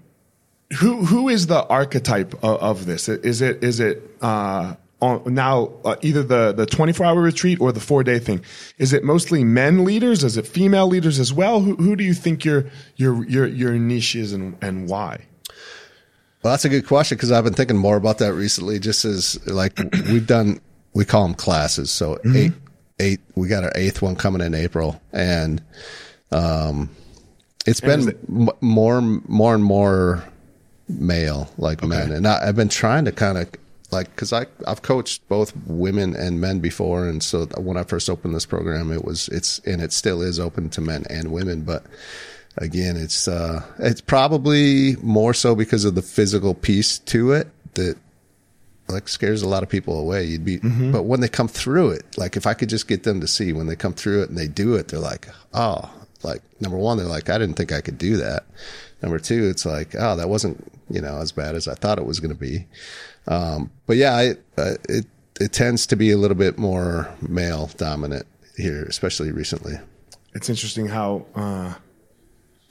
who 0.80 1.06
who 1.06 1.30
is 1.30 1.48
the 1.48 1.66
archetype 1.68 2.34
of, 2.44 2.62
of 2.62 2.86
this? 2.86 3.10
Is 3.10 3.42
it 3.42 3.64
is 3.64 3.80
it 3.80 4.04
uh, 4.22 4.76
on, 5.02 5.34
now 5.34 5.72
uh, 5.86 5.96
either 6.02 6.24
the 6.24 6.54
the 6.54 6.66
24 6.66 7.06
hour 7.06 7.22
retreat 7.22 7.62
or 7.62 7.72
the 7.72 7.80
four 7.80 8.04
day 8.04 8.20
thing? 8.20 8.44
Is 8.78 8.94
it 8.94 9.04
mostly 9.04 9.44
men 9.44 9.86
leaders? 9.86 10.24
Is 10.24 10.38
it 10.38 10.48
female 10.48 10.88
leaders 10.88 11.20
as 11.20 11.32
well? 11.32 11.62
Who 11.62 11.76
who 11.76 11.96
do 11.96 12.04
you 12.04 12.14
think 12.14 12.44
your 12.44 12.66
your 12.96 13.24
your 13.28 13.48
your 13.48 13.74
niche 13.74 14.16
is 14.16 14.34
and 14.34 14.58
and 14.62 14.90
why? 14.90 15.26
Well, 16.44 16.54
that's 16.54 16.66
a 16.66 16.70
good 16.70 16.86
question 16.86 17.18
because 17.18 17.32
I've 17.32 17.44
been 17.44 17.54
thinking 17.54 17.78
more 17.78 17.98
about 17.98 18.20
that 18.20 18.34
recently. 18.34 18.80
Just 18.80 19.06
as 19.06 19.46
like 19.48 19.78
we've 20.10 20.28
done, 20.28 20.60
we 20.94 21.06
call 21.06 21.24
them 21.24 21.36
classes. 21.36 21.92
So 21.92 22.16
mm-hmm. 22.16 22.36
eight 22.36 22.54
eight 23.00 23.20
we 23.36 23.48
got 23.48 23.64
our 23.64 23.72
eighth 23.76 24.02
one 24.02 24.16
coming 24.16 24.42
in 24.42 24.54
April, 24.54 25.02
and 25.14 25.64
um 26.32 26.90
it's 27.68 27.82
been 27.82 28.18
m- 28.30 28.50
more, 28.62 29.02
more 29.02 29.54
and 29.54 29.64
more 29.64 30.24
male, 30.88 31.50
like 31.58 31.80
okay. 31.80 31.88
men, 31.88 32.12
and 32.12 32.28
I, 32.28 32.46
have 32.46 32.56
been 32.56 32.70
trying 32.70 33.06
to 33.06 33.12
kind 33.12 33.38
of 33.38 33.50
like 33.92 34.08
because 34.16 34.34
I 34.34 34.48
I've 34.66 34.82
coached 34.82 35.28
both 35.28 35.56
women 35.66 36.16
and 36.16 36.42
men 36.42 36.60
before, 36.60 37.08
and 37.08 37.22
so 37.22 37.46
when 37.58 37.78
I 37.78 37.84
first 37.84 38.10
opened 38.10 38.36
this 38.36 38.46
program, 38.46 38.92
it 38.92 39.04
was 39.04 39.28
it's 39.30 39.60
and 39.60 39.82
it 39.82 39.94
still 39.94 40.22
is 40.22 40.40
open 40.40 40.70
to 40.72 40.82
men 40.82 41.06
and 41.10 41.32
women, 41.32 41.62
but 41.62 41.86
again, 42.58 42.98
it's 42.98 43.28
uh 43.28 43.64
it's 43.80 44.02
probably 44.02 44.96
more 44.98 45.34
so 45.34 45.56
because 45.56 45.86
of 45.86 45.96
the 45.96 46.02
physical 46.02 46.54
piece 46.54 47.00
to 47.00 47.32
it 47.32 47.48
that 47.76 47.98
like 48.90 49.08
scares 49.08 49.42
a 49.42 49.48
lot 49.48 49.64
of 49.64 49.70
people 49.70 50.00
away. 50.00 50.24
You'd 50.24 50.46
be, 50.46 50.60
mm-hmm. 50.60 50.92
but 50.92 51.04
when 51.04 51.20
they 51.20 51.28
come 51.28 51.48
through 51.48 51.92
it, 51.92 52.06
like 52.18 52.38
if 52.38 52.48
I 52.48 52.54
could 52.54 52.70
just 52.70 52.88
get 52.88 53.04
them 53.04 53.22
to 53.22 53.28
see 53.28 53.54
when 53.54 53.68
they 53.68 53.76
come 53.76 53.94
through 53.94 54.24
it 54.24 54.30
and 54.30 54.38
they 54.38 54.48
do 54.48 54.76
it, 54.76 54.88
they're 54.88 55.00
like, 55.00 55.28
oh, 55.54 55.92
like 56.24 56.42
number 56.60 56.78
one, 56.78 56.98
they're 56.98 57.08
like, 57.08 57.30
I 57.30 57.38
didn't 57.38 57.56
think 57.56 57.72
I 57.72 57.82
could 57.82 57.98
do 57.98 58.18
that. 58.18 58.46
Number 59.02 59.20
two, 59.20 59.48
it's 59.48 59.66
like, 59.66 59.96
oh, 59.98 60.16
that 60.16 60.30
wasn't 60.30 60.72
you 60.90 61.02
know 61.02 61.18
as 61.18 61.32
bad 61.32 61.56
as 61.56 61.68
I 61.68 61.76
thought 61.76 62.00
it 62.00 62.06
was 62.06 62.20
going 62.20 62.34
to 62.34 62.40
be. 62.40 62.66
Um, 63.28 63.72
but 63.86 63.98
yeah, 63.98 64.16
I, 64.16 64.30
uh, 64.60 64.76
it 64.90 65.06
it 65.40 65.54
tends 65.54 65.86
to 65.88 65.96
be 65.96 66.12
a 66.12 66.18
little 66.18 66.38
bit 66.38 66.58
more 66.58 67.14
male 67.22 67.70
dominant 67.78 68.26
here, 68.56 68.84
especially 68.84 69.32
recently. 69.32 69.76
It's 70.34 70.50
interesting 70.50 70.88
how 70.88 71.26
uh, 71.36 71.74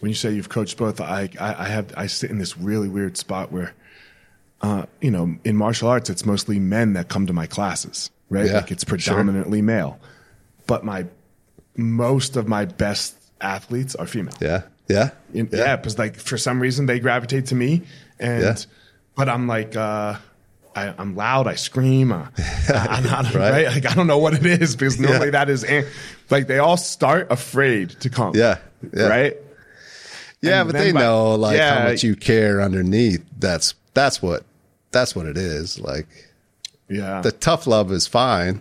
when 0.01 0.11
you 0.11 0.15
say 0.15 0.33
you've 0.33 0.49
coached 0.49 0.77
both, 0.77 1.01
I, 1.01 1.29
I, 1.39 1.65
I 1.65 1.69
have 1.69 1.95
I 1.97 2.07
sit 2.07 2.31
in 2.31 2.39
this 2.39 2.57
really 2.57 2.89
weird 2.89 3.17
spot 3.17 3.53
where. 3.53 3.75
Uh, 4.63 4.87
you 5.03 5.11
know, 5.11 5.37
in 5.45 5.55
martial 5.55 5.87
arts, 5.87 6.09
it's 6.09 6.25
mostly 6.25 6.59
men 6.59 6.95
that 6.95 7.11
come 7.11 7.27
to 7.27 7.33
my 7.35 7.47
classes, 7.47 8.11
right? 8.31 8.47
Yeah, 8.47 8.55
like 8.55 8.71
it's 8.71 8.85
predominantly 8.85 9.59
sure. 9.59 9.65
male. 9.65 10.01
But 10.67 10.83
my 10.83 11.05
most 11.77 12.37
of 12.37 12.49
my 12.49 12.65
best 12.65 13.17
athletes 13.41 13.95
are 13.95 14.07
female. 14.07 14.35
Yeah. 14.41 14.63
Yeah. 14.89 15.11
In, 15.35 15.49
yeah. 15.53 15.77
Because 15.77 15.99
like 15.99 16.17
for 16.17 16.39
some 16.39 16.61
reason 16.61 16.87
they 16.87 17.01
gravitate 17.01 17.47
to 17.47 17.55
me, 17.55 17.83
and 18.19 18.43
yeah. 18.43 18.57
but 19.15 19.29
I'm 19.29 19.47
like. 19.47 19.77
uh 19.77 20.17
I, 20.77 20.95
am 20.99 21.17
loud. 21.17 21.47
I 21.47 21.55
scream. 21.55 22.13
Uh, 22.13 22.27
I'm 22.69 23.05
not 23.05 23.25
right? 23.35 23.51
right? 23.51 23.67
Like 23.67 23.87
I 23.87 23.95
don't 23.95 24.07
know 24.07 24.19
what 24.19 24.35
it 24.35 24.45
is 24.45 24.77
because 24.77 25.01
normally 25.01 25.29
yeah. 25.29 25.45
that 25.45 25.49
is 25.49 25.65
like 26.29 26.49
they 26.49 26.59
all 26.59 26.77
start 26.77 27.29
afraid 27.31 27.91
to 28.01 28.11
come. 28.11 28.35
Yeah, 28.35 28.59
yeah. 28.93 29.07
right. 29.07 29.37
Yeah, 30.43 30.61
and 30.61 30.73
but 30.73 30.79
they 30.79 30.93
by, 30.93 31.01
know 31.01 31.35
like 31.35 31.57
yeah, 31.57 31.79
how 31.79 31.89
much 31.89 32.03
you 32.03 32.15
care 32.15 32.61
underneath. 32.61 33.25
That's 33.39 33.75
that's 33.95 34.21
what 34.21 34.45
that's 34.91 35.17
what 35.17 35.27
it 35.27 35.39
is. 35.39 35.81
Like, 35.81 36.07
yeah, 36.89 37.23
the 37.23 37.33
tough 37.33 37.67
love 37.67 37.91
is 37.91 38.07
fine, 38.07 38.61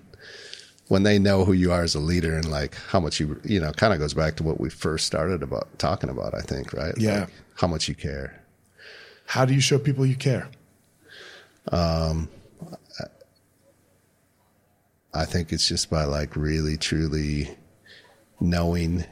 when 0.87 1.03
they 1.03 1.17
know 1.17 1.45
who 1.45 1.53
you 1.53 1.71
are 1.71 1.83
as 1.83 1.95
a 1.95 1.99
leader 1.99 2.35
and 2.35 2.49
like 2.49 2.75
how 2.75 2.99
much 2.99 3.19
you 3.19 3.39
you 3.43 3.59
know 3.59 3.71
kind 3.71 3.93
of 3.93 3.99
goes 3.99 4.13
back 4.13 4.35
to 4.35 4.43
what 4.43 4.59
we 4.59 4.69
first 4.69 5.05
started 5.05 5.41
about 5.41 5.67
talking 5.79 6.09
about 6.09 6.33
i 6.33 6.41
think 6.41 6.73
right? 6.73 6.93
Yeah. 6.97 7.21
Like 7.21 7.29
how 7.55 7.67
much 7.67 7.87
you 7.87 7.95
care. 7.95 8.41
How 9.25 9.45
do 9.45 9.53
you 9.53 9.61
show 9.61 9.79
people 9.79 10.05
you 10.05 10.15
care? 10.15 10.49
Um 11.71 12.29
i 15.13 15.23
think 15.23 15.53
it's 15.53 15.67
just 15.67 15.89
by 15.89 16.03
like 16.03 16.35
really 16.35 16.77
truly 16.77 17.49
knowing 18.39 19.05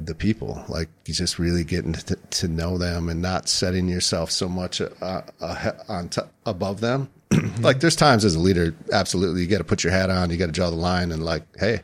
the 0.00 0.14
people. 0.14 0.64
Like 0.68 0.88
you 1.06 1.14
just 1.14 1.38
really 1.38 1.64
getting 1.64 1.92
to, 1.92 2.16
to 2.16 2.48
know 2.48 2.78
them 2.78 3.08
and 3.08 3.20
not 3.20 3.48
setting 3.48 3.88
yourself 3.88 4.30
so 4.30 4.48
much 4.48 4.80
uh, 4.80 5.22
uh, 5.40 5.72
on 5.88 6.08
t- 6.08 6.22
above 6.46 6.80
them 6.80 7.10
like 7.60 7.80
there's 7.80 7.96
times 7.96 8.24
as 8.24 8.34
a 8.34 8.40
leader, 8.40 8.74
absolutely, 8.92 9.42
you 9.42 9.46
got 9.46 9.58
to 9.58 9.64
put 9.64 9.84
your 9.84 9.92
hat 9.92 10.10
on, 10.10 10.30
you 10.30 10.36
got 10.36 10.46
to 10.46 10.52
draw 10.52 10.70
the 10.70 10.76
line, 10.76 11.12
and 11.12 11.24
like, 11.24 11.42
hey, 11.58 11.80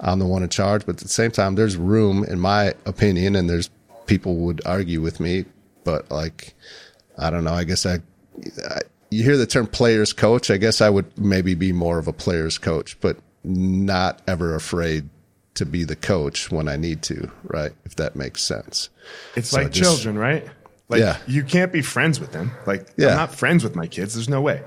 I'm 0.00 0.18
the 0.18 0.26
one 0.26 0.42
in 0.42 0.48
charge. 0.48 0.86
But 0.86 0.96
at 0.96 1.02
the 1.02 1.08
same 1.08 1.30
time, 1.30 1.54
there's 1.54 1.76
room, 1.76 2.24
in 2.24 2.38
my 2.40 2.74
opinion, 2.86 3.36
and 3.36 3.48
there's 3.48 3.70
people 4.06 4.36
would 4.36 4.60
argue 4.64 5.00
with 5.02 5.20
me, 5.20 5.44
but 5.84 6.10
like, 6.10 6.54
I 7.18 7.30
don't 7.30 7.44
know. 7.44 7.52
I 7.52 7.64
guess 7.64 7.84
I, 7.84 7.98
I 8.68 8.80
you 9.10 9.22
hear 9.22 9.36
the 9.36 9.46
term 9.46 9.66
players 9.66 10.12
coach. 10.12 10.50
I 10.50 10.56
guess 10.56 10.80
I 10.80 10.90
would 10.90 11.16
maybe 11.18 11.54
be 11.54 11.72
more 11.72 11.98
of 11.98 12.08
a 12.08 12.12
players 12.12 12.58
coach, 12.58 12.98
but 13.00 13.18
not 13.44 14.20
ever 14.26 14.54
afraid 14.54 15.08
to 15.54 15.66
be 15.66 15.84
the 15.84 15.96
coach 15.96 16.50
when 16.50 16.68
I 16.68 16.76
need 16.76 17.02
to, 17.02 17.30
right? 17.44 17.72
If 17.84 17.96
that 17.96 18.16
makes 18.16 18.42
sense. 18.42 18.90
It's 19.34 19.50
so 19.50 19.58
like 19.62 19.72
just, 19.72 19.90
children, 19.90 20.18
right? 20.18 20.46
Like 20.88 21.00
yeah. 21.00 21.18
you 21.26 21.44
can't 21.44 21.72
be 21.72 21.82
friends 21.82 22.18
with 22.18 22.32
them. 22.32 22.52
Like 22.66 22.88
yeah. 22.96 23.08
I'm 23.08 23.16
not 23.16 23.34
friends 23.34 23.62
with 23.62 23.76
my 23.76 23.86
kids. 23.86 24.14
There's 24.14 24.28
no 24.28 24.40
way. 24.40 24.62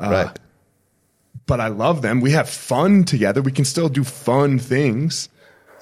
Uh, 0.00 0.10
right. 0.10 0.38
But 1.46 1.60
I 1.60 1.68
love 1.68 2.00
them. 2.00 2.20
We 2.20 2.30
have 2.30 2.48
fun 2.48 3.04
together. 3.04 3.42
We 3.42 3.52
can 3.52 3.64
still 3.64 3.88
do 3.88 4.04
fun 4.04 4.58
things. 4.58 5.28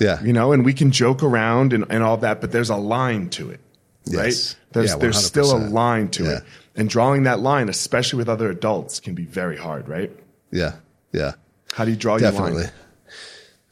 Yeah. 0.01 0.23
You 0.23 0.33
know, 0.33 0.53
and 0.53 0.65
we 0.65 0.73
can 0.73 0.91
joke 0.91 1.23
around 1.23 1.73
and, 1.73 1.85
and 1.91 2.03
all 2.03 2.17
that, 2.19 2.41
but 2.41 2.51
there's 2.51 2.71
a 2.71 2.77
line 2.77 3.29
to 3.31 3.51
it. 3.51 3.61
Yes. 4.05 4.17
Right? 4.17 4.57
There's 4.73 4.91
yeah, 4.91 4.97
there's 4.97 5.25
still 5.25 5.55
a 5.55 5.61
line 5.69 6.09
to 6.11 6.37
it. 6.37 6.43
And 6.75 6.89
drawing 6.89 7.25
that 7.25 7.41
line, 7.41 7.69
especially 7.69 8.17
with 8.17 8.29
other 8.29 8.51
adults, 8.51 8.99
can 8.99 9.15
be 9.15 9.25
very 9.25 9.57
hard, 9.57 9.89
right? 9.89 10.11
Yeah. 10.51 10.77
Yeah. 11.13 11.33
How 11.73 11.85
do 11.85 11.91
you 11.91 11.97
draw 11.97 12.19
Definitely. 12.19 12.63
your 12.63 12.71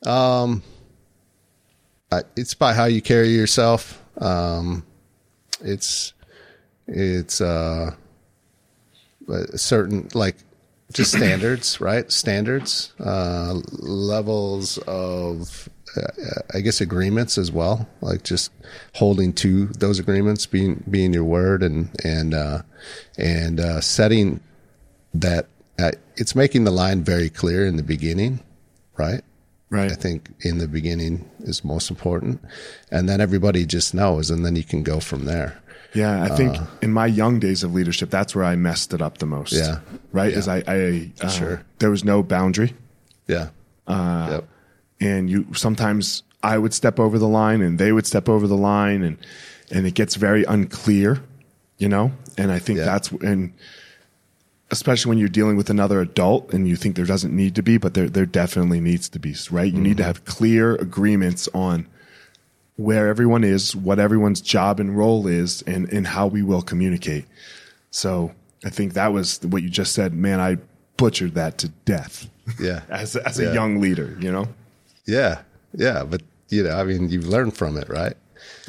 line? 0.05 0.43
Um 0.47 0.63
I, 2.13 2.23
it's 2.37 2.55
by 2.55 2.75
how 2.75 2.85
you 2.85 3.01
carry 3.01 3.31
yourself. 3.31 4.03
Um 4.19 4.85
it's 5.61 6.13
it's 6.87 7.41
uh 7.41 7.95
certain 9.57 10.09
like 10.15 10.37
just 10.93 11.13
standards, 11.13 11.81
right? 11.81 12.11
Standards, 12.11 12.93
uh, 12.99 13.61
levels 13.71 14.79
of, 14.87 15.69
uh, 15.97 16.41
I 16.53 16.61
guess, 16.61 16.81
agreements 16.81 17.39
as 17.39 17.53
well. 17.53 17.89
Like 18.01 18.25
just 18.25 18.51
holding 18.95 19.33
to 19.35 19.67
those 19.67 19.99
agreements, 19.99 20.47
being 20.47 20.83
being 20.91 21.13
your 21.13 21.25
word, 21.25 21.63
and 21.63 21.91
and 22.05 22.35
uh, 22.35 22.63
and 23.19 23.61
uh, 23.61 23.81
setting 23.81 24.41
that. 25.15 25.47
Uh, 25.79 25.93
it's 26.17 26.35
making 26.35 26.65
the 26.65 26.71
line 26.71 27.03
very 27.03 27.31
clear 27.31 27.67
in 27.67 27.77
the 27.77 27.83
beginning, 27.83 28.41
right? 28.99 29.23
Right. 29.71 29.91
I 29.93 29.95
think 29.95 30.31
in 30.41 30.59
the 30.59 30.67
beginning 30.67 31.31
is 31.41 31.65
most 31.65 31.91
important, 31.91 32.41
and 32.91 33.09
then 33.09 33.21
everybody 33.21 33.65
just 33.65 33.95
knows, 33.95 34.29
and 34.31 34.45
then 34.45 34.57
you 34.57 34.65
can 34.65 34.83
go 34.83 34.99
from 35.01 35.25
there. 35.25 35.59
Yeah, 35.95 36.23
I 36.23 36.29
think 36.29 36.57
in 36.83 36.93
my 36.93 37.07
young 37.07 37.41
days 37.41 37.65
of 37.65 37.73
leadership, 37.75 38.11
that's 38.11 38.35
where 38.35 38.45
I 38.45 38.55
messed 38.57 38.93
it 38.95 39.03
up 39.03 39.19
the 39.19 39.27
most. 39.27 39.53
Yeah. 39.53 39.81
Right? 40.13 40.33
Is 40.33 40.47
I, 40.49 40.63
I 40.67 41.11
uh, 41.21 41.29
Sure. 41.29 41.63
there 41.79 41.91
was 41.91 42.05
no 42.05 42.23
boundary. 42.23 42.75
Yeah. 43.27 43.49
Uh, 43.89 44.29
yep. 44.31 44.49
and 45.01 45.29
you 45.31 45.47
sometimes 45.55 46.23
I 46.45 46.59
would 46.59 46.73
step 46.75 47.01
over 47.01 47.19
the 47.19 47.27
line 47.27 47.61
and 47.61 47.77
they 47.79 47.91
would 47.91 48.07
step 48.07 48.29
over 48.29 48.47
the 48.47 48.57
line 48.57 49.03
and 49.03 49.17
and 49.73 49.85
it 49.87 49.95
gets 49.95 50.15
very 50.15 50.45
unclear, 50.45 51.21
you 51.79 51.89
know? 51.89 52.13
And 52.39 52.53
I 52.53 52.61
think 52.61 52.79
Yeah. 52.79 52.85
that's 52.85 53.11
and 53.11 53.53
especially 54.71 55.09
when 55.11 55.19
you're 55.19 55.29
dealing 55.29 55.57
with 55.57 55.71
another 55.71 56.01
adult 56.01 56.53
and 56.53 56.67
you 56.69 56.77
think 56.77 56.97
there 56.97 57.05
doesn't 57.05 57.35
need 57.35 57.55
to 57.57 57.63
be, 57.63 57.77
but 57.77 57.95
there 57.95 58.09
there 58.09 58.27
definitely 58.27 58.81
needs 58.81 59.09
to 59.11 59.19
be, 59.19 59.35
right? 59.51 59.73
You 59.73 59.81
need 59.81 59.97
to 59.97 60.05
have 60.05 60.25
clear 60.25 60.75
agreements 60.77 61.49
on 61.55 61.87
where 62.77 63.09
everyone 63.09 63.45
is, 63.45 63.77
what 63.77 63.99
everyone's 63.99 64.41
job 64.41 64.81
and 64.81 64.97
role 64.97 65.27
is, 65.27 65.63
and, 65.63 65.93
and 65.93 66.07
how 66.07 66.27
we 66.27 66.43
will 66.43 66.63
communicate. 66.63 67.27
So 67.91 68.33
I 68.65 68.71
think 68.71 68.95
that 68.95 69.13
was 69.13 69.41
what 69.43 69.63
you 69.63 69.69
just 69.69 69.93
said. 69.93 70.15
Man, 70.15 70.41
I 70.41 70.57
butchered 70.97 71.35
that 71.35 71.59
to 71.59 71.69
death 71.85 72.29
Yeah. 72.59 72.81
as, 72.89 73.17
as 73.17 73.39
a 73.39 73.53
young 73.53 73.81
leader, 73.81 74.17
you 74.21 74.31
know? 74.33 74.49
Yeah. 75.07 75.43
Yeah. 75.75 76.05
But 76.05 76.23
you 76.49 76.63
know, 76.63 76.71
I 76.71 76.85
mean, 76.85 77.09
you've 77.11 77.27
learned 77.29 77.55
from 77.57 77.77
it, 77.77 77.89
right? 77.89 78.15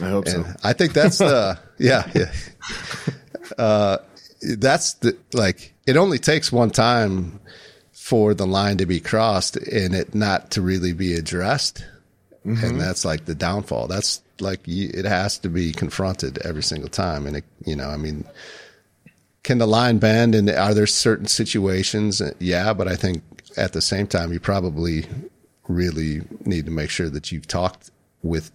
I 0.02 0.10
hope 0.10 0.26
And 0.28 0.46
so. 0.46 0.54
I 0.64 0.74
think 0.74 0.94
that's 0.94 1.18
the 1.20 1.58
yeah, 1.78 2.10
yeah. 2.14 2.32
Uh, 3.58 3.98
that's 4.58 4.94
the 4.96 5.18
like 5.34 5.74
it 5.86 5.98
only 5.98 6.20
takes 6.20 6.52
one 6.52 6.72
time 6.72 7.40
for 7.92 8.34
the 8.34 8.48
line 8.48 8.78
to 8.78 8.86
be 8.86 9.00
crossed 9.00 9.58
and 9.58 9.94
it 9.94 10.16
not 10.16 10.52
to 10.52 10.62
really 10.62 10.94
be 10.94 11.14
addressed, 11.14 11.86
and 12.44 12.58
mm-hmm. 12.58 12.78
that's 12.78 13.06
like 13.06 13.26
the 13.26 13.36
downfall. 13.36 13.88
That's 13.88 14.22
like 14.40 14.62
it 14.66 15.06
has 15.06 15.38
to 15.40 15.50
be 15.50 15.72
confronted 15.72 16.40
every 16.40 16.64
single 16.64 16.90
time, 16.90 17.28
and 17.28 17.38
it 17.38 17.46
you 17.66 17.76
know 17.76 17.90
I 17.90 17.98
mean. 17.98 18.26
Can 19.44 19.58
the 19.58 19.66
line 19.66 19.98
bend? 19.98 20.36
And 20.36 20.48
are 20.52 20.76
there 20.76 20.86
certain 20.86 21.26
situations? 21.26 22.22
Yeah, 22.38 22.76
but 22.76 22.88
I 22.88 22.96
think 22.96 23.24
at 23.58 23.74
the 23.74 23.82
same 23.82 24.06
time, 24.06 24.32
you 24.32 24.40
probably 24.40 25.08
really 25.68 26.22
need 26.46 26.66
to 26.66 26.72
make 26.72 26.92
sure 26.92 27.10
that 27.10 27.32
you've 27.32 27.48
talked 27.48 27.90
with 28.22 28.52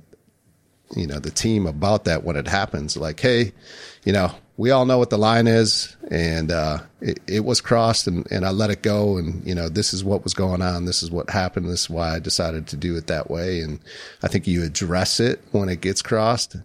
you 0.94 1.06
know 1.06 1.18
the 1.18 1.30
team 1.30 1.66
about 1.66 2.04
that 2.04 2.22
when 2.22 2.36
it 2.36 2.46
happens 2.46 2.96
like 2.96 3.18
hey 3.18 3.52
you 4.04 4.12
know 4.12 4.30
we 4.56 4.70
all 4.70 4.86
know 4.86 4.98
what 4.98 5.10
the 5.10 5.18
line 5.18 5.46
is 5.46 5.96
and 6.10 6.50
uh 6.50 6.78
it, 7.00 7.18
it 7.26 7.44
was 7.44 7.60
crossed 7.60 8.06
and, 8.06 8.26
and 8.30 8.46
i 8.46 8.50
let 8.50 8.70
it 8.70 8.82
go 8.82 9.16
and 9.16 9.46
you 9.46 9.54
know 9.54 9.68
this 9.68 9.92
is 9.92 10.02
what 10.02 10.24
was 10.24 10.34
going 10.34 10.62
on 10.62 10.84
this 10.84 11.02
is 11.02 11.10
what 11.10 11.28
happened 11.30 11.68
this 11.68 11.82
is 11.82 11.90
why 11.90 12.14
i 12.14 12.18
decided 12.18 12.66
to 12.66 12.76
do 12.76 12.96
it 12.96 13.06
that 13.06 13.30
way 13.30 13.60
and 13.60 13.80
i 14.22 14.28
think 14.28 14.46
you 14.46 14.62
address 14.62 15.20
it 15.20 15.42
when 15.52 15.68
it 15.68 15.80
gets 15.80 16.00
crossed 16.02 16.56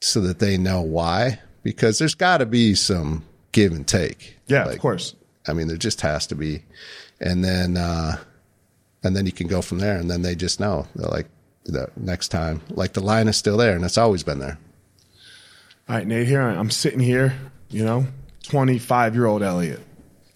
so 0.00 0.20
that 0.20 0.38
they 0.38 0.56
know 0.56 0.80
why 0.80 1.38
because 1.62 1.98
there's 1.98 2.14
got 2.14 2.38
to 2.38 2.46
be 2.46 2.74
some 2.74 3.24
give 3.52 3.72
and 3.72 3.86
take 3.86 4.36
Yeah, 4.46 4.64
Like, 4.64 4.76
of 4.76 4.80
course. 4.80 5.14
I 5.46 5.52
mean, 5.52 5.68
there 5.68 5.76
just 5.76 6.00
has 6.02 6.26
to 6.28 6.34
be, 6.34 6.62
and 7.20 7.44
then 7.44 7.76
uh, 7.76 8.18
and 9.02 9.16
then 9.16 9.26
you 9.26 9.32
can 9.32 9.46
go 9.46 9.62
from 9.62 9.78
there, 9.78 9.96
and 9.96 10.10
then 10.10 10.22
they 10.22 10.34
just 10.34 10.60
know. 10.60 10.86
They're 10.94 11.08
like 11.08 11.28
the 11.64 11.90
next 11.96 12.28
time, 12.28 12.60
like 12.70 12.92
the 12.92 13.00
line 13.00 13.26
is 13.28 13.36
still 13.36 13.56
there, 13.56 13.74
and 13.74 13.84
it's 13.84 13.98
always 13.98 14.22
been 14.22 14.38
there. 14.38 14.58
All 15.90 15.96
right, 15.96 16.06
Nate, 16.06 16.28
here 16.28 16.40
I'm 16.40 16.70
sitting 16.70 17.00
here, 17.00 17.36
you 17.68 17.84
know, 17.84 18.06
25 18.44 19.16
year 19.16 19.26
old 19.26 19.42
Elliot. 19.42 19.80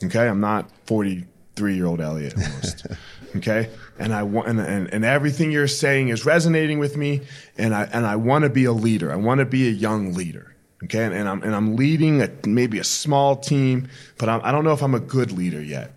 Okay. 0.02 0.26
I'm 0.26 0.40
not 0.40 0.68
43 0.86 1.76
year 1.76 1.86
old 1.86 2.00
Elliot 2.00 2.34
almost. 2.36 2.86
okay. 3.36 3.70
And 3.96 4.12
I 4.12 4.24
want, 4.24 4.48
and, 4.48 4.58
and, 4.58 4.92
and 4.92 5.04
everything 5.04 5.52
you're 5.52 5.68
saying 5.68 6.08
is 6.08 6.26
resonating 6.26 6.80
with 6.80 6.96
me. 6.96 7.20
And 7.56 7.72
I, 7.72 7.84
and 7.84 8.04
I 8.04 8.16
want 8.16 8.42
to 8.42 8.50
be 8.50 8.64
a 8.64 8.72
leader. 8.72 9.12
I 9.12 9.14
want 9.14 9.38
to 9.38 9.44
be 9.44 9.68
a 9.68 9.70
young 9.70 10.12
leader. 10.14 10.56
Okay. 10.82 11.04
And, 11.04 11.14
and 11.14 11.28
I'm, 11.28 11.40
and 11.44 11.54
I'm 11.54 11.76
leading 11.76 12.20
a, 12.20 12.28
maybe 12.44 12.80
a 12.80 12.84
small 12.84 13.36
team, 13.36 13.86
but 14.18 14.28
I'm, 14.28 14.40
I 14.42 14.50
don't 14.50 14.64
know 14.64 14.72
if 14.72 14.82
I'm 14.82 14.96
a 14.96 15.00
good 15.00 15.30
leader 15.30 15.62
yet. 15.62 15.92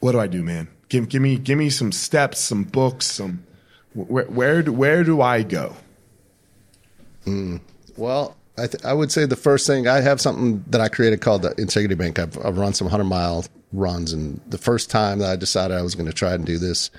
What 0.00 0.12
do 0.12 0.20
I 0.20 0.26
do, 0.26 0.42
man? 0.42 0.68
Give, 0.90 1.08
give 1.08 1.22
me, 1.22 1.38
give 1.38 1.56
me 1.56 1.70
some 1.70 1.92
steps, 1.92 2.40
some 2.40 2.64
books, 2.64 3.06
some, 3.06 3.42
where, 3.94 4.26
where 4.26 4.60
do, 4.60 4.70
where 4.70 5.02
do 5.02 5.22
I 5.22 5.44
go? 5.44 5.74
Hmm. 7.24 7.56
Well, 7.96 8.36
I, 8.58 8.66
th- 8.66 8.84
I 8.84 8.92
would 8.92 9.12
say 9.12 9.26
the 9.26 9.36
first 9.36 9.66
thing 9.66 9.86
I 9.86 10.00
have 10.00 10.20
something 10.20 10.64
that 10.68 10.80
I 10.80 10.88
created 10.88 11.20
called 11.20 11.42
the 11.42 11.54
Integrity 11.60 11.94
Bank. 11.94 12.18
I've, 12.18 12.38
I've 12.44 12.58
run 12.58 12.72
some 12.72 12.88
hundred 12.88 13.04
mile 13.04 13.44
runs, 13.72 14.12
and 14.12 14.40
the 14.48 14.58
first 14.58 14.90
time 14.90 15.18
that 15.18 15.30
I 15.30 15.36
decided 15.36 15.76
I 15.76 15.82
was 15.82 15.94
going 15.94 16.06
to 16.06 16.12
try 16.12 16.32
and 16.34 16.44
do 16.44 16.58
this, 16.58 16.90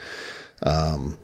um, 0.63 1.17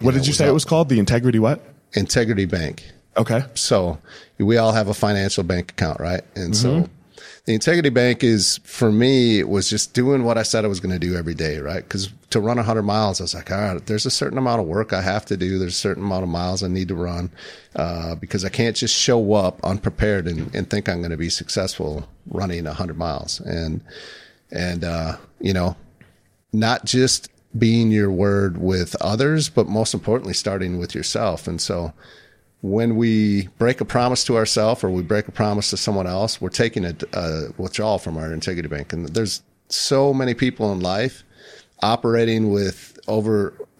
What 0.00 0.14
did 0.14 0.26
you 0.26 0.32
say 0.32 0.48
it 0.48 0.52
was 0.52 0.64
called? 0.64 0.88
The 0.88 0.98
integrity 0.98 1.38
what? 1.38 1.60
Integrity 1.92 2.46
Bank. 2.46 2.84
Okay. 3.16 3.42
So 3.54 3.98
we 4.38 4.56
all 4.56 4.72
have 4.72 4.88
a 4.88 4.94
financial 4.94 5.44
bank 5.44 5.72
account, 5.72 6.00
right? 6.00 6.22
And 6.34 6.56
so 6.56 6.68
mm-hmm. 6.68 6.92
The 7.44 7.52
integrity 7.52 7.90
bank 7.90 8.24
is 8.24 8.58
for 8.64 8.90
me 8.90 9.44
was 9.44 9.68
just 9.68 9.92
doing 9.92 10.24
what 10.24 10.38
I 10.38 10.42
said 10.42 10.64
I 10.64 10.68
was 10.68 10.80
going 10.80 10.98
to 10.98 10.98
do 10.98 11.14
every 11.14 11.34
day, 11.34 11.58
right? 11.58 11.82
Because 11.82 12.10
to 12.30 12.40
run 12.40 12.56
100 12.56 12.82
miles, 12.82 13.20
I 13.20 13.24
was 13.24 13.34
like, 13.34 13.50
all 13.50 13.58
right, 13.58 13.86
there's 13.86 14.06
a 14.06 14.10
certain 14.10 14.38
amount 14.38 14.62
of 14.62 14.66
work 14.66 14.94
I 14.94 15.02
have 15.02 15.26
to 15.26 15.36
do. 15.36 15.58
There's 15.58 15.74
a 15.74 15.78
certain 15.78 16.04
amount 16.04 16.22
of 16.22 16.30
miles 16.30 16.62
I 16.62 16.68
need 16.68 16.88
to 16.88 16.94
run 16.94 17.30
uh, 17.76 18.14
because 18.14 18.46
I 18.46 18.48
can't 18.48 18.74
just 18.74 18.94
show 18.94 19.34
up 19.34 19.62
unprepared 19.62 20.26
and, 20.26 20.54
and 20.54 20.68
think 20.68 20.88
I'm 20.88 21.00
going 21.00 21.10
to 21.10 21.18
be 21.18 21.28
successful 21.28 22.08
running 22.26 22.64
100 22.64 22.96
miles. 22.96 23.40
And 23.40 23.82
and 24.50 24.84
uh, 24.84 25.16
you 25.38 25.52
know, 25.52 25.76
not 26.52 26.86
just 26.86 27.28
being 27.58 27.90
your 27.90 28.10
word 28.10 28.56
with 28.56 28.96
others, 29.02 29.50
but 29.50 29.68
most 29.68 29.92
importantly, 29.92 30.34
starting 30.34 30.78
with 30.78 30.94
yourself. 30.94 31.46
And 31.46 31.60
so 31.60 31.92
when 32.64 32.96
we 32.96 33.46
break 33.58 33.82
a 33.82 33.84
promise 33.84 34.24
to 34.24 34.38
ourselves 34.38 34.82
or 34.82 34.88
we 34.88 35.02
break 35.02 35.28
a 35.28 35.30
promise 35.30 35.68
to 35.68 35.76
someone 35.76 36.06
else, 36.06 36.40
we're 36.40 36.48
taking 36.48 36.86
a, 36.86 36.96
a 37.12 37.48
withdrawal 37.58 37.98
from 37.98 38.16
our 38.16 38.32
integrity 38.32 38.68
bank. 38.68 38.90
And 38.90 39.06
there's 39.10 39.42
so 39.68 40.14
many 40.14 40.32
people 40.32 40.72
in 40.72 40.80
life 40.80 41.24
operating 41.82 42.50
with 42.50 42.98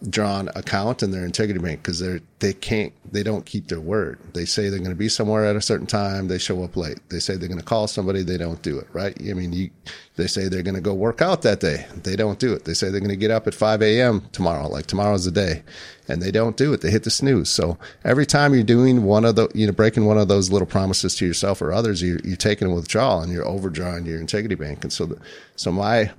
overdrawn 0.01 0.49
account 0.55 1.03
in 1.03 1.11
their 1.11 1.25
integrity 1.25 1.59
bank 1.59 1.81
because 1.81 1.99
they're 1.99 2.19
they 2.39 2.53
can't 2.53 2.93
they 3.11 3.23
don't 3.23 3.45
keep 3.45 3.67
their 3.67 3.79
word. 3.79 4.19
They 4.33 4.45
say 4.45 4.69
they're 4.69 4.79
going 4.79 4.91
to 4.91 4.95
be 4.95 5.09
somewhere 5.09 5.45
at 5.45 5.55
a 5.55 5.61
certain 5.61 5.87
time, 5.87 6.27
they 6.27 6.37
show 6.37 6.63
up 6.63 6.75
late. 6.75 6.99
They 7.09 7.19
say 7.19 7.35
they're 7.37 7.47
going 7.47 7.59
to 7.59 7.65
call 7.65 7.87
somebody, 7.87 8.21
they 8.21 8.37
don't 8.37 8.61
do 8.61 8.77
it. 8.77 8.87
Right? 8.93 9.15
I 9.19 9.33
mean, 9.33 9.53
you 9.53 9.69
they 10.15 10.27
say 10.27 10.47
they're 10.47 10.63
going 10.63 10.75
to 10.75 10.81
go 10.81 10.93
work 10.93 11.21
out 11.21 11.41
that 11.43 11.59
day, 11.59 11.85
they 12.03 12.15
don't 12.15 12.39
do 12.39 12.53
it. 12.53 12.65
They 12.65 12.73
say 12.73 12.89
they're 12.89 12.99
going 12.99 13.09
to 13.09 13.15
get 13.15 13.31
up 13.31 13.47
at 13.47 13.53
5 13.53 13.81
a.m. 13.81 14.21
tomorrow, 14.31 14.67
like 14.67 14.85
tomorrow's 14.85 15.25
the 15.25 15.31
day, 15.31 15.63
and 16.07 16.21
they 16.21 16.31
don't 16.31 16.57
do 16.57 16.73
it. 16.73 16.81
They 16.81 16.91
hit 16.91 17.03
the 17.03 17.11
snooze. 17.11 17.49
So 17.49 17.77
every 18.03 18.25
time 18.25 18.53
you're 18.53 18.63
doing 18.63 19.03
one 19.03 19.25
of 19.25 19.35
the 19.35 19.49
you 19.53 19.65
know 19.65 19.73
breaking 19.73 20.05
one 20.05 20.17
of 20.17 20.27
those 20.27 20.51
little 20.51 20.67
promises 20.67 21.15
to 21.15 21.25
yourself 21.25 21.61
or 21.61 21.71
others, 21.71 22.01
you're, 22.01 22.19
you're 22.23 22.37
taking 22.37 22.69
a 22.69 22.75
withdrawal 22.75 23.21
and 23.21 23.31
you're 23.31 23.47
overdrawing 23.47 24.05
your 24.05 24.19
integrity 24.19 24.55
bank. 24.55 24.83
And 24.83 24.91
so 24.91 25.05
the, 25.05 25.19
so 25.55 25.71
my 25.71 26.11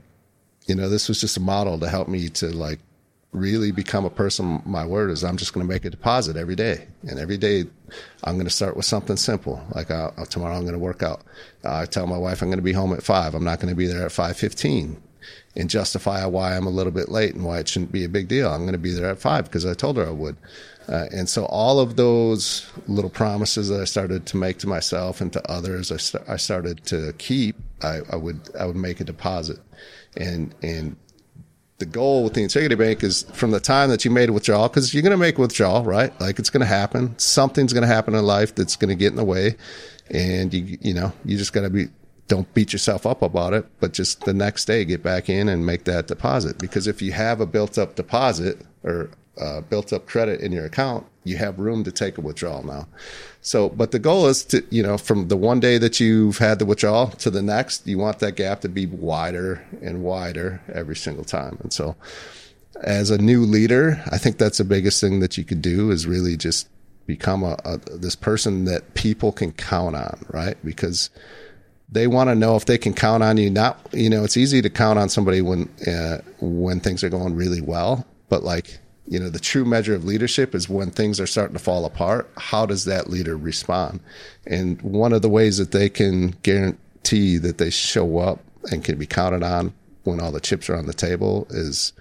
you 0.66 0.74
know, 0.74 0.88
this 0.88 1.08
was 1.08 1.20
just 1.20 1.36
a 1.36 1.40
model 1.40 1.78
to 1.78 1.88
help 1.88 2.08
me 2.08 2.28
to 2.28 2.48
like 2.48 2.80
really 3.36 3.70
become 3.70 4.04
a 4.04 4.10
person. 4.10 4.62
My 4.64 4.84
word 4.84 5.10
is 5.10 5.22
I'm 5.22 5.36
just 5.36 5.52
going 5.52 5.66
to 5.66 5.72
make 5.72 5.84
a 5.84 5.90
deposit 5.90 6.36
every 6.36 6.56
day. 6.56 6.86
And 7.02 7.18
every 7.18 7.36
day 7.36 7.64
I'm 8.24 8.34
going 8.34 8.46
to 8.46 8.50
start 8.50 8.76
with 8.76 8.86
something 8.86 9.16
simple. 9.16 9.64
Like 9.74 9.90
uh, 9.90 10.10
tomorrow 10.28 10.54
I'm 10.54 10.62
going 10.62 10.72
to 10.72 10.78
work 10.78 11.02
out. 11.02 11.22
Uh, 11.64 11.76
I 11.76 11.86
tell 11.86 12.06
my 12.06 12.18
wife 12.18 12.42
I'm 12.42 12.48
going 12.48 12.58
to 12.58 12.62
be 12.62 12.72
home 12.72 12.92
at 12.92 13.02
five. 13.02 13.34
I'm 13.34 13.44
not 13.44 13.60
going 13.60 13.68
to 13.68 13.76
be 13.76 13.86
there 13.86 14.06
at 14.06 14.12
515 14.12 15.00
and 15.54 15.70
justify 15.70 16.24
why 16.26 16.56
I'm 16.56 16.66
a 16.66 16.70
little 16.70 16.92
bit 16.92 17.08
late 17.08 17.34
and 17.34 17.44
why 17.44 17.58
it 17.58 17.68
shouldn't 17.68 17.92
be 17.92 18.04
a 18.04 18.08
big 18.08 18.28
deal. 18.28 18.52
I'm 18.52 18.62
going 18.62 18.72
to 18.72 18.78
be 18.78 18.92
there 18.92 19.10
at 19.10 19.18
five 19.18 19.44
because 19.44 19.66
I 19.66 19.74
told 19.74 19.96
her 19.96 20.06
I 20.06 20.10
would. 20.10 20.36
Uh, 20.88 21.06
and 21.12 21.28
so 21.28 21.46
all 21.46 21.80
of 21.80 21.96
those 21.96 22.70
little 22.86 23.10
promises 23.10 23.68
that 23.68 23.80
I 23.80 23.84
started 23.84 24.24
to 24.26 24.36
make 24.36 24.58
to 24.58 24.68
myself 24.68 25.20
and 25.20 25.32
to 25.32 25.50
others, 25.50 25.90
I, 25.90 25.96
st- 25.96 26.28
I 26.28 26.36
started 26.36 26.84
to 26.86 27.12
keep. 27.18 27.56
I, 27.82 28.00
I 28.10 28.16
would 28.16 28.40
I 28.58 28.66
would 28.66 28.76
make 28.76 29.00
a 29.00 29.04
deposit, 29.04 29.58
and 30.16 30.54
and 30.62 30.96
the 31.78 31.86
goal 31.86 32.24
with 32.24 32.34
the 32.34 32.42
integrity 32.42 32.74
bank 32.74 33.02
is 33.02 33.24
from 33.34 33.50
the 33.50 33.60
time 33.60 33.90
that 33.90 34.04
you 34.04 34.10
made 34.10 34.28
a 34.28 34.32
withdrawal 34.32 34.68
because 34.68 34.94
you're 34.94 35.02
going 35.02 35.10
to 35.10 35.16
make 35.16 35.36
a 35.36 35.40
withdrawal 35.40 35.84
right? 35.84 36.18
Like 36.20 36.38
it's 36.38 36.50
going 36.50 36.62
to 36.62 36.66
happen. 36.66 37.18
Something's 37.18 37.72
going 37.72 37.82
to 37.82 37.88
happen 37.88 38.14
in 38.14 38.24
life 38.24 38.54
that's 38.54 38.76
going 38.76 38.88
to 38.88 38.94
get 38.94 39.08
in 39.08 39.16
the 39.16 39.24
way 39.24 39.56
and 40.10 40.54
you 40.54 40.78
you 40.80 40.94
know 40.94 41.12
you 41.24 41.36
just 41.36 41.52
got 41.52 41.62
to 41.62 41.70
be 41.70 41.88
don't 42.28 42.52
beat 42.54 42.72
yourself 42.72 43.06
up 43.06 43.22
about 43.22 43.52
it 43.52 43.66
but 43.80 43.92
just 43.92 44.24
the 44.24 44.32
next 44.32 44.64
day 44.64 44.84
get 44.84 45.02
back 45.02 45.28
in 45.28 45.48
and 45.48 45.66
make 45.66 45.84
that 45.84 46.06
deposit. 46.06 46.58
Because 46.58 46.86
if 46.86 47.02
you 47.02 47.12
have 47.12 47.40
a 47.40 47.46
built 47.46 47.78
up 47.78 47.94
deposit 47.94 48.62
or 48.82 49.10
uh, 49.38 49.60
built 49.60 49.92
up 49.92 50.06
credit 50.06 50.40
in 50.40 50.52
your 50.52 50.64
account 50.64 51.06
you 51.24 51.36
have 51.36 51.58
room 51.58 51.84
to 51.84 51.92
take 51.92 52.16
a 52.16 52.20
withdrawal 52.20 52.62
now. 52.62 52.86
So, 53.46 53.68
but 53.68 53.92
the 53.92 54.00
goal 54.00 54.26
is 54.26 54.44
to, 54.46 54.64
you 54.70 54.82
know, 54.82 54.98
from 54.98 55.28
the 55.28 55.36
one 55.36 55.60
day 55.60 55.78
that 55.78 56.00
you've 56.00 56.38
had 56.38 56.58
the 56.58 56.66
withdrawal 56.66 57.10
to 57.10 57.30
the 57.30 57.42
next, 57.42 57.86
you 57.86 57.96
want 57.96 58.18
that 58.18 58.34
gap 58.34 58.62
to 58.62 58.68
be 58.68 58.86
wider 58.86 59.64
and 59.80 60.02
wider 60.02 60.60
every 60.74 60.96
single 60.96 61.22
time. 61.22 61.56
And 61.60 61.72
so, 61.72 61.94
as 62.82 63.10
a 63.10 63.18
new 63.18 63.42
leader, 63.42 64.02
I 64.10 64.18
think 64.18 64.38
that's 64.38 64.58
the 64.58 64.64
biggest 64.64 65.00
thing 65.00 65.20
that 65.20 65.38
you 65.38 65.44
could 65.44 65.62
do 65.62 65.92
is 65.92 66.08
really 66.08 66.36
just 66.36 66.68
become 67.06 67.44
a, 67.44 67.56
a 67.64 67.78
this 67.78 68.16
person 68.16 68.64
that 68.64 68.94
people 68.94 69.30
can 69.30 69.52
count 69.52 69.94
on, 69.94 70.26
right? 70.30 70.56
Because 70.64 71.10
they 71.88 72.08
want 72.08 72.30
to 72.30 72.34
know 72.34 72.56
if 72.56 72.64
they 72.64 72.78
can 72.78 72.94
count 72.94 73.22
on 73.22 73.36
you. 73.36 73.48
Not, 73.48 73.78
you 73.92 74.10
know, 74.10 74.24
it's 74.24 74.36
easy 74.36 74.60
to 74.60 74.70
count 74.70 74.98
on 74.98 75.08
somebody 75.08 75.40
when 75.40 75.68
uh, 75.86 76.18
when 76.40 76.80
things 76.80 77.04
are 77.04 77.10
going 77.10 77.36
really 77.36 77.60
well, 77.60 78.08
but 78.28 78.42
like 78.42 78.80
you 79.08 79.20
know, 79.20 79.28
the 79.28 79.38
true 79.38 79.64
measure 79.64 79.94
of 79.94 80.04
leadership 80.04 80.54
is 80.54 80.68
when 80.68 80.90
things 80.90 81.20
are 81.20 81.26
starting 81.26 81.56
to 81.56 81.62
fall 81.62 81.84
apart. 81.84 82.30
How 82.36 82.66
does 82.66 82.84
that 82.86 83.08
leader 83.08 83.36
respond? 83.36 84.00
And 84.46 84.80
one 84.82 85.12
of 85.12 85.22
the 85.22 85.28
ways 85.28 85.58
that 85.58 85.72
they 85.72 85.88
can 85.88 86.30
guarantee 86.42 87.38
that 87.38 87.58
they 87.58 87.70
show 87.70 88.18
up 88.18 88.40
and 88.70 88.84
can 88.84 88.98
be 88.98 89.06
counted 89.06 89.42
on 89.42 89.72
when 90.04 90.20
all 90.20 90.32
the 90.32 90.40
chips 90.40 90.68
are 90.68 90.76
on 90.76 90.86
the 90.86 90.94
table 90.94 91.46
is 91.50 91.92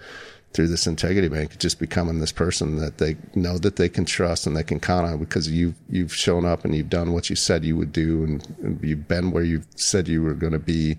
through 0.55 0.67
this 0.69 0.87
integrity 0.87 1.27
bank, 1.27 1.57
just 1.59 1.79
becoming 1.79 2.21
this 2.21 2.31
person 2.31 2.77
that 2.77 2.97
they 2.97 3.17
know 3.35 3.57
that 3.57 3.75
they 3.75 3.89
can 3.89 4.05
trust 4.05 4.47
and 4.47 4.55
they 4.55 4.63
can 4.63 4.79
count 4.79 5.05
on 5.05 5.19
because 5.19 5.49
you've 5.49 5.75
you've 5.89 6.15
shown 6.15 6.45
up 6.45 6.63
and 6.63 6.73
you've 6.73 6.89
done 6.89 7.11
what 7.11 7.29
you 7.29 7.35
said 7.35 7.65
you 7.65 7.75
would 7.75 7.91
do 7.91 8.23
and, 8.23 8.55
and 8.63 8.81
you've 8.81 9.07
been 9.07 9.31
where 9.31 9.43
you 9.43 9.61
said 9.75 10.07
you 10.07 10.23
were 10.23 10.33
going 10.33 10.53
to 10.53 10.59
be, 10.59 10.97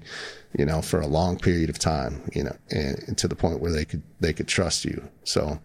you 0.59 0.67
know, 0.67 0.83
for 0.83 1.01
a 1.01 1.07
long 1.07 1.39
period 1.39 1.71
of 1.71 1.79
time, 1.79 2.21
you 2.35 2.45
know, 2.45 2.55
and, 2.71 3.03
and 3.07 3.17
to 3.17 3.27
the 3.27 3.35
point 3.35 3.61
where 3.61 3.73
they 3.73 3.87
could 3.87 4.03
they 4.21 4.35
could 4.35 4.47
trust 4.47 4.85
you. 4.85 5.03
So 5.25 5.59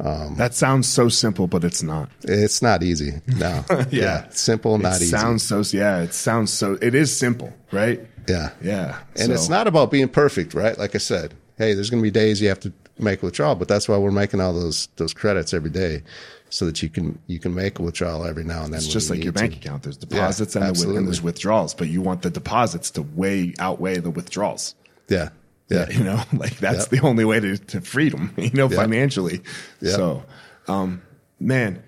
um, 0.00 0.36
that 0.36 0.54
sounds 0.54 0.88
so 0.88 1.08
simple, 1.08 1.46
but 1.46 1.64
it's 1.64 1.82
not. 1.82 2.08
It's 2.22 2.62
not 2.62 2.82
easy. 2.82 3.20
No. 3.26 3.64
yeah. 3.70 3.84
yeah. 3.90 4.28
Simple, 4.30 4.76
it 4.76 4.82
not 4.82 4.96
easy. 4.96 5.06
Sounds 5.06 5.42
so. 5.42 5.62
Yeah. 5.76 6.02
It 6.02 6.14
sounds 6.14 6.52
so. 6.52 6.78
It 6.80 6.94
is 6.94 7.16
simple, 7.16 7.52
right? 7.72 8.00
Yeah. 8.28 8.50
Yeah. 8.62 8.98
And 9.16 9.26
so. 9.26 9.32
it's 9.32 9.48
not 9.48 9.66
about 9.66 9.90
being 9.90 10.08
perfect, 10.08 10.54
right? 10.54 10.78
Like 10.78 10.94
I 10.94 10.98
said, 10.98 11.34
hey, 11.56 11.74
there's 11.74 11.90
going 11.90 12.02
to 12.02 12.06
be 12.06 12.10
days 12.10 12.40
you 12.40 12.48
have 12.48 12.60
to 12.60 12.72
make 12.98 13.22
a 13.22 13.26
withdrawal, 13.26 13.54
but 13.54 13.68
that's 13.68 13.88
why 13.88 13.96
we're 13.96 14.10
making 14.10 14.40
all 14.40 14.52
those 14.52 14.88
those 14.96 15.14
credits 15.14 15.52
every 15.52 15.70
day, 15.70 16.02
so 16.50 16.64
that 16.66 16.82
you 16.82 16.88
can 16.88 17.18
you 17.26 17.38
can 17.38 17.54
make 17.54 17.78
a 17.78 17.82
withdrawal 17.82 18.24
every 18.24 18.44
now 18.44 18.64
and 18.64 18.72
then. 18.72 18.78
It's 18.78 18.86
just 18.86 19.10
like 19.10 19.22
your 19.22 19.32
bank 19.32 19.56
account. 19.56 19.82
There's 19.82 19.96
deposits 19.96 20.54
yeah, 20.54 20.66
and, 20.66 20.76
the, 20.76 20.96
and 20.96 21.06
there's 21.06 21.22
withdrawals, 21.22 21.74
but 21.74 21.88
you 21.88 22.02
want 22.02 22.22
the 22.22 22.30
deposits 22.30 22.90
to 22.92 23.02
weigh 23.02 23.54
outweigh 23.58 23.98
the 23.98 24.10
withdrawals. 24.10 24.74
Yeah. 25.08 25.30
Yeah. 25.68 25.86
You 25.90 26.04
know, 26.04 26.22
like 26.32 26.56
that's 26.58 26.86
the 26.86 27.00
only 27.00 27.24
way 27.24 27.40
to, 27.40 27.58
to 27.58 27.80
freedom, 27.80 28.32
you 28.36 28.50
know, 28.52 28.68
financially. 28.68 29.42
Yep. 29.80 29.94
So, 29.94 30.24
um, 30.66 31.02
man, 31.38 31.82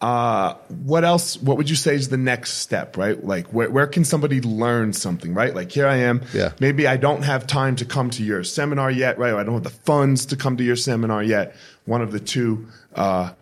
uh, 0.00 0.54
what 0.68 1.04
else? 1.04 1.36
What 1.38 1.56
would 1.56 1.70
you 1.70 1.76
say 1.76 1.94
is 1.94 2.08
the 2.08 2.18
next 2.18 2.54
step, 2.54 2.96
right? 2.96 3.22
Like, 3.24 3.46
where, 3.54 3.70
where 3.70 3.86
can 3.86 4.04
somebody 4.04 4.40
learn 4.40 4.92
something, 4.92 5.32
right? 5.32 5.54
Like, 5.54 5.70
here 5.70 5.86
I 5.86 5.96
am. 5.96 6.22
Yeah. 6.34 6.52
Maybe 6.60 6.86
I 6.86 6.96
don't 6.96 7.22
have 7.22 7.46
time 7.46 7.76
to 7.76 7.84
come 7.84 8.10
to 8.10 8.22
your 8.22 8.44
seminar 8.44 8.90
yet, 8.90 9.18
right? 9.18 9.32
Or 9.32 9.38
I 9.38 9.44
don't 9.44 9.54
have 9.54 9.62
the 9.62 9.70
funds 9.70 10.26
to 10.26 10.36
come 10.36 10.58
to 10.58 10.64
your 10.64 10.76
seminar 10.76 11.22
yet. 11.22 11.56
One 11.86 12.02
of 12.02 12.12
the 12.12 12.20
two. 12.20 12.68
Uh, 12.94 13.32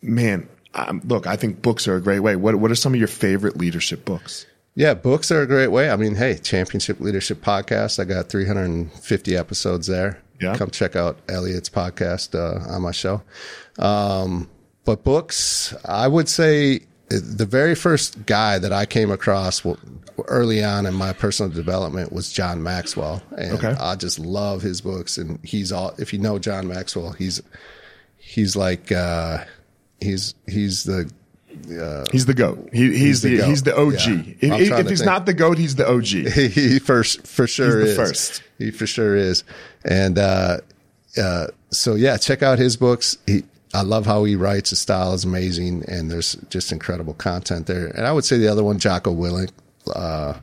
man, 0.00 0.48
um, 0.74 1.02
look, 1.04 1.26
I 1.26 1.36
think 1.36 1.60
books 1.60 1.86
are 1.86 1.96
a 1.96 2.00
great 2.00 2.20
way. 2.20 2.36
What 2.36 2.54
What 2.54 2.70
are 2.70 2.74
some 2.74 2.94
of 2.94 2.98
your 2.98 3.08
favorite 3.08 3.56
leadership 3.56 4.04
books? 4.04 4.46
Yeah, 4.74 4.94
books 4.94 5.30
are 5.30 5.42
a 5.42 5.46
great 5.46 5.68
way. 5.68 5.90
I 5.90 5.96
mean, 5.96 6.14
hey, 6.14 6.38
Championship 6.38 6.98
Leadership 7.00 7.42
Podcast. 7.42 7.98
I 7.98 8.04
got 8.04 8.28
350 8.30 9.36
episodes 9.36 9.86
there. 9.86 10.22
Yeah. 10.40 10.56
Come 10.56 10.70
check 10.70 10.96
out 10.96 11.18
Elliot's 11.28 11.68
podcast 11.68 12.34
uh, 12.34 12.72
on 12.72 12.82
my 12.82 12.90
show. 12.90 13.22
Um, 13.78 14.48
but 14.84 15.04
books, 15.04 15.74
I 15.84 16.08
would 16.08 16.28
say 16.28 16.80
the 17.08 17.46
very 17.46 17.74
first 17.74 18.26
guy 18.26 18.58
that 18.58 18.72
I 18.72 18.86
came 18.86 19.10
across 19.10 19.64
early 20.26 20.64
on 20.64 20.86
in 20.86 20.94
my 20.94 21.12
personal 21.12 21.52
development 21.52 22.12
was 22.12 22.32
John 22.32 22.62
Maxwell, 22.62 23.22
and 23.36 23.52
okay. 23.52 23.76
I 23.78 23.96
just 23.96 24.18
love 24.18 24.62
his 24.62 24.80
books. 24.80 25.18
And 25.18 25.38
he's 25.44 25.70
all 25.70 25.94
if 25.98 26.12
you 26.12 26.18
know 26.18 26.38
John 26.38 26.66
Maxwell, 26.66 27.12
he's 27.12 27.42
he's 28.16 28.56
like 28.56 28.90
uh, 28.90 29.44
he's 30.00 30.34
he's 30.48 30.84
the 30.84 31.10
uh, 31.80 32.04
he's 32.10 32.26
the 32.26 32.34
goat. 32.34 32.68
He, 32.72 32.88
he's, 32.88 32.98
he's, 32.98 33.22
the, 33.22 33.36
the 33.36 33.46
he's 33.46 33.62
the 33.62 33.78
OG. 33.78 33.92
Yeah. 33.94 34.54
If, 34.54 34.72
if 34.72 34.88
he's 34.88 34.98
think. 35.00 35.06
not 35.06 35.26
the 35.26 35.34
goat, 35.34 35.58
he's 35.58 35.76
the 35.76 35.88
OG. 35.88 36.04
he, 36.06 36.48
he 36.48 36.78
for 36.78 37.04
for 37.04 37.46
sure 37.46 37.80
he's 37.80 37.90
is. 37.90 37.96
first. 37.96 38.42
He 38.58 38.70
for 38.70 38.86
sure 38.86 39.16
is. 39.16 39.44
And 39.84 40.18
uh, 40.18 40.58
uh, 41.16 41.48
so 41.70 41.94
yeah, 41.94 42.16
check 42.16 42.42
out 42.42 42.58
his 42.58 42.76
books. 42.76 43.18
He 43.26 43.44
I 43.74 43.82
love 43.82 44.06
how 44.06 44.24
he 44.24 44.36
writes. 44.36 44.70
His 44.70 44.80
style 44.80 45.14
is 45.14 45.24
amazing, 45.24 45.84
and 45.88 46.10
there's 46.10 46.34
just 46.50 46.72
incredible 46.72 47.14
content 47.14 47.66
there. 47.66 47.86
And 47.88 48.06
I 48.06 48.12
would 48.12 48.24
say 48.24 48.36
the 48.36 48.48
other 48.48 48.64
one, 48.64 48.78
Jocko 48.78 49.14
Willink. 49.14 49.50
Uh, 49.94 50.34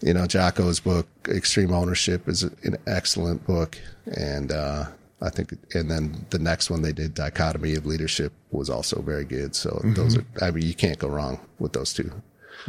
you 0.00 0.12
know, 0.12 0.26
Jocko's 0.26 0.80
book, 0.80 1.06
Extreme 1.28 1.72
Ownership, 1.72 2.28
is 2.28 2.42
an 2.42 2.76
excellent 2.86 3.46
book, 3.46 3.78
and 4.06 4.50
uh, 4.52 4.86
I 5.24 5.30
think, 5.30 5.52
and 5.74 5.90
then 5.90 6.26
the 6.30 6.38
next 6.38 6.70
one 6.70 6.82
they 6.82 6.92
did, 6.92 7.14
Dichotomy 7.14 7.74
of 7.74 7.86
Leadership, 7.86 8.32
was 8.50 8.68
also 8.68 9.00
very 9.00 9.24
good. 9.24 9.56
So 9.56 9.70
mm-hmm. 9.70 9.94
those 9.94 10.18
are, 10.18 10.24
I 10.42 10.50
mean, 10.50 10.66
you 10.66 10.74
can't 10.74 10.98
go 10.98 11.08
wrong 11.08 11.40
with 11.58 11.72
those 11.72 11.94
two. 11.94 12.12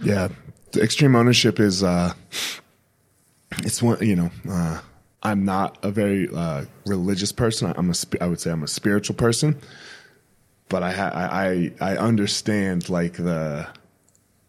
Yeah, 0.02 0.30
the 0.72 0.82
Extreme 0.82 1.16
Ownership 1.16 1.60
is, 1.60 1.84
uh, 1.84 2.14
it's 3.60 3.84
one, 3.84 3.98
you 4.02 4.16
know, 4.16 4.32
uh, 4.50 4.80
I'm 5.22 5.44
not 5.44 5.78
a 5.84 5.92
very 5.92 6.30
uh, 6.34 6.66
religious 6.86 7.32
person. 7.32 7.74
I'm 7.76 7.90
a, 7.90 7.96
I 8.22 8.28
would 8.28 8.40
say 8.40 8.52
I'm 8.52 8.64
a 8.64 8.68
spiritual 8.68 9.16
person, 9.16 9.60
but 10.70 10.82
I, 10.82 10.92
ha- 10.92 11.12
I, 11.14 11.74
I 11.82 11.98
understand 11.98 12.90
like 12.90 13.14
the, 13.14 13.68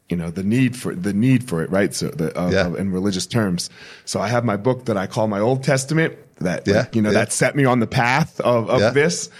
you 0.09 0.17
know, 0.17 0.31
the 0.31 0.45
need 0.45 0.77
for 0.77 0.95
the 0.95 1.13
need 1.13 1.49
for 1.49 1.63
it, 1.63 1.71
right? 1.71 1.93
So 1.93 2.09
the, 2.09 2.39
uh, 2.39 2.51
yeah. 2.51 2.69
in 2.77 2.93
religious 2.93 3.27
terms. 3.27 3.71
So 4.05 4.21
I 4.21 4.29
have 4.29 4.45
my 4.45 4.57
book 4.57 4.85
that 4.85 4.97
I 4.97 5.07
call 5.07 5.27
my 5.27 5.41
Old 5.41 5.65
Testament 5.65 6.17
that, 6.41 6.67
yeah. 6.67 6.81
like, 6.81 6.97
you 6.97 7.03
know, 7.03 7.11
yeah. 7.11 7.21
that 7.21 7.33
set 7.33 7.57
me 7.57 7.65
on 7.65 7.81
the 7.81 7.87
path 7.87 8.41
of, 8.41 8.69
of 8.69 8.95
this. 8.95 9.31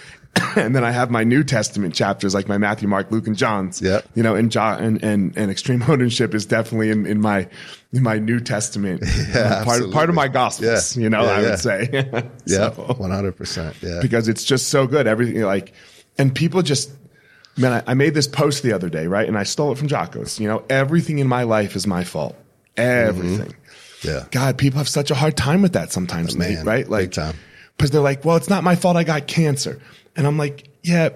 and 0.55 0.75
then 0.75 0.83
I 0.83 0.91
have 0.91 1.09
my 1.09 1.23
New 1.23 1.43
Testament 1.43 1.93
chapters 1.93 2.33
like 2.33 2.47
my 2.47 2.57
Matthew, 2.57 2.87
Mark, 2.87 3.11
Luke, 3.11 3.27
and 3.27 3.35
John's. 3.35 3.81
Yeah. 3.81 4.01
You 4.15 4.23
know, 4.23 4.35
and 4.35 4.51
John 4.51 4.83
and, 4.83 5.03
and, 5.03 5.37
and 5.37 5.51
extreme 5.51 5.83
ownership 5.87 6.33
is 6.33 6.45
definitely 6.45 6.89
in, 6.89 7.05
in 7.05 7.21
my 7.21 7.47
in 7.93 8.03
my 8.03 8.19
New 8.19 8.39
Testament. 8.39 9.03
Yeah, 9.27 9.63
part 9.63 9.81
of, 9.81 9.91
part 9.91 10.09
of 10.09 10.15
my 10.15 10.27
gospels. 10.27 10.95
Yeah. 10.95 11.03
You 11.03 11.09
know, 11.09 11.23
yeah, 11.23 11.29
I 11.29 11.41
yeah. 11.41 11.49
would 11.49 11.59
say. 11.59 11.89
yeah, 12.45 12.69
one 12.69 13.11
hundred 13.11 13.35
percent. 13.35 13.75
Yeah. 13.81 13.99
Because 14.01 14.27
it's 14.27 14.43
just 14.43 14.69
so 14.69 14.87
good. 14.87 15.05
Everything 15.05 15.41
like, 15.41 15.73
and 16.17 16.33
people 16.33 16.61
just. 16.61 16.91
Man, 17.57 17.73
I, 17.73 17.91
I 17.91 17.93
made 17.95 18.13
this 18.13 18.27
post 18.27 18.61
the 18.61 18.71
other 18.73 18.87
day, 18.87 19.07
right? 19.07 19.27
And 19.27 19.37
I 19.37 19.43
stole 19.43 19.71
it 19.71 19.77
from 19.77 19.87
Jocko's. 19.87 20.39
You 20.39 20.47
know, 20.47 20.63
everything 20.69 21.17
in 21.17 21.27
my 21.27 21.43
life 21.43 21.75
is 21.75 21.87
my 21.87 22.03
fault. 22.03 22.35
Everything. 22.77 23.47
Mm-hmm. 23.47 23.66
Yeah. 24.03 24.25
God, 24.31 24.57
people 24.57 24.77
have 24.77 24.87
such 24.89 25.09
a 25.11 25.15
hard 25.15 25.35
time 25.35 25.61
with 25.61 25.73
that 25.73 25.91
sometimes, 25.91 26.35
oh, 26.35 26.39
Nate, 26.39 26.63
right? 26.65 26.87
Like, 26.87 27.11
because 27.11 27.91
they're 27.91 28.01
like, 28.01 28.23
well, 28.25 28.35
it's 28.37 28.49
not 28.49 28.63
my 28.63 28.75
fault 28.75 28.95
I 28.97 29.03
got 29.03 29.27
cancer. 29.27 29.79
And 30.15 30.25
I'm 30.27 30.37
like, 30.37 30.69
yeah, 30.83 31.09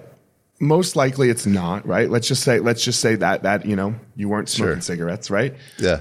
most 0.60 0.96
likely 0.96 1.28
it's 1.30 1.46
not, 1.46 1.86
right? 1.86 2.08
Let's 2.10 2.28
just 2.28 2.42
say, 2.42 2.58
let's 2.60 2.84
just 2.84 3.00
say 3.00 3.14
that, 3.16 3.42
that, 3.44 3.66
you 3.66 3.76
know, 3.76 3.94
you 4.16 4.28
weren't 4.28 4.48
smoking 4.48 4.74
Sure. 4.74 4.80
cigarettes, 4.80 5.30
right? 5.30 5.54
Yeah. 5.78 6.00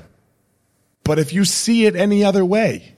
But 1.04 1.18
if 1.20 1.34
you 1.34 1.46
see 1.46 1.86
it 1.86 1.96
any 1.96 2.24
other 2.24 2.46
way, 2.46 2.94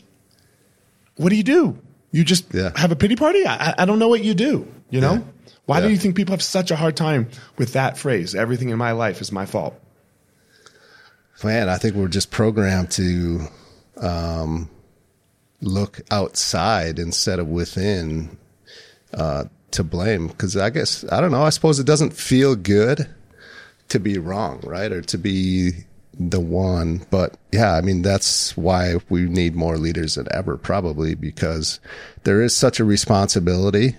what 1.16 1.30
do 1.30 1.36
you 1.36 1.44
do? 1.44 1.78
You 2.12 2.24
just 2.24 2.54
Yeah. 2.54 2.72
have 2.76 2.92
a 2.92 2.96
pity 2.96 3.16
party? 3.16 3.46
I, 3.46 3.76
I- 3.78 3.86
don't 3.86 4.00
know 4.00 4.08
what 4.10 4.24
you 4.24 4.34
do, 4.34 4.68
you 4.90 5.02
know? 5.02 5.14
Yeah. 5.14 5.22
Why 5.66 5.80
do 5.82 5.90
you 5.90 5.98
think 5.98 6.16
people 6.16 6.34
have 6.34 6.42
such 6.44 6.72
a 6.72 6.76
hard 6.76 6.98
time 6.98 7.30
with 7.58 7.74
that 7.74 7.98
phrase? 7.98 8.36
Everything 8.36 8.70
in 8.70 8.78
my 8.78 8.92
life 8.92 9.22
is 9.22 9.32
my 9.32 9.46
fault. 9.46 9.80
Man, 11.44 11.70
I 11.70 11.78
think 11.78 11.96
we're 11.96 12.08
just 12.10 12.32
programmed 12.32 12.92
to 12.92 13.48
um, 13.98 14.70
look 15.62 16.02
outside 16.12 17.00
instead 17.00 17.39
of 17.39 17.48
within 17.48 18.38
uh, 19.14 19.46
to 19.72 19.84
blame. 19.84 20.28
Because 20.28 20.58
I 20.58 20.70
guess 20.70 21.06
I 21.12 21.22
don't 21.22 21.32
know. 21.32 21.44
I 21.44 21.50
suppose 21.50 21.80
it 21.80 21.88
doesn't 21.88 22.14
feel 22.14 22.56
good 22.56 23.08
to 23.89 24.00
be 24.00 24.18
wrong, 24.18 24.62
right, 24.64 24.91
or 24.91 25.02
to 25.02 25.18
be 25.18 25.72
the 26.20 26.39
one. 26.39 27.06
But 27.10 27.38
yeah, 27.52 27.74
I 27.74 27.82
mean 27.82 28.02
that's 28.02 28.56
why 28.56 28.96
we 29.10 29.22
need 29.22 29.56
more 29.56 29.78
leaders 29.78 30.16
than 30.16 30.28
ever, 30.32 30.58
probably 30.58 31.16
because 31.16 31.80
there 32.24 32.41
is 32.41 32.56
such 32.56 32.80
a 32.80 32.86
responsibility 32.86 33.96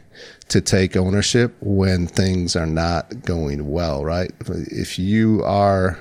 to 0.49 0.61
take 0.61 0.97
ownership 0.97 1.55
when 1.61 2.07
things 2.07 2.55
are 2.55 2.67
not 2.67 3.23
going 3.23 3.71
well, 3.71 4.05
right? 4.05 4.31
If 4.49 4.99
you 4.99 5.43
are 5.45 5.99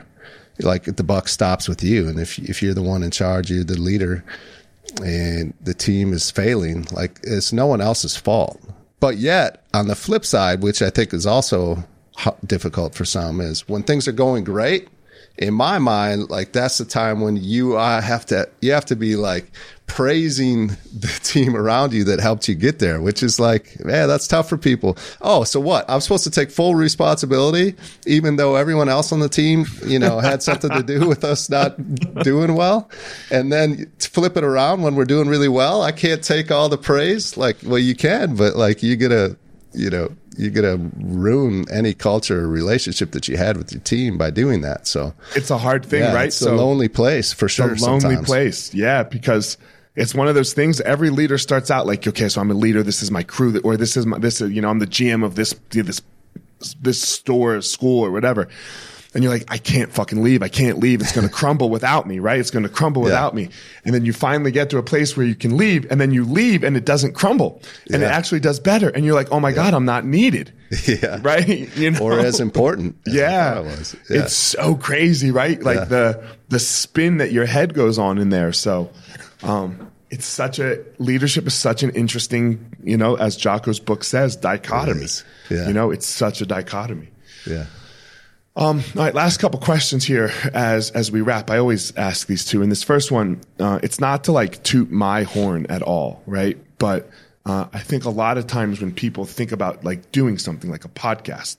like 0.59 0.83
the 0.83 1.03
buck 1.03 1.27
stops 1.27 1.67
with 1.67 1.83
you, 1.83 2.07
and 2.07 2.19
if 2.19 2.37
if 2.39 2.61
you're 2.61 2.73
the 2.73 2.81
one 2.81 3.03
in 3.03 3.11
charge, 3.11 3.49
you're 3.49 3.63
the 3.63 3.79
leader, 3.79 4.23
and 5.03 5.53
the 5.61 5.73
team 5.73 6.13
is 6.13 6.29
failing, 6.29 6.87
like 6.91 7.19
it's 7.23 7.53
no 7.53 7.67
one 7.67 7.81
else's 7.81 8.15
fault. 8.15 8.59
But 8.99 9.17
yet, 9.17 9.65
on 9.73 9.87
the 9.87 9.95
flip 9.95 10.25
side, 10.25 10.61
which 10.61 10.81
I 10.81 10.89
think 10.89 11.13
is 11.13 11.25
also 11.25 11.83
difficult 12.45 12.95
for 12.95 13.05
some, 13.05 13.41
is 13.41 13.67
when 13.67 13.83
things 13.83 14.07
are 14.07 14.13
going 14.13 14.43
great, 14.43 14.87
in 15.37 15.53
my 15.53 15.79
mind, 15.79 16.29
like 16.29 16.51
that's 16.51 16.77
the 16.77 16.85
time 16.85 17.21
when 17.21 17.37
you 17.37 17.75
uh, 17.77 18.01
have 18.01 18.25
to 18.27 18.49
you 18.61 18.71
have 18.71 18.85
to 18.85 18.95
be 18.95 19.15
like 19.15 19.51
praising 19.87 20.67
the 20.67 21.19
team 21.23 21.55
around 21.55 21.93
you 21.93 22.03
that 22.03 22.19
helped 22.19 22.47
you 22.47 22.55
get 22.55 22.79
there, 22.79 23.01
which 23.01 23.23
is 23.23 23.39
like, 23.39 23.83
man, 23.83 24.07
that's 24.07 24.27
tough 24.27 24.47
for 24.47 24.57
people. 24.57 24.97
Oh, 25.21 25.43
so 25.43 25.59
what? 25.59 25.85
I'm 25.89 26.01
supposed 26.01 26.23
to 26.25 26.31
take 26.31 26.51
full 26.51 26.75
responsibility, 26.75 27.75
even 28.05 28.35
though 28.35 28.55
everyone 28.55 28.89
else 28.89 29.11
on 29.11 29.19
the 29.19 29.29
team, 29.29 29.65
you 29.85 29.99
know, 29.99 30.19
had 30.19 30.43
something 30.43 30.69
to 30.71 30.83
do 30.83 31.07
with 31.07 31.23
us 31.23 31.49
not 31.49 31.77
doing 32.23 32.55
well. 32.55 32.89
And 33.31 33.51
then 33.51 33.91
flip 33.99 34.37
it 34.37 34.43
around 34.43 34.83
when 34.83 34.95
we're 34.95 35.05
doing 35.05 35.27
really 35.27 35.49
well. 35.49 35.81
I 35.81 35.91
can't 35.91 36.23
take 36.23 36.51
all 36.51 36.69
the 36.69 36.77
praise. 36.77 37.37
Like, 37.37 37.57
well, 37.63 37.79
you 37.79 37.95
can, 37.95 38.35
but 38.35 38.55
like 38.55 38.83
you 38.83 38.95
get 38.95 39.09
to, 39.09 39.37
you 39.73 39.89
know, 39.89 40.15
you're 40.37 40.51
gonna 40.51 40.77
ruin 40.97 41.65
any 41.71 41.93
culture 41.93 42.41
or 42.41 42.47
relationship 42.47 43.11
that 43.11 43.27
you 43.27 43.37
had 43.37 43.57
with 43.57 43.71
your 43.71 43.81
team 43.81 44.17
by 44.17 44.29
doing 44.29 44.61
that. 44.61 44.87
So 44.87 45.13
it's 45.35 45.51
a 45.51 45.57
hard 45.57 45.85
thing, 45.85 46.01
yeah, 46.01 46.13
right? 46.13 46.27
It's 46.27 46.37
so 46.37 46.53
a 46.53 46.55
lonely 46.55 46.87
place 46.87 47.33
for 47.33 47.47
sure. 47.47 47.73
a 47.73 47.75
lonely 47.75 47.99
sometimes. 47.99 48.25
place, 48.25 48.73
yeah, 48.73 49.03
because 49.03 49.57
it's 49.95 50.15
one 50.15 50.27
of 50.27 50.35
those 50.35 50.53
things. 50.53 50.81
Every 50.81 51.09
leader 51.09 51.37
starts 51.37 51.69
out 51.69 51.85
like, 51.85 52.07
okay, 52.07 52.29
so 52.29 52.41
I'm 52.41 52.51
a 52.51 52.55
leader. 52.55 52.83
This 52.83 53.03
is 53.03 53.11
my 53.11 53.23
crew, 53.23 53.59
or 53.63 53.77
this 53.77 53.95
is 53.95 54.05
my 54.05 54.17
this. 54.17 54.41
Is, 54.41 54.51
you 54.51 54.61
know, 54.61 54.69
I'm 54.69 54.79
the 54.79 54.87
GM 54.87 55.23
of 55.23 55.35
this 55.35 55.53
this 55.69 56.01
this 56.81 57.01
store, 57.01 57.61
school, 57.61 58.03
or 58.03 58.11
whatever 58.11 58.47
and 59.13 59.23
you're 59.23 59.31
like, 59.31 59.45
I 59.47 59.57
can't 59.57 59.91
fucking 59.91 60.23
leave. 60.23 60.41
I 60.41 60.47
can't 60.47 60.79
leave. 60.79 61.01
It's 61.01 61.11
going 61.11 61.27
to 61.29 61.33
crumble 61.33 61.69
without 61.69 62.07
me, 62.07 62.19
right? 62.19 62.39
It's 62.39 62.51
going 62.51 62.63
to 62.63 62.69
crumble 62.69 63.03
yeah. 63.03 63.09
without 63.09 63.35
me. 63.35 63.49
And 63.85 63.93
then 63.93 64.05
you 64.05 64.13
finally 64.13 64.51
get 64.51 64.69
to 64.71 64.77
a 64.77 64.83
place 64.83 65.15
where 65.15 65.25
you 65.25 65.35
can 65.35 65.57
leave 65.57 65.89
and 65.91 66.01
then 66.01 66.11
you 66.11 66.25
leave 66.25 66.63
and 66.63 66.75
it 66.75 66.85
doesn't 66.85 67.13
crumble 67.13 67.61
and 67.91 68.01
yeah. 68.01 68.07
it 68.07 68.11
actually 68.11 68.39
does 68.39 68.59
better. 68.59 68.89
And 68.89 69.05
you're 69.05 69.15
like, 69.15 69.31
oh 69.31 69.39
my 69.39 69.49
yeah. 69.49 69.55
God, 69.55 69.73
I'm 69.73 69.85
not 69.85 70.05
needed. 70.05 70.51
Yeah. 70.87 71.19
Right. 71.21 71.69
You 71.77 71.91
know? 71.91 71.99
Or 71.99 72.19
as 72.19 72.39
important. 72.39 72.95
As 73.05 73.13
yeah. 73.13 73.59
It 73.61 73.95
It's 74.09 74.33
so 74.33 74.73
crazy, 74.73 75.29
right? 75.29 75.61
Like 75.61 75.87
the, 75.87 76.25
the 76.49 76.57
spin 76.57 77.17
that 77.17 77.31
your 77.31 77.45
head 77.45 77.75
goes 77.75 77.99
on 77.99 78.17
in 78.17 78.29
there. 78.29 78.51
So, 78.53 78.89
um, 79.43 79.91
it's 80.09 80.25
such 80.25 80.59
a 80.59 80.83
leadership 80.97 81.47
is 81.47 81.53
such 81.53 81.83
an 81.83 81.91
interesting, 81.91 82.75
you 82.83 82.97
know, 82.97 83.15
as 83.15 83.37
Jocko's 83.37 83.79
book 83.79 84.03
says, 84.03 84.35
dichotomy. 84.35 85.07
Yeah. 85.49 85.67
You 85.67 85.73
know, 85.73 85.91
it's 85.91 86.05
such 86.05 86.41
a 86.41 86.45
dichotomy. 86.45 87.09
Yeah. 87.47 87.65
Um, 88.55 88.83
all 88.95 89.03
right, 89.03 89.15
last 89.15 89.39
couple 89.39 89.59
questions 89.59 90.05
here 90.05 90.31
as 90.53 90.91
as 90.91 91.11
we 91.11 91.21
wrap. 91.21 91.49
I 91.49 91.57
always 91.57 91.95
ask 91.97 92.27
these 92.27 92.45
two, 92.45 92.61
and 92.61 92.71
this 92.71 92.83
first 92.83 93.11
one, 93.11 93.41
uh, 93.59 93.79
it's 93.81 93.99
not 93.99 94.25
to 94.25 94.31
like 94.31 94.61
toot 94.61 94.91
my 94.91 95.23
horn 95.23 95.65
at 95.69 95.81
all, 95.81 96.21
right? 96.27 96.57
But 96.77 97.09
uh, 97.45 97.65
I 97.73 97.79
think 97.79 98.05
a 98.05 98.11
lot 98.11 98.37
of 98.37 98.45
times 98.45 98.79
when 98.79 98.93
people 98.93 99.25
think 99.25 99.51
about 99.51 99.83
like 99.83 100.11
doing 100.11 100.37
something 100.37 100.69
like 100.69 100.85
a 100.85 100.89
podcast 100.89 101.57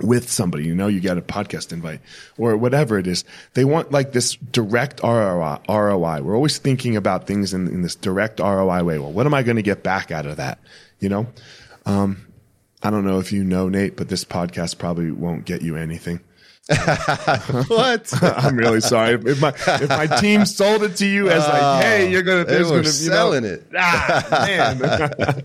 with 0.00 0.30
somebody, 0.30 0.64
you 0.64 0.74
know, 0.74 0.86
you 0.86 1.00
get 1.00 1.18
a 1.18 1.22
podcast 1.22 1.72
invite 1.72 2.00
or 2.38 2.56
whatever 2.56 2.98
it 2.98 3.06
is, 3.06 3.24
they 3.54 3.64
want 3.64 3.92
like 3.92 4.12
this 4.12 4.36
direct 4.36 5.02
ROI. 5.02 6.22
We're 6.22 6.34
always 6.34 6.58
thinking 6.58 6.96
about 6.96 7.26
things 7.26 7.52
in, 7.52 7.66
in 7.68 7.82
this 7.82 7.94
direct 7.94 8.40
ROI 8.40 8.84
way. 8.84 8.98
Well, 8.98 9.12
what 9.12 9.26
am 9.26 9.34
I 9.34 9.42
going 9.42 9.56
to 9.56 9.62
get 9.62 9.82
back 9.82 10.10
out 10.10 10.26
of 10.26 10.38
that? 10.38 10.58
You 10.98 11.08
know, 11.08 11.26
um, 11.86 12.26
I 12.82 12.90
don't 12.90 13.04
know 13.04 13.18
if 13.18 13.32
you 13.32 13.44
know 13.44 13.68
Nate, 13.68 13.96
but 13.96 14.08
this 14.08 14.24
podcast 14.24 14.78
probably 14.78 15.10
won't 15.10 15.44
get 15.44 15.62
you 15.62 15.76
anything. 15.76 16.20
what? 17.66 18.12
I'm 18.22 18.56
really 18.56 18.80
sorry. 18.80 19.14
If 19.14 19.40
my 19.40 19.52
if 19.66 19.88
my 19.88 20.06
team 20.06 20.46
sold 20.46 20.82
it 20.84 20.96
to 20.96 21.06
you 21.06 21.28
as 21.28 21.46
like, 21.46 21.82
hey, 21.82 22.10
you're 22.10 22.22
gonna 22.22 22.44
there's 22.44 22.68
gonna 22.68 22.82
be 22.82 22.88
selling 22.88 23.42
know, 23.42 23.48
it. 23.48 23.66
Ah, 23.76 24.76
man. 24.78 25.42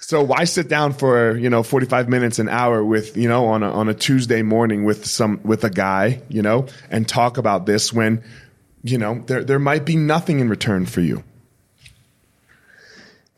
so 0.00 0.22
why 0.22 0.44
sit 0.44 0.68
down 0.68 0.92
for 0.92 1.36
you 1.38 1.48
know 1.48 1.62
45 1.62 2.08
minutes 2.08 2.38
an 2.38 2.48
hour 2.48 2.84
with 2.84 3.16
you 3.16 3.28
know 3.28 3.46
on 3.46 3.62
a 3.62 3.70
on 3.70 3.88
a 3.88 3.94
Tuesday 3.94 4.42
morning 4.42 4.84
with 4.84 5.06
some 5.06 5.40
with 5.44 5.64
a 5.64 5.70
guy 5.70 6.20
you 6.28 6.42
know 6.42 6.66
and 6.90 7.08
talk 7.08 7.38
about 7.38 7.64
this 7.64 7.92
when 7.92 8.22
you 8.82 8.98
know 8.98 9.20
there 9.26 9.42
there 9.42 9.58
might 9.58 9.86
be 9.86 9.96
nothing 9.96 10.40
in 10.40 10.48
return 10.50 10.84
for 10.84 11.00
you. 11.00 11.24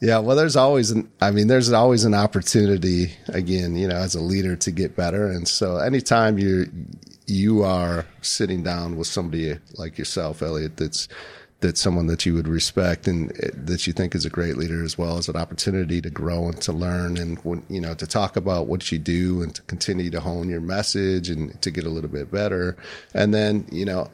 Yeah, 0.02 0.18
well, 0.18 0.34
there's 0.36 0.56
always 0.56 0.90
an, 0.90 1.08
I 1.20 1.30
mean, 1.30 1.46
there's 1.46 1.70
always 1.70 2.04
an 2.04 2.12
opportunity 2.12 3.12
again, 3.28 3.76
you 3.76 3.86
know, 3.86 3.94
as 3.94 4.16
a 4.16 4.20
leader 4.20 4.56
to 4.56 4.72
get 4.72 4.96
better. 4.96 5.28
And 5.28 5.46
so 5.46 5.76
anytime 5.76 6.38
you 6.38 6.66
you 7.28 7.62
are 7.62 8.04
sitting 8.20 8.64
down 8.64 8.96
with 8.96 9.06
somebody 9.06 9.56
like 9.78 9.96
yourself, 9.96 10.42
Elliot, 10.42 10.76
that's, 10.76 11.06
that's 11.60 11.80
someone 11.80 12.08
that 12.08 12.26
you 12.26 12.34
would 12.34 12.48
respect 12.48 13.06
and 13.06 13.30
eh, 13.44 13.50
that 13.54 13.86
you 13.86 13.92
think 13.92 14.16
is 14.16 14.26
a 14.26 14.30
great 14.30 14.56
leader 14.56 14.82
as 14.82 14.98
well 14.98 15.18
as 15.18 15.28
an 15.28 15.36
opportunity 15.36 16.00
to 16.00 16.10
grow 16.10 16.46
and 16.46 16.60
to 16.62 16.72
learn 16.72 17.16
and 17.16 17.38
you 17.70 17.80
know 17.80 17.94
to 17.94 18.06
talk 18.06 18.36
about 18.36 18.66
what 18.66 18.90
you 18.90 18.98
do 18.98 19.40
and 19.40 19.54
to 19.54 19.62
continue 19.62 20.10
to 20.10 20.18
hone 20.18 20.48
your 20.48 20.60
message 20.60 21.30
and 21.30 21.62
to 21.62 21.70
get 21.70 21.84
a 21.84 21.88
little 21.88 22.10
bit 22.10 22.32
better 22.32 22.76
and 23.14 23.32
then 23.32 23.64
you 23.70 23.84
know 23.84 24.10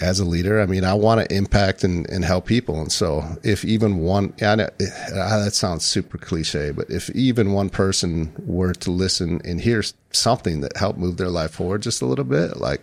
as 0.00 0.18
a 0.18 0.24
leader, 0.24 0.60
I 0.60 0.66
mean, 0.66 0.84
I 0.84 0.94
want 0.94 1.20
to 1.20 1.34
impact 1.34 1.84
and, 1.84 2.08
and 2.08 2.24
help 2.24 2.46
people. 2.46 2.80
And 2.80 2.90
so 2.90 3.24
if 3.42 3.64
even 3.64 3.98
one, 3.98 4.32
I 4.40 4.54
know, 4.56 4.68
that 4.78 5.52
sounds 5.52 5.84
super 5.84 6.18
cliche, 6.18 6.70
but 6.70 6.90
if 6.90 7.10
even 7.10 7.52
one 7.52 7.70
person 7.70 8.32
were 8.46 8.72
to 8.74 8.90
listen 8.90 9.40
and 9.44 9.60
hear 9.60 9.82
something 10.12 10.62
that 10.62 10.76
helped 10.76 10.98
move 10.98 11.16
their 11.16 11.28
life 11.28 11.52
forward 11.52 11.82
just 11.82 12.02
a 12.02 12.06
little 12.06 12.24
bit, 12.24 12.56
like 12.56 12.82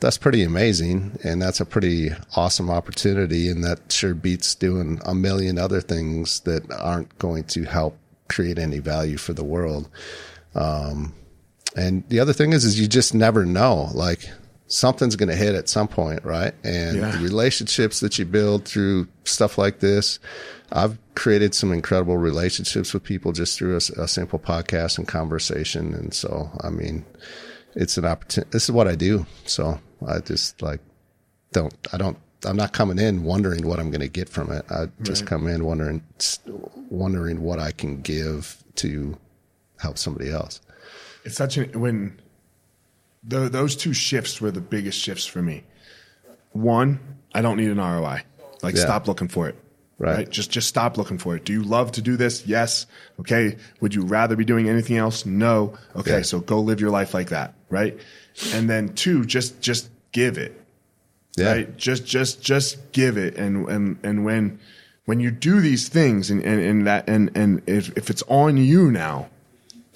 that's 0.00 0.18
pretty 0.18 0.42
amazing. 0.42 1.18
And 1.22 1.40
that's 1.40 1.60
a 1.60 1.66
pretty 1.66 2.10
awesome 2.34 2.70
opportunity. 2.70 3.48
And 3.48 3.62
that 3.64 3.92
sure 3.92 4.14
beats 4.14 4.54
doing 4.54 5.00
a 5.04 5.14
million 5.14 5.58
other 5.58 5.80
things 5.80 6.40
that 6.40 6.70
aren't 6.72 7.16
going 7.18 7.44
to 7.44 7.64
help 7.64 7.96
create 8.28 8.58
any 8.58 8.78
value 8.78 9.18
for 9.18 9.34
the 9.34 9.44
world. 9.44 9.88
Um, 10.54 11.14
and 11.76 12.08
the 12.08 12.18
other 12.18 12.32
thing 12.32 12.52
is, 12.52 12.64
is 12.64 12.80
you 12.80 12.88
just 12.88 13.14
never 13.14 13.44
know. 13.44 13.90
Like 13.94 14.28
something's 14.70 15.16
going 15.16 15.28
to 15.28 15.36
hit 15.36 15.54
at 15.56 15.68
some 15.68 15.88
point, 15.88 16.24
right? 16.24 16.54
And 16.62 16.96
yeah. 16.96 17.10
the 17.10 17.18
relationships 17.18 18.00
that 18.00 18.18
you 18.18 18.24
build 18.24 18.64
through 18.64 19.08
stuff 19.24 19.58
like 19.58 19.80
this, 19.80 20.20
I've 20.70 20.96
created 21.16 21.54
some 21.54 21.72
incredible 21.72 22.16
relationships 22.16 22.94
with 22.94 23.02
people 23.02 23.32
just 23.32 23.58
through 23.58 23.74
a, 23.74 24.02
a 24.02 24.08
simple 24.08 24.38
podcast 24.38 24.96
and 24.96 25.08
conversation. 25.08 25.92
And 25.92 26.14
so, 26.14 26.50
I 26.62 26.70
mean, 26.70 27.04
it's 27.74 27.98
an 27.98 28.04
opportunity. 28.04 28.48
This 28.52 28.64
is 28.64 28.70
what 28.70 28.86
I 28.86 28.94
do. 28.94 29.26
So 29.44 29.80
I 30.06 30.20
just 30.20 30.62
like 30.62 30.80
don't, 31.52 31.74
I 31.92 31.96
don't, 31.96 32.16
I'm 32.46 32.56
not 32.56 32.72
coming 32.72 33.00
in 33.00 33.24
wondering 33.24 33.66
what 33.66 33.80
I'm 33.80 33.90
going 33.90 34.00
to 34.00 34.08
get 34.08 34.28
from 34.28 34.52
it. 34.52 34.64
I 34.70 34.86
just 35.02 35.22
right. 35.22 35.30
come 35.30 35.48
in 35.48 35.64
wondering, 35.64 36.04
wondering 36.88 37.42
what 37.42 37.58
I 37.58 37.72
can 37.72 38.02
give 38.02 38.62
to 38.76 39.18
help 39.78 39.98
somebody 39.98 40.30
else. 40.30 40.60
It's 41.24 41.36
such 41.36 41.58
a, 41.58 41.64
when, 41.76 42.18
the, 43.22 43.48
those 43.48 43.76
two 43.76 43.92
shifts 43.92 44.40
were 44.40 44.50
the 44.50 44.60
biggest 44.60 44.98
shifts 44.98 45.26
for 45.26 45.42
me. 45.42 45.64
One, 46.52 47.00
I 47.34 47.42
don't 47.42 47.56
need 47.56 47.70
an 47.70 47.78
ROI. 47.78 48.22
Like, 48.62 48.74
yeah. 48.74 48.82
stop 48.82 49.06
looking 49.08 49.28
for 49.28 49.48
it. 49.48 49.56
Right. 50.00 50.16
right. 50.16 50.30
Just 50.30 50.50
just 50.50 50.66
stop 50.66 50.96
looking 50.96 51.18
for 51.18 51.36
it. 51.36 51.44
Do 51.44 51.52
you 51.52 51.62
love 51.62 51.92
to 51.92 52.00
do 52.00 52.16
this? 52.16 52.46
Yes. 52.46 52.86
Okay. 53.20 53.58
Would 53.82 53.94
you 53.94 54.06
rather 54.06 54.34
be 54.34 54.46
doing 54.46 54.66
anything 54.66 54.96
else? 54.96 55.26
No. 55.26 55.74
Okay. 55.94 56.18
Yeah. 56.18 56.22
So 56.22 56.40
go 56.40 56.58
live 56.60 56.80
your 56.80 56.88
life 56.88 57.12
like 57.12 57.28
that. 57.28 57.52
Right. 57.68 58.00
And 58.54 58.68
then 58.68 58.94
two, 58.94 59.26
just 59.26 59.60
just 59.60 59.90
give 60.12 60.38
it. 60.38 60.58
Yeah. 61.36 61.52
Right. 61.52 61.76
Just 61.76 62.06
just 62.06 62.42
just 62.42 62.92
give 62.92 63.18
it. 63.18 63.36
And 63.36 63.68
and 63.68 63.98
and 64.02 64.24
when 64.24 64.58
when 65.04 65.20
you 65.20 65.30
do 65.30 65.60
these 65.60 65.90
things 65.90 66.30
and 66.30 66.42
and, 66.42 66.62
and 66.62 66.86
that 66.86 67.06
and 67.06 67.30
and 67.34 67.60
if 67.66 67.94
if 67.98 68.08
it's 68.08 68.22
on 68.26 68.56
you 68.56 68.90
now, 68.90 69.28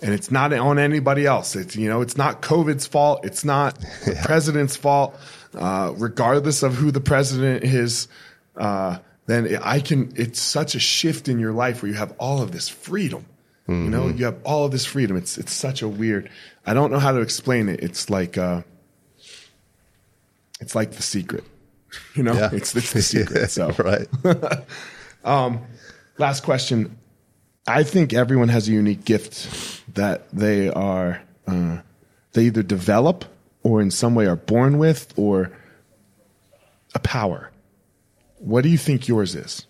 and 0.04 0.12
it's 0.12 0.30
not 0.30 0.52
on 0.52 0.78
anybody 0.78 1.24
else. 1.24 1.56
It's 1.56 1.74
you 1.76 1.88
know, 1.88 2.02
it's 2.02 2.16
not 2.16 2.42
COVID's 2.42 2.86
fault. 2.86 3.24
It's 3.24 3.42
not 3.42 3.80
the 4.04 4.20
president's 4.22 4.76
fault. 4.76 5.18
Uh, 5.54 5.94
regardless 5.96 6.62
of 6.62 6.74
who 6.74 6.90
the 6.90 7.00
president 7.00 7.64
is, 7.64 8.08
uh, 8.56 8.98
then 9.26 9.56
I 9.62 9.80
can. 9.80 10.12
It's 10.16 10.40
such 10.40 10.74
a 10.74 10.78
shift 10.78 11.28
in 11.28 11.38
your 11.38 11.52
life 11.52 11.82
where 11.82 11.90
you 11.90 11.96
have 11.96 12.12
all 12.18 12.42
of 12.42 12.52
this 12.52 12.68
freedom. 12.68 13.24
Mm-hmm. 13.66 13.84
You 13.84 13.90
know, 13.90 14.02
mm-hmm. 14.02 14.18
you 14.18 14.24
have 14.26 14.38
all 14.44 14.66
of 14.66 14.72
this 14.72 14.84
freedom. 14.84 15.16
It's 15.16 15.38
it's 15.38 15.52
such 15.52 15.80
a 15.80 15.88
weird. 15.88 16.30
I 16.66 16.74
don't 16.74 16.90
know 16.90 16.98
how 16.98 17.12
to 17.12 17.20
explain 17.20 17.70
it. 17.70 17.80
It's 17.80 18.10
like 18.10 18.36
uh, 18.36 18.60
it's 20.60 20.74
like 20.74 20.92
the 20.92 21.02
secret. 21.02 21.44
You 22.16 22.24
know, 22.24 22.32
yeah. 22.32 22.50
it's 22.52 22.74
it's 22.74 22.92
the 22.92 23.02
secret. 23.02 23.50
so 23.52 23.70
right. 23.78 24.08
um, 25.24 25.64
last 26.18 26.42
question. 26.42 26.98
I 27.66 27.82
think 27.82 28.12
everyone 28.12 28.48
has 28.48 28.68
a 28.68 28.72
unique 28.72 29.04
gift 29.04 29.82
that 29.94 30.28
they 30.30 30.68
are 30.68 31.22
uh, 31.46 31.78
they 32.32 32.44
either 32.44 32.62
develop 32.62 33.24
or 33.62 33.80
in 33.80 33.90
some 33.90 34.14
way 34.14 34.26
are 34.26 34.36
born 34.36 34.78
with 34.78 35.12
or 35.16 35.50
a 36.94 36.98
power. 36.98 37.50
What 38.38 38.62
do 38.62 38.68
you 38.68 38.78
think 38.78 39.08
yours 39.08 39.34
is? 39.34 39.66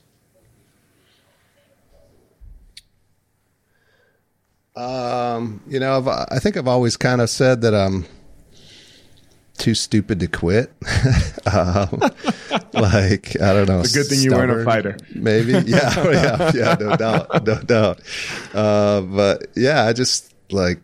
Um, 4.75 5.63
you 5.69 5.79
know, 5.79 5.97
I've, 5.97 6.09
i 6.09 6.39
think 6.41 6.57
I've 6.57 6.67
always 6.67 6.97
kind 6.97 7.21
of 7.21 7.31
said 7.31 7.61
that 7.61 7.75
I'm 7.75 8.07
too 9.59 9.75
stupid 9.75 10.21
to 10.21 10.27
quit. 10.27 10.73
um, 11.53 12.01
like 12.73 13.41
I 13.41 13.53
don't 13.53 13.69
know. 13.69 13.81
It's 13.81 13.95
a 13.95 13.99
good 13.99 14.07
thing 14.07 14.21
you 14.21 14.33
weren't 14.33 14.61
a 14.61 14.65
fighter. 14.65 14.97
Maybe, 15.15 15.53
yeah, 15.67 15.95
oh, 15.97 16.11
yeah, 16.11 16.53
yeah, 16.55 16.77
no 16.79 16.97
doubt, 16.97 17.47
no 17.47 17.61
doubt. 17.61 18.01
Uh, 18.53 19.01
but 19.03 19.47
yeah, 19.55 19.85
I 19.85 19.93
just 19.93 20.35
like 20.51 20.81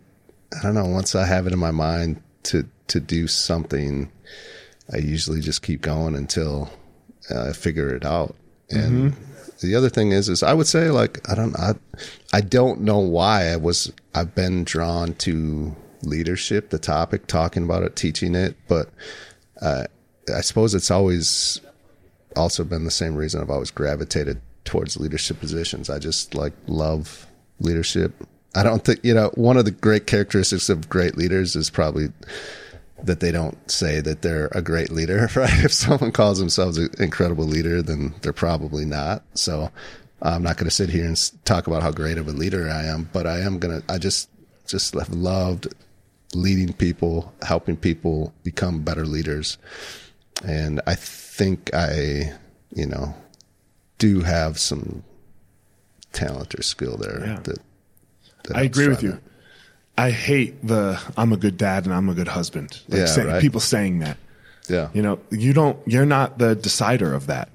I 0.56 0.62
don't 0.62 0.74
know. 0.74 0.86
Once 0.86 1.14
I 1.14 1.26
have 1.26 1.46
it 1.46 1.52
in 1.52 1.58
my 1.58 1.70
mind 1.70 2.22
to 2.44 2.66
to 2.88 3.00
do 3.00 3.26
something, 3.26 4.10
I 4.92 4.98
usually 4.98 5.40
just 5.40 5.62
keep 5.62 5.82
going 5.82 6.14
until 6.14 6.70
uh, 7.30 7.48
I 7.48 7.52
figure 7.52 7.94
it 7.94 8.04
out. 8.04 8.34
And 8.72 9.16
the 9.60 9.74
other 9.74 9.88
thing 9.88 10.12
is, 10.12 10.28
is 10.28 10.44
I 10.44 10.54
would 10.54 10.68
say 10.68 10.90
like 10.90 11.28
I 11.28 11.34
don't 11.34 11.56
I, 11.58 11.74
I 12.32 12.40
don't 12.40 12.82
know 12.82 12.98
why 12.98 13.48
I 13.48 13.56
was 13.56 13.92
I've 14.14 14.34
been 14.34 14.64
drawn 14.64 15.14
to 15.14 15.74
leadership, 16.02 16.70
the 16.70 16.78
topic, 16.78 17.26
talking 17.26 17.64
about 17.64 17.82
it, 17.82 17.96
teaching 17.96 18.34
it, 18.34 18.56
but 18.68 18.90
uh, 19.60 19.84
I 20.34 20.40
suppose 20.40 20.74
it's 20.74 20.90
always 20.90 21.60
also 22.36 22.64
been 22.64 22.84
the 22.84 22.90
same 22.90 23.16
reason 23.16 23.40
I've 23.40 23.50
always 23.50 23.70
gravitated 23.70 24.40
towards 24.64 24.96
leadership 24.96 25.40
positions. 25.40 25.90
I 25.90 25.98
just 25.98 26.34
like 26.34 26.52
love 26.66 27.26
leadership. 27.58 28.12
I 28.54 28.62
don't 28.62 28.84
think 28.84 29.00
you 29.02 29.14
know 29.14 29.30
one 29.34 29.56
of 29.56 29.64
the 29.64 29.70
great 29.70 30.06
characteristics 30.06 30.68
of 30.68 30.88
great 30.88 31.16
leaders 31.16 31.56
is 31.56 31.70
probably 31.70 32.12
that 33.04 33.20
they 33.20 33.32
don't 33.32 33.70
say 33.70 34.00
that 34.00 34.22
they're 34.22 34.50
a 34.52 34.62
great 34.62 34.90
leader, 34.90 35.28
right? 35.36 35.64
If 35.64 35.72
someone 35.72 36.12
calls 36.12 36.38
themselves 36.38 36.78
an 36.78 36.90
incredible 36.98 37.44
leader, 37.44 37.82
then 37.82 38.14
they're 38.22 38.32
probably 38.32 38.84
not. 38.84 39.22
So 39.34 39.70
I'm 40.22 40.42
not 40.42 40.56
going 40.56 40.66
to 40.66 40.74
sit 40.74 40.90
here 40.90 41.06
and 41.06 41.44
talk 41.44 41.66
about 41.66 41.82
how 41.82 41.90
great 41.90 42.18
of 42.18 42.28
a 42.28 42.32
leader 42.32 42.68
I 42.68 42.84
am, 42.84 43.08
but 43.12 43.26
I 43.26 43.40
am 43.40 43.58
going 43.58 43.80
to, 43.80 43.92
I 43.92 43.98
just, 43.98 44.28
just 44.66 44.94
have 44.94 45.08
loved 45.10 45.68
leading 46.34 46.72
people, 46.72 47.32
helping 47.42 47.76
people 47.76 48.32
become 48.42 48.82
better 48.82 49.04
leaders. 49.04 49.58
And 50.44 50.80
I 50.86 50.94
think 50.94 51.70
I, 51.74 52.32
you 52.74 52.86
know, 52.86 53.14
do 53.98 54.20
have 54.20 54.58
some 54.58 55.02
talent 56.12 56.54
or 56.58 56.62
skill 56.62 56.96
there 56.96 57.20
Yeah. 57.26 57.40
that, 57.42 57.58
that 58.44 58.56
I 58.56 58.62
agree 58.62 58.88
with 58.88 59.02
you. 59.02 59.18
I 59.98 60.10
hate 60.10 60.66
the 60.66 60.98
I'm 61.16 61.32
a 61.32 61.36
good 61.36 61.56
dad 61.58 61.84
and 61.84 61.94
I'm 61.94 62.08
a 62.08 62.14
good 62.14 62.28
husband. 62.28 62.80
Like 62.88 63.00
Yeah, 63.00 63.06
saying, 63.06 63.28
right. 63.28 63.40
people 63.40 63.60
saying 63.60 63.98
that. 63.98 64.16
Yeah. 64.68 64.88
You 64.94 65.02
know, 65.02 65.18
you 65.30 65.52
don't 65.52 65.76
you're 65.86 66.06
not 66.06 66.38
the 66.38 66.54
decider 66.54 67.12
of 67.12 67.26
that. 67.26 67.50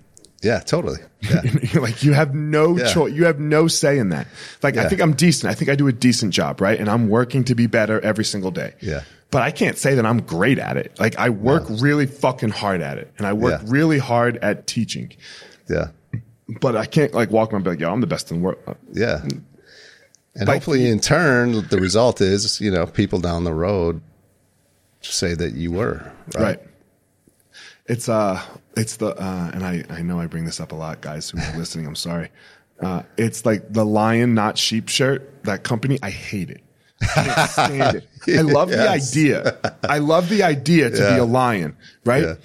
Yeah, 0.45 0.59
totally. 0.59 0.99
Yeah. 1.21 1.41
Like 1.81 2.03
you 2.03 2.13
have 2.13 2.35
no 2.35 2.77
Yeah. 2.77 2.93
choice. 2.93 3.13
You 3.13 3.25
have 3.25 3.39
no 3.39 3.67
say 3.67 3.97
in 3.97 4.09
that. 4.09 4.27
Like 4.61 4.77
I 4.77 4.87
think 4.87 5.01
I'm 5.01 5.13
decent. 5.13 5.49
I 5.51 5.55
think 5.55 5.69
I 5.71 5.75
do 5.75 5.87
a 5.87 5.91
decent 5.91 6.33
job, 6.33 6.61
right? 6.61 6.79
And 6.79 6.87
I'm 6.89 7.09
working 7.09 7.43
to 7.45 7.55
be 7.55 7.65
better 7.67 7.99
every 8.01 8.23
single 8.25 8.51
day. 8.51 8.75
Yeah. 8.79 9.01
But 9.31 9.41
I 9.41 9.49
can't 9.51 9.77
say 9.77 9.95
that 9.95 10.05
I'm 10.05 10.21
great 10.21 10.59
at 10.59 10.77
it. 10.77 10.97
Like 10.99 11.17
I 11.17 11.29
work 11.31 11.63
really 11.69 12.05
fucking 12.05 12.49
hard 12.49 12.81
at 12.81 12.97
it, 12.99 13.11
and 13.17 13.25
I 13.25 13.33
work 13.33 13.59
Yeah. 13.61 13.67
really 13.71 13.97
hard 13.97 14.37
at 14.43 14.67
teaching. 14.67 15.11
yeah. 15.67 15.87
But 16.61 16.75
I 16.77 16.85
can't 16.85 17.11
like 17.15 17.31
walk 17.31 17.49
around 17.51 17.61
and 17.61 17.63
be 17.65 17.69
like, 17.71 17.79
"Yo, 17.79 17.91
I'm 17.91 18.01
the 18.01 18.07
best 18.15 18.29
in 18.31 18.37
the 18.37 18.43
world." 18.43 18.59
Yeah. 18.93 19.21
And 19.23 19.43
Like- 20.35 20.47
hopefully, 20.47 20.87
in 20.87 20.99
turn, 20.99 21.65
the 21.69 21.79
result 21.79 22.21
is, 22.21 22.61
you 22.61 22.69
know, 22.69 22.85
people 22.85 23.19
down 23.19 23.45
the 23.45 23.53
road 23.53 23.99
say 25.01 25.33
that 25.33 25.53
you 25.53 25.71
were. 25.71 26.01
Right. 26.35 26.43
right. 26.43 26.59
It's 27.87 28.09
uh, 28.09 28.41
it's 28.75 28.97
the 28.97 29.09
uh, 29.09 29.51
and 29.53 29.63
I 29.63 29.83
I 29.89 30.01
know 30.01 30.19
I 30.19 30.27
bring 30.27 30.45
this 30.45 30.59
up 30.59 30.71
a 30.71 30.75
lot, 30.75 31.01
guys 31.01 31.29
who 31.29 31.39
are 31.39 31.57
listening. 31.57 31.85
I'm 31.85 31.95
sorry. 31.95 32.29
Uh, 32.79 33.03
it's 33.17 33.45
like 33.45 33.71
the 33.71 33.85
lion, 33.85 34.33
not 34.33 34.57
sheep 34.57 34.89
shirt. 34.89 35.43
That 35.43 35.63
company, 35.63 35.99
I 36.01 36.09
hate 36.09 36.49
it. 36.49 36.61
I 37.01 37.05
can't 37.05 37.49
stand 37.49 37.95
it. 37.97 38.37
I 38.37 38.41
love 38.53 38.69
the 38.69 38.89
idea. 38.89 39.59
I 39.83 39.99
love 39.99 40.29
the 40.29 40.43
idea 40.43 40.89
to 40.89 40.97
be 40.97 41.17
a 41.19 41.25
lion, 41.25 41.77
right? 42.03 42.23
Yeah. 42.23 42.35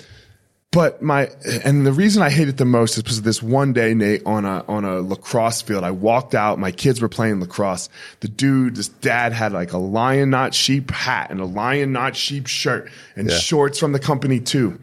But 0.72 1.02
my 1.02 1.28
and 1.64 1.84
the 1.84 1.92
reason 1.92 2.22
I 2.22 2.30
hate 2.30 2.48
it 2.48 2.56
the 2.56 2.64
most 2.64 2.96
is 2.96 3.02
because 3.02 3.18
of 3.18 3.24
this 3.24 3.42
one 3.42 3.72
day, 3.72 3.92
Nate, 3.92 4.22
on 4.24 4.44
a 4.44 4.64
on 4.68 4.84
a 4.84 5.00
lacrosse 5.00 5.62
field. 5.62 5.82
I 5.82 5.90
walked 5.90 6.32
out. 6.32 6.60
My 6.60 6.70
kids 6.70 7.00
were 7.00 7.08
playing 7.08 7.40
lacrosse. 7.40 7.88
The 8.20 8.28
dude, 8.28 8.76
this 8.76 8.86
dad 8.86 9.32
had 9.32 9.52
like 9.52 9.72
a 9.72 9.78
lion 9.78 10.30
not 10.30 10.54
sheep 10.54 10.92
hat 10.92 11.32
and 11.32 11.40
a 11.40 11.44
lion 11.44 11.90
not 11.90 12.14
sheep 12.14 12.46
shirt 12.46 12.88
and 13.16 13.28
Yeah. 13.28 13.36
shorts 13.36 13.80
from 13.80 13.90
the 13.90 13.98
company 13.98 14.38
too. 14.38 14.78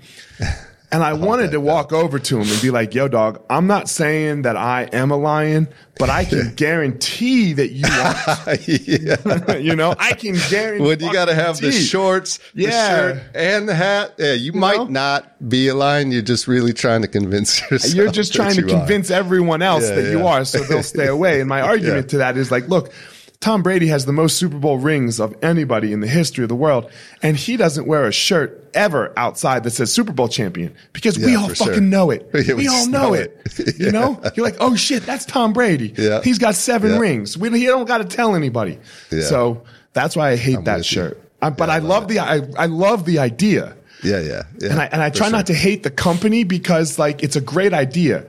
And 0.90 1.04
I 1.04 1.12
wanted 1.14 1.52
to 1.52 1.60
walk 1.60 1.92
over 1.92 2.18
to 2.18 2.40
him 2.40 2.50
and 2.50 2.62
be 2.62 2.72
like, 2.72 2.96
"Yo, 2.96 3.10
dog, 3.10 3.44
I'm 3.50 3.68
not 3.68 3.90
saying 3.90 4.44
that 4.44 4.56
I 4.56 4.84
am 4.94 5.12
a 5.12 5.18
lion, 5.18 5.68
but 6.00 6.10
I 6.10 6.24
can 6.24 6.54
guarantee 6.56 7.52
that 7.52 7.72
you 7.72 7.84
are. 7.86 9.58
you 9.60 9.76
know, 9.76 9.94
I 10.00 10.14
can 10.14 10.38
guarantee. 10.50 10.86
When 10.88 11.00
you 11.02 11.12
got 11.12 11.26
to 11.26 11.36
have 11.36 11.60
the 11.60 11.74
shorts, 11.74 12.40
the 12.56 12.64
Yeah. 12.64 12.98
shirt, 12.98 13.22
and 13.36 13.68
the 13.68 13.76
hat, 13.76 14.14
yeah, 14.18 14.32
you, 14.32 14.54
might 14.54 14.78
know? 14.78 14.86
not 14.86 15.50
be 15.50 15.68
a 15.68 15.76
lion. 15.76 16.12
You're 16.14 16.22
just 16.22 16.48
really 16.48 16.72
trying 16.72 17.02
to 17.02 17.10
convince 17.10 17.60
yourself. 17.70 17.94
You're 17.94 18.12
just 18.12 18.34
trying 18.34 18.56
to 18.56 18.62
you 18.62 18.68
are. 18.68 18.80
convince 18.80 19.12
everyone 19.12 19.62
else 19.62 19.90
Yeah, 19.90 19.96
that 19.96 20.12
you 20.12 20.26
are, 20.26 20.46
so 20.46 20.60
they'll 20.64 20.84
stay 20.84 21.08
away. 21.08 21.42
And 21.42 21.50
my 21.50 21.60
argument 21.60 22.06
Yeah. 22.06 22.12
to 22.12 22.18
that 22.20 22.38
is 22.38 22.50
like, 22.50 22.70
look, 22.70 22.94
Tom 23.40 23.62
Brady 23.62 23.88
has 23.88 24.06
the 24.06 24.14
most 24.14 24.38
Super 24.38 24.58
Bowl 24.58 24.78
rings 24.80 25.20
of 25.20 25.36
anybody 25.44 25.94
in 25.94 26.00
the 26.00 26.08
history 26.08 26.44
of 26.44 26.50
the 26.50 26.56
world, 26.56 26.90
and 27.22 27.38
he 27.38 27.56
doesn't 27.56 27.86
wear 27.86 28.06
a 28.08 28.12
shirt 28.12 28.68
ever 28.74 29.14
outside 29.16 29.64
that 29.64 29.72
says 29.72 29.94
Super 29.94 30.12
Bowl 30.12 30.28
champion 30.28 30.74
because 30.92 31.20
we 31.20 31.36
all 31.36 31.48
fucking 31.50 31.74
sure. 31.74 31.82
know 31.82 32.10
it. 32.10 32.30
Yeah, 32.34 32.54
we, 32.56 32.64
we 32.64 32.68
all 32.68 32.88
know 32.88 33.02
know 33.10 33.14
it. 33.14 33.40
it. 33.58 33.80
You 33.80 33.92
know, 33.92 34.20
you're 34.36 34.46
like, 34.46 34.58
oh 34.60 34.76
shit, 34.76 35.04
that's 35.04 35.24
Tom 35.26 35.54
Brady. 35.54 35.94
Yeah. 35.98 36.22
He's 36.24 36.40
got 36.40 36.56
seven 36.56 36.92
Yeah. 36.94 37.00
rings. 37.00 37.38
We, 37.38 37.50
he 37.60 37.66
don't 37.68 37.86
got 37.88 38.00
to 38.00 38.06
tell 38.06 38.36
anybody. 38.36 38.80
Yeah. 39.12 39.22
So 39.22 39.64
that's 39.94 40.16
why 40.16 40.32
I 40.32 40.36
hate 40.36 40.64
that 40.66 40.78
with 40.78 40.92
you. 40.92 40.96
shirt. 41.02 41.22
I, 41.42 41.52
but 41.52 41.70
Yeah, 41.70 41.76
I 41.76 41.80
love 41.80 41.90
love 42.04 42.08
the 42.10 42.20
I, 42.20 42.42
I 42.58 42.66
love 42.66 43.06
the 43.06 43.20
idea. 43.20 43.76
Yeah, 44.04 44.20
yeah, 44.20 44.44
yeah. 44.60 44.72
And 44.72 44.80
I, 44.82 44.86
and 44.86 45.02
I 45.02 45.10
try 45.12 45.30
not 45.30 45.48
to 45.48 45.54
hate 45.54 45.84
the 45.84 45.92
company 45.92 46.44
because 46.44 46.98
like 46.98 47.22
it's 47.24 47.36
a 47.36 47.42
great 47.42 47.74
idea. 47.74 48.26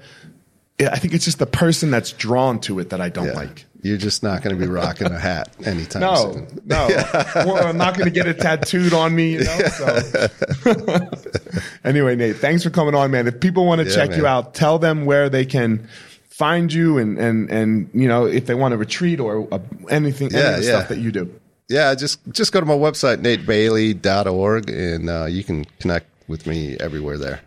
I 0.81 0.99
think 0.99 1.13
it's 1.15 1.25
just 1.25 1.39
the 1.41 1.47
person 1.47 1.91
that's 1.91 2.13
drawn 2.13 2.61
to 2.61 2.79
it 2.79 2.91
that 2.91 3.01
I 3.01 3.09
don't 3.09 3.27
Yeah. 3.27 3.33
like. 3.33 3.65
You're 3.83 3.97
just 3.97 4.23
not 4.25 4.43
going 4.43 4.57
to 4.57 4.61
be 4.61 4.67
rocking 4.71 5.07
a 5.13 5.19
hat 5.19 5.55
anytime 5.65 6.01
No, 6.03 6.33
soon. 6.33 6.61
no, 6.65 6.89
Well, 7.37 7.65
I'm 7.67 7.77
not 7.77 7.95
going 7.97 8.07
to 8.07 8.11
get 8.11 8.27
it 8.27 8.39
tattooed 8.41 8.93
on 8.93 9.15
me. 9.15 9.35
You 9.35 9.45
know. 9.45 9.59
So. 9.69 10.29
anyway, 11.85 12.17
Nate, 12.17 12.37
thanks 12.37 12.63
for 12.65 12.71
coming 12.71 12.95
on, 12.95 13.11
man. 13.11 13.27
If 13.27 13.41
people 13.41 13.67
want 13.67 13.81
to 13.81 13.87
Yeah, 13.89 13.95
check 13.95 14.17
you 14.17 14.27
out, 14.27 14.55
tell 14.55 14.79
them 14.79 15.05
where 15.05 15.29
they 15.29 15.45
can 15.45 15.89
find 16.29 16.73
you 16.73 16.99
and 16.99 17.19
and 17.19 17.51
and 17.51 17.91
you 17.93 18.07
know 18.07 18.25
if 18.27 18.47
they 18.47 18.55
want 18.55 18.73
to 18.73 18.79
retreat 18.79 19.21
or 19.21 19.47
uh, 19.53 19.59
anything, 19.89 20.29
any 20.33 20.39
Yeah, 20.43 20.51
of 20.51 20.57
the 20.61 20.65
yeah. 20.67 20.71
stuff 20.79 20.89
that 20.89 20.99
you 20.99 21.13
do. 21.13 21.33
Yeah, 21.69 21.95
just 21.95 22.21
just 22.33 22.53
go 22.53 22.61
to 22.61 22.67
my 22.67 22.75
website, 22.75 23.19
natebailey.org, 23.19 24.71
and 24.71 25.11
uh, 25.11 25.27
you 25.27 25.45
can 25.45 25.65
connect 25.81 26.07
with 26.27 26.47
me 26.47 26.77
everywhere 26.81 27.19
there. 27.19 27.41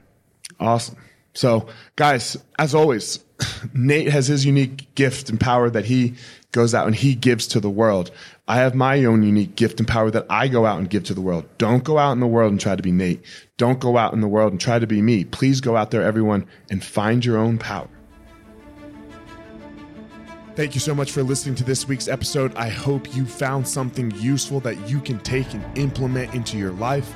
Awesome. 0.60 0.96
So, 1.34 1.68
guys, 1.96 2.38
as 2.60 2.76
always, 2.76 3.24
Nate 3.74 4.10
has 4.10 4.28
his 4.28 4.46
unique 4.46 4.94
gift 4.96 5.30
and 5.30 5.40
power 5.40 5.70
that 5.70 5.86
he 5.86 6.16
goes 6.52 6.74
out 6.74 6.88
and 6.88 6.96
he 6.96 7.16
gives 7.16 7.48
to 7.48 7.60
the 7.60 7.70
world. 7.70 8.12
I 8.48 8.58
have 8.58 8.76
my 8.76 9.06
own 9.06 9.24
unique 9.24 9.56
gift 9.56 9.80
and 9.80 9.88
power 9.88 10.12
that 10.12 10.26
I 10.30 10.50
go 10.50 10.66
out 10.66 10.80
and 10.80 10.90
give 10.90 11.06
to 11.06 11.14
the 11.14 11.22
world. 11.22 11.46
Don't 11.58 11.84
go 11.84 11.98
out 11.98 12.12
in 12.12 12.20
the 12.20 12.28
world 12.28 12.52
and 12.52 12.60
try 12.60 12.76
to 12.76 12.84
be 12.84 12.92
Nate. 12.92 13.24
Don't 13.58 13.80
go 13.80 13.98
out 13.98 14.14
in 14.14 14.20
the 14.20 14.28
world 14.28 14.52
and 14.52 14.60
try 14.60 14.78
to 14.78 14.88
be 14.88 15.02
me. 15.02 15.24
Please 15.24 15.62
go 15.62 15.78
out 15.78 15.92
there, 15.92 16.04
everyone, 16.04 16.46
and 16.70 16.84
find 16.84 17.24
your 17.24 17.38
own 17.38 17.58
power. 17.58 17.88
Thank 20.56 20.74
you 20.74 20.82
so 20.82 20.94
much 20.94 21.12
for 21.14 21.24
listening 21.24 21.56
to 21.56 21.64
this 21.64 21.88
week's 21.88 22.10
episode. 22.10 22.54
I 22.56 22.68
hope 22.68 23.16
you 23.16 23.26
found 23.26 23.66
something 23.66 24.12
useful 24.18 24.60
that 24.62 24.90
you 24.90 25.00
can 25.00 25.20
take 25.20 25.54
and 25.54 25.78
implement 25.78 26.34
into 26.36 26.58
your 26.58 26.72
life. 26.72 27.16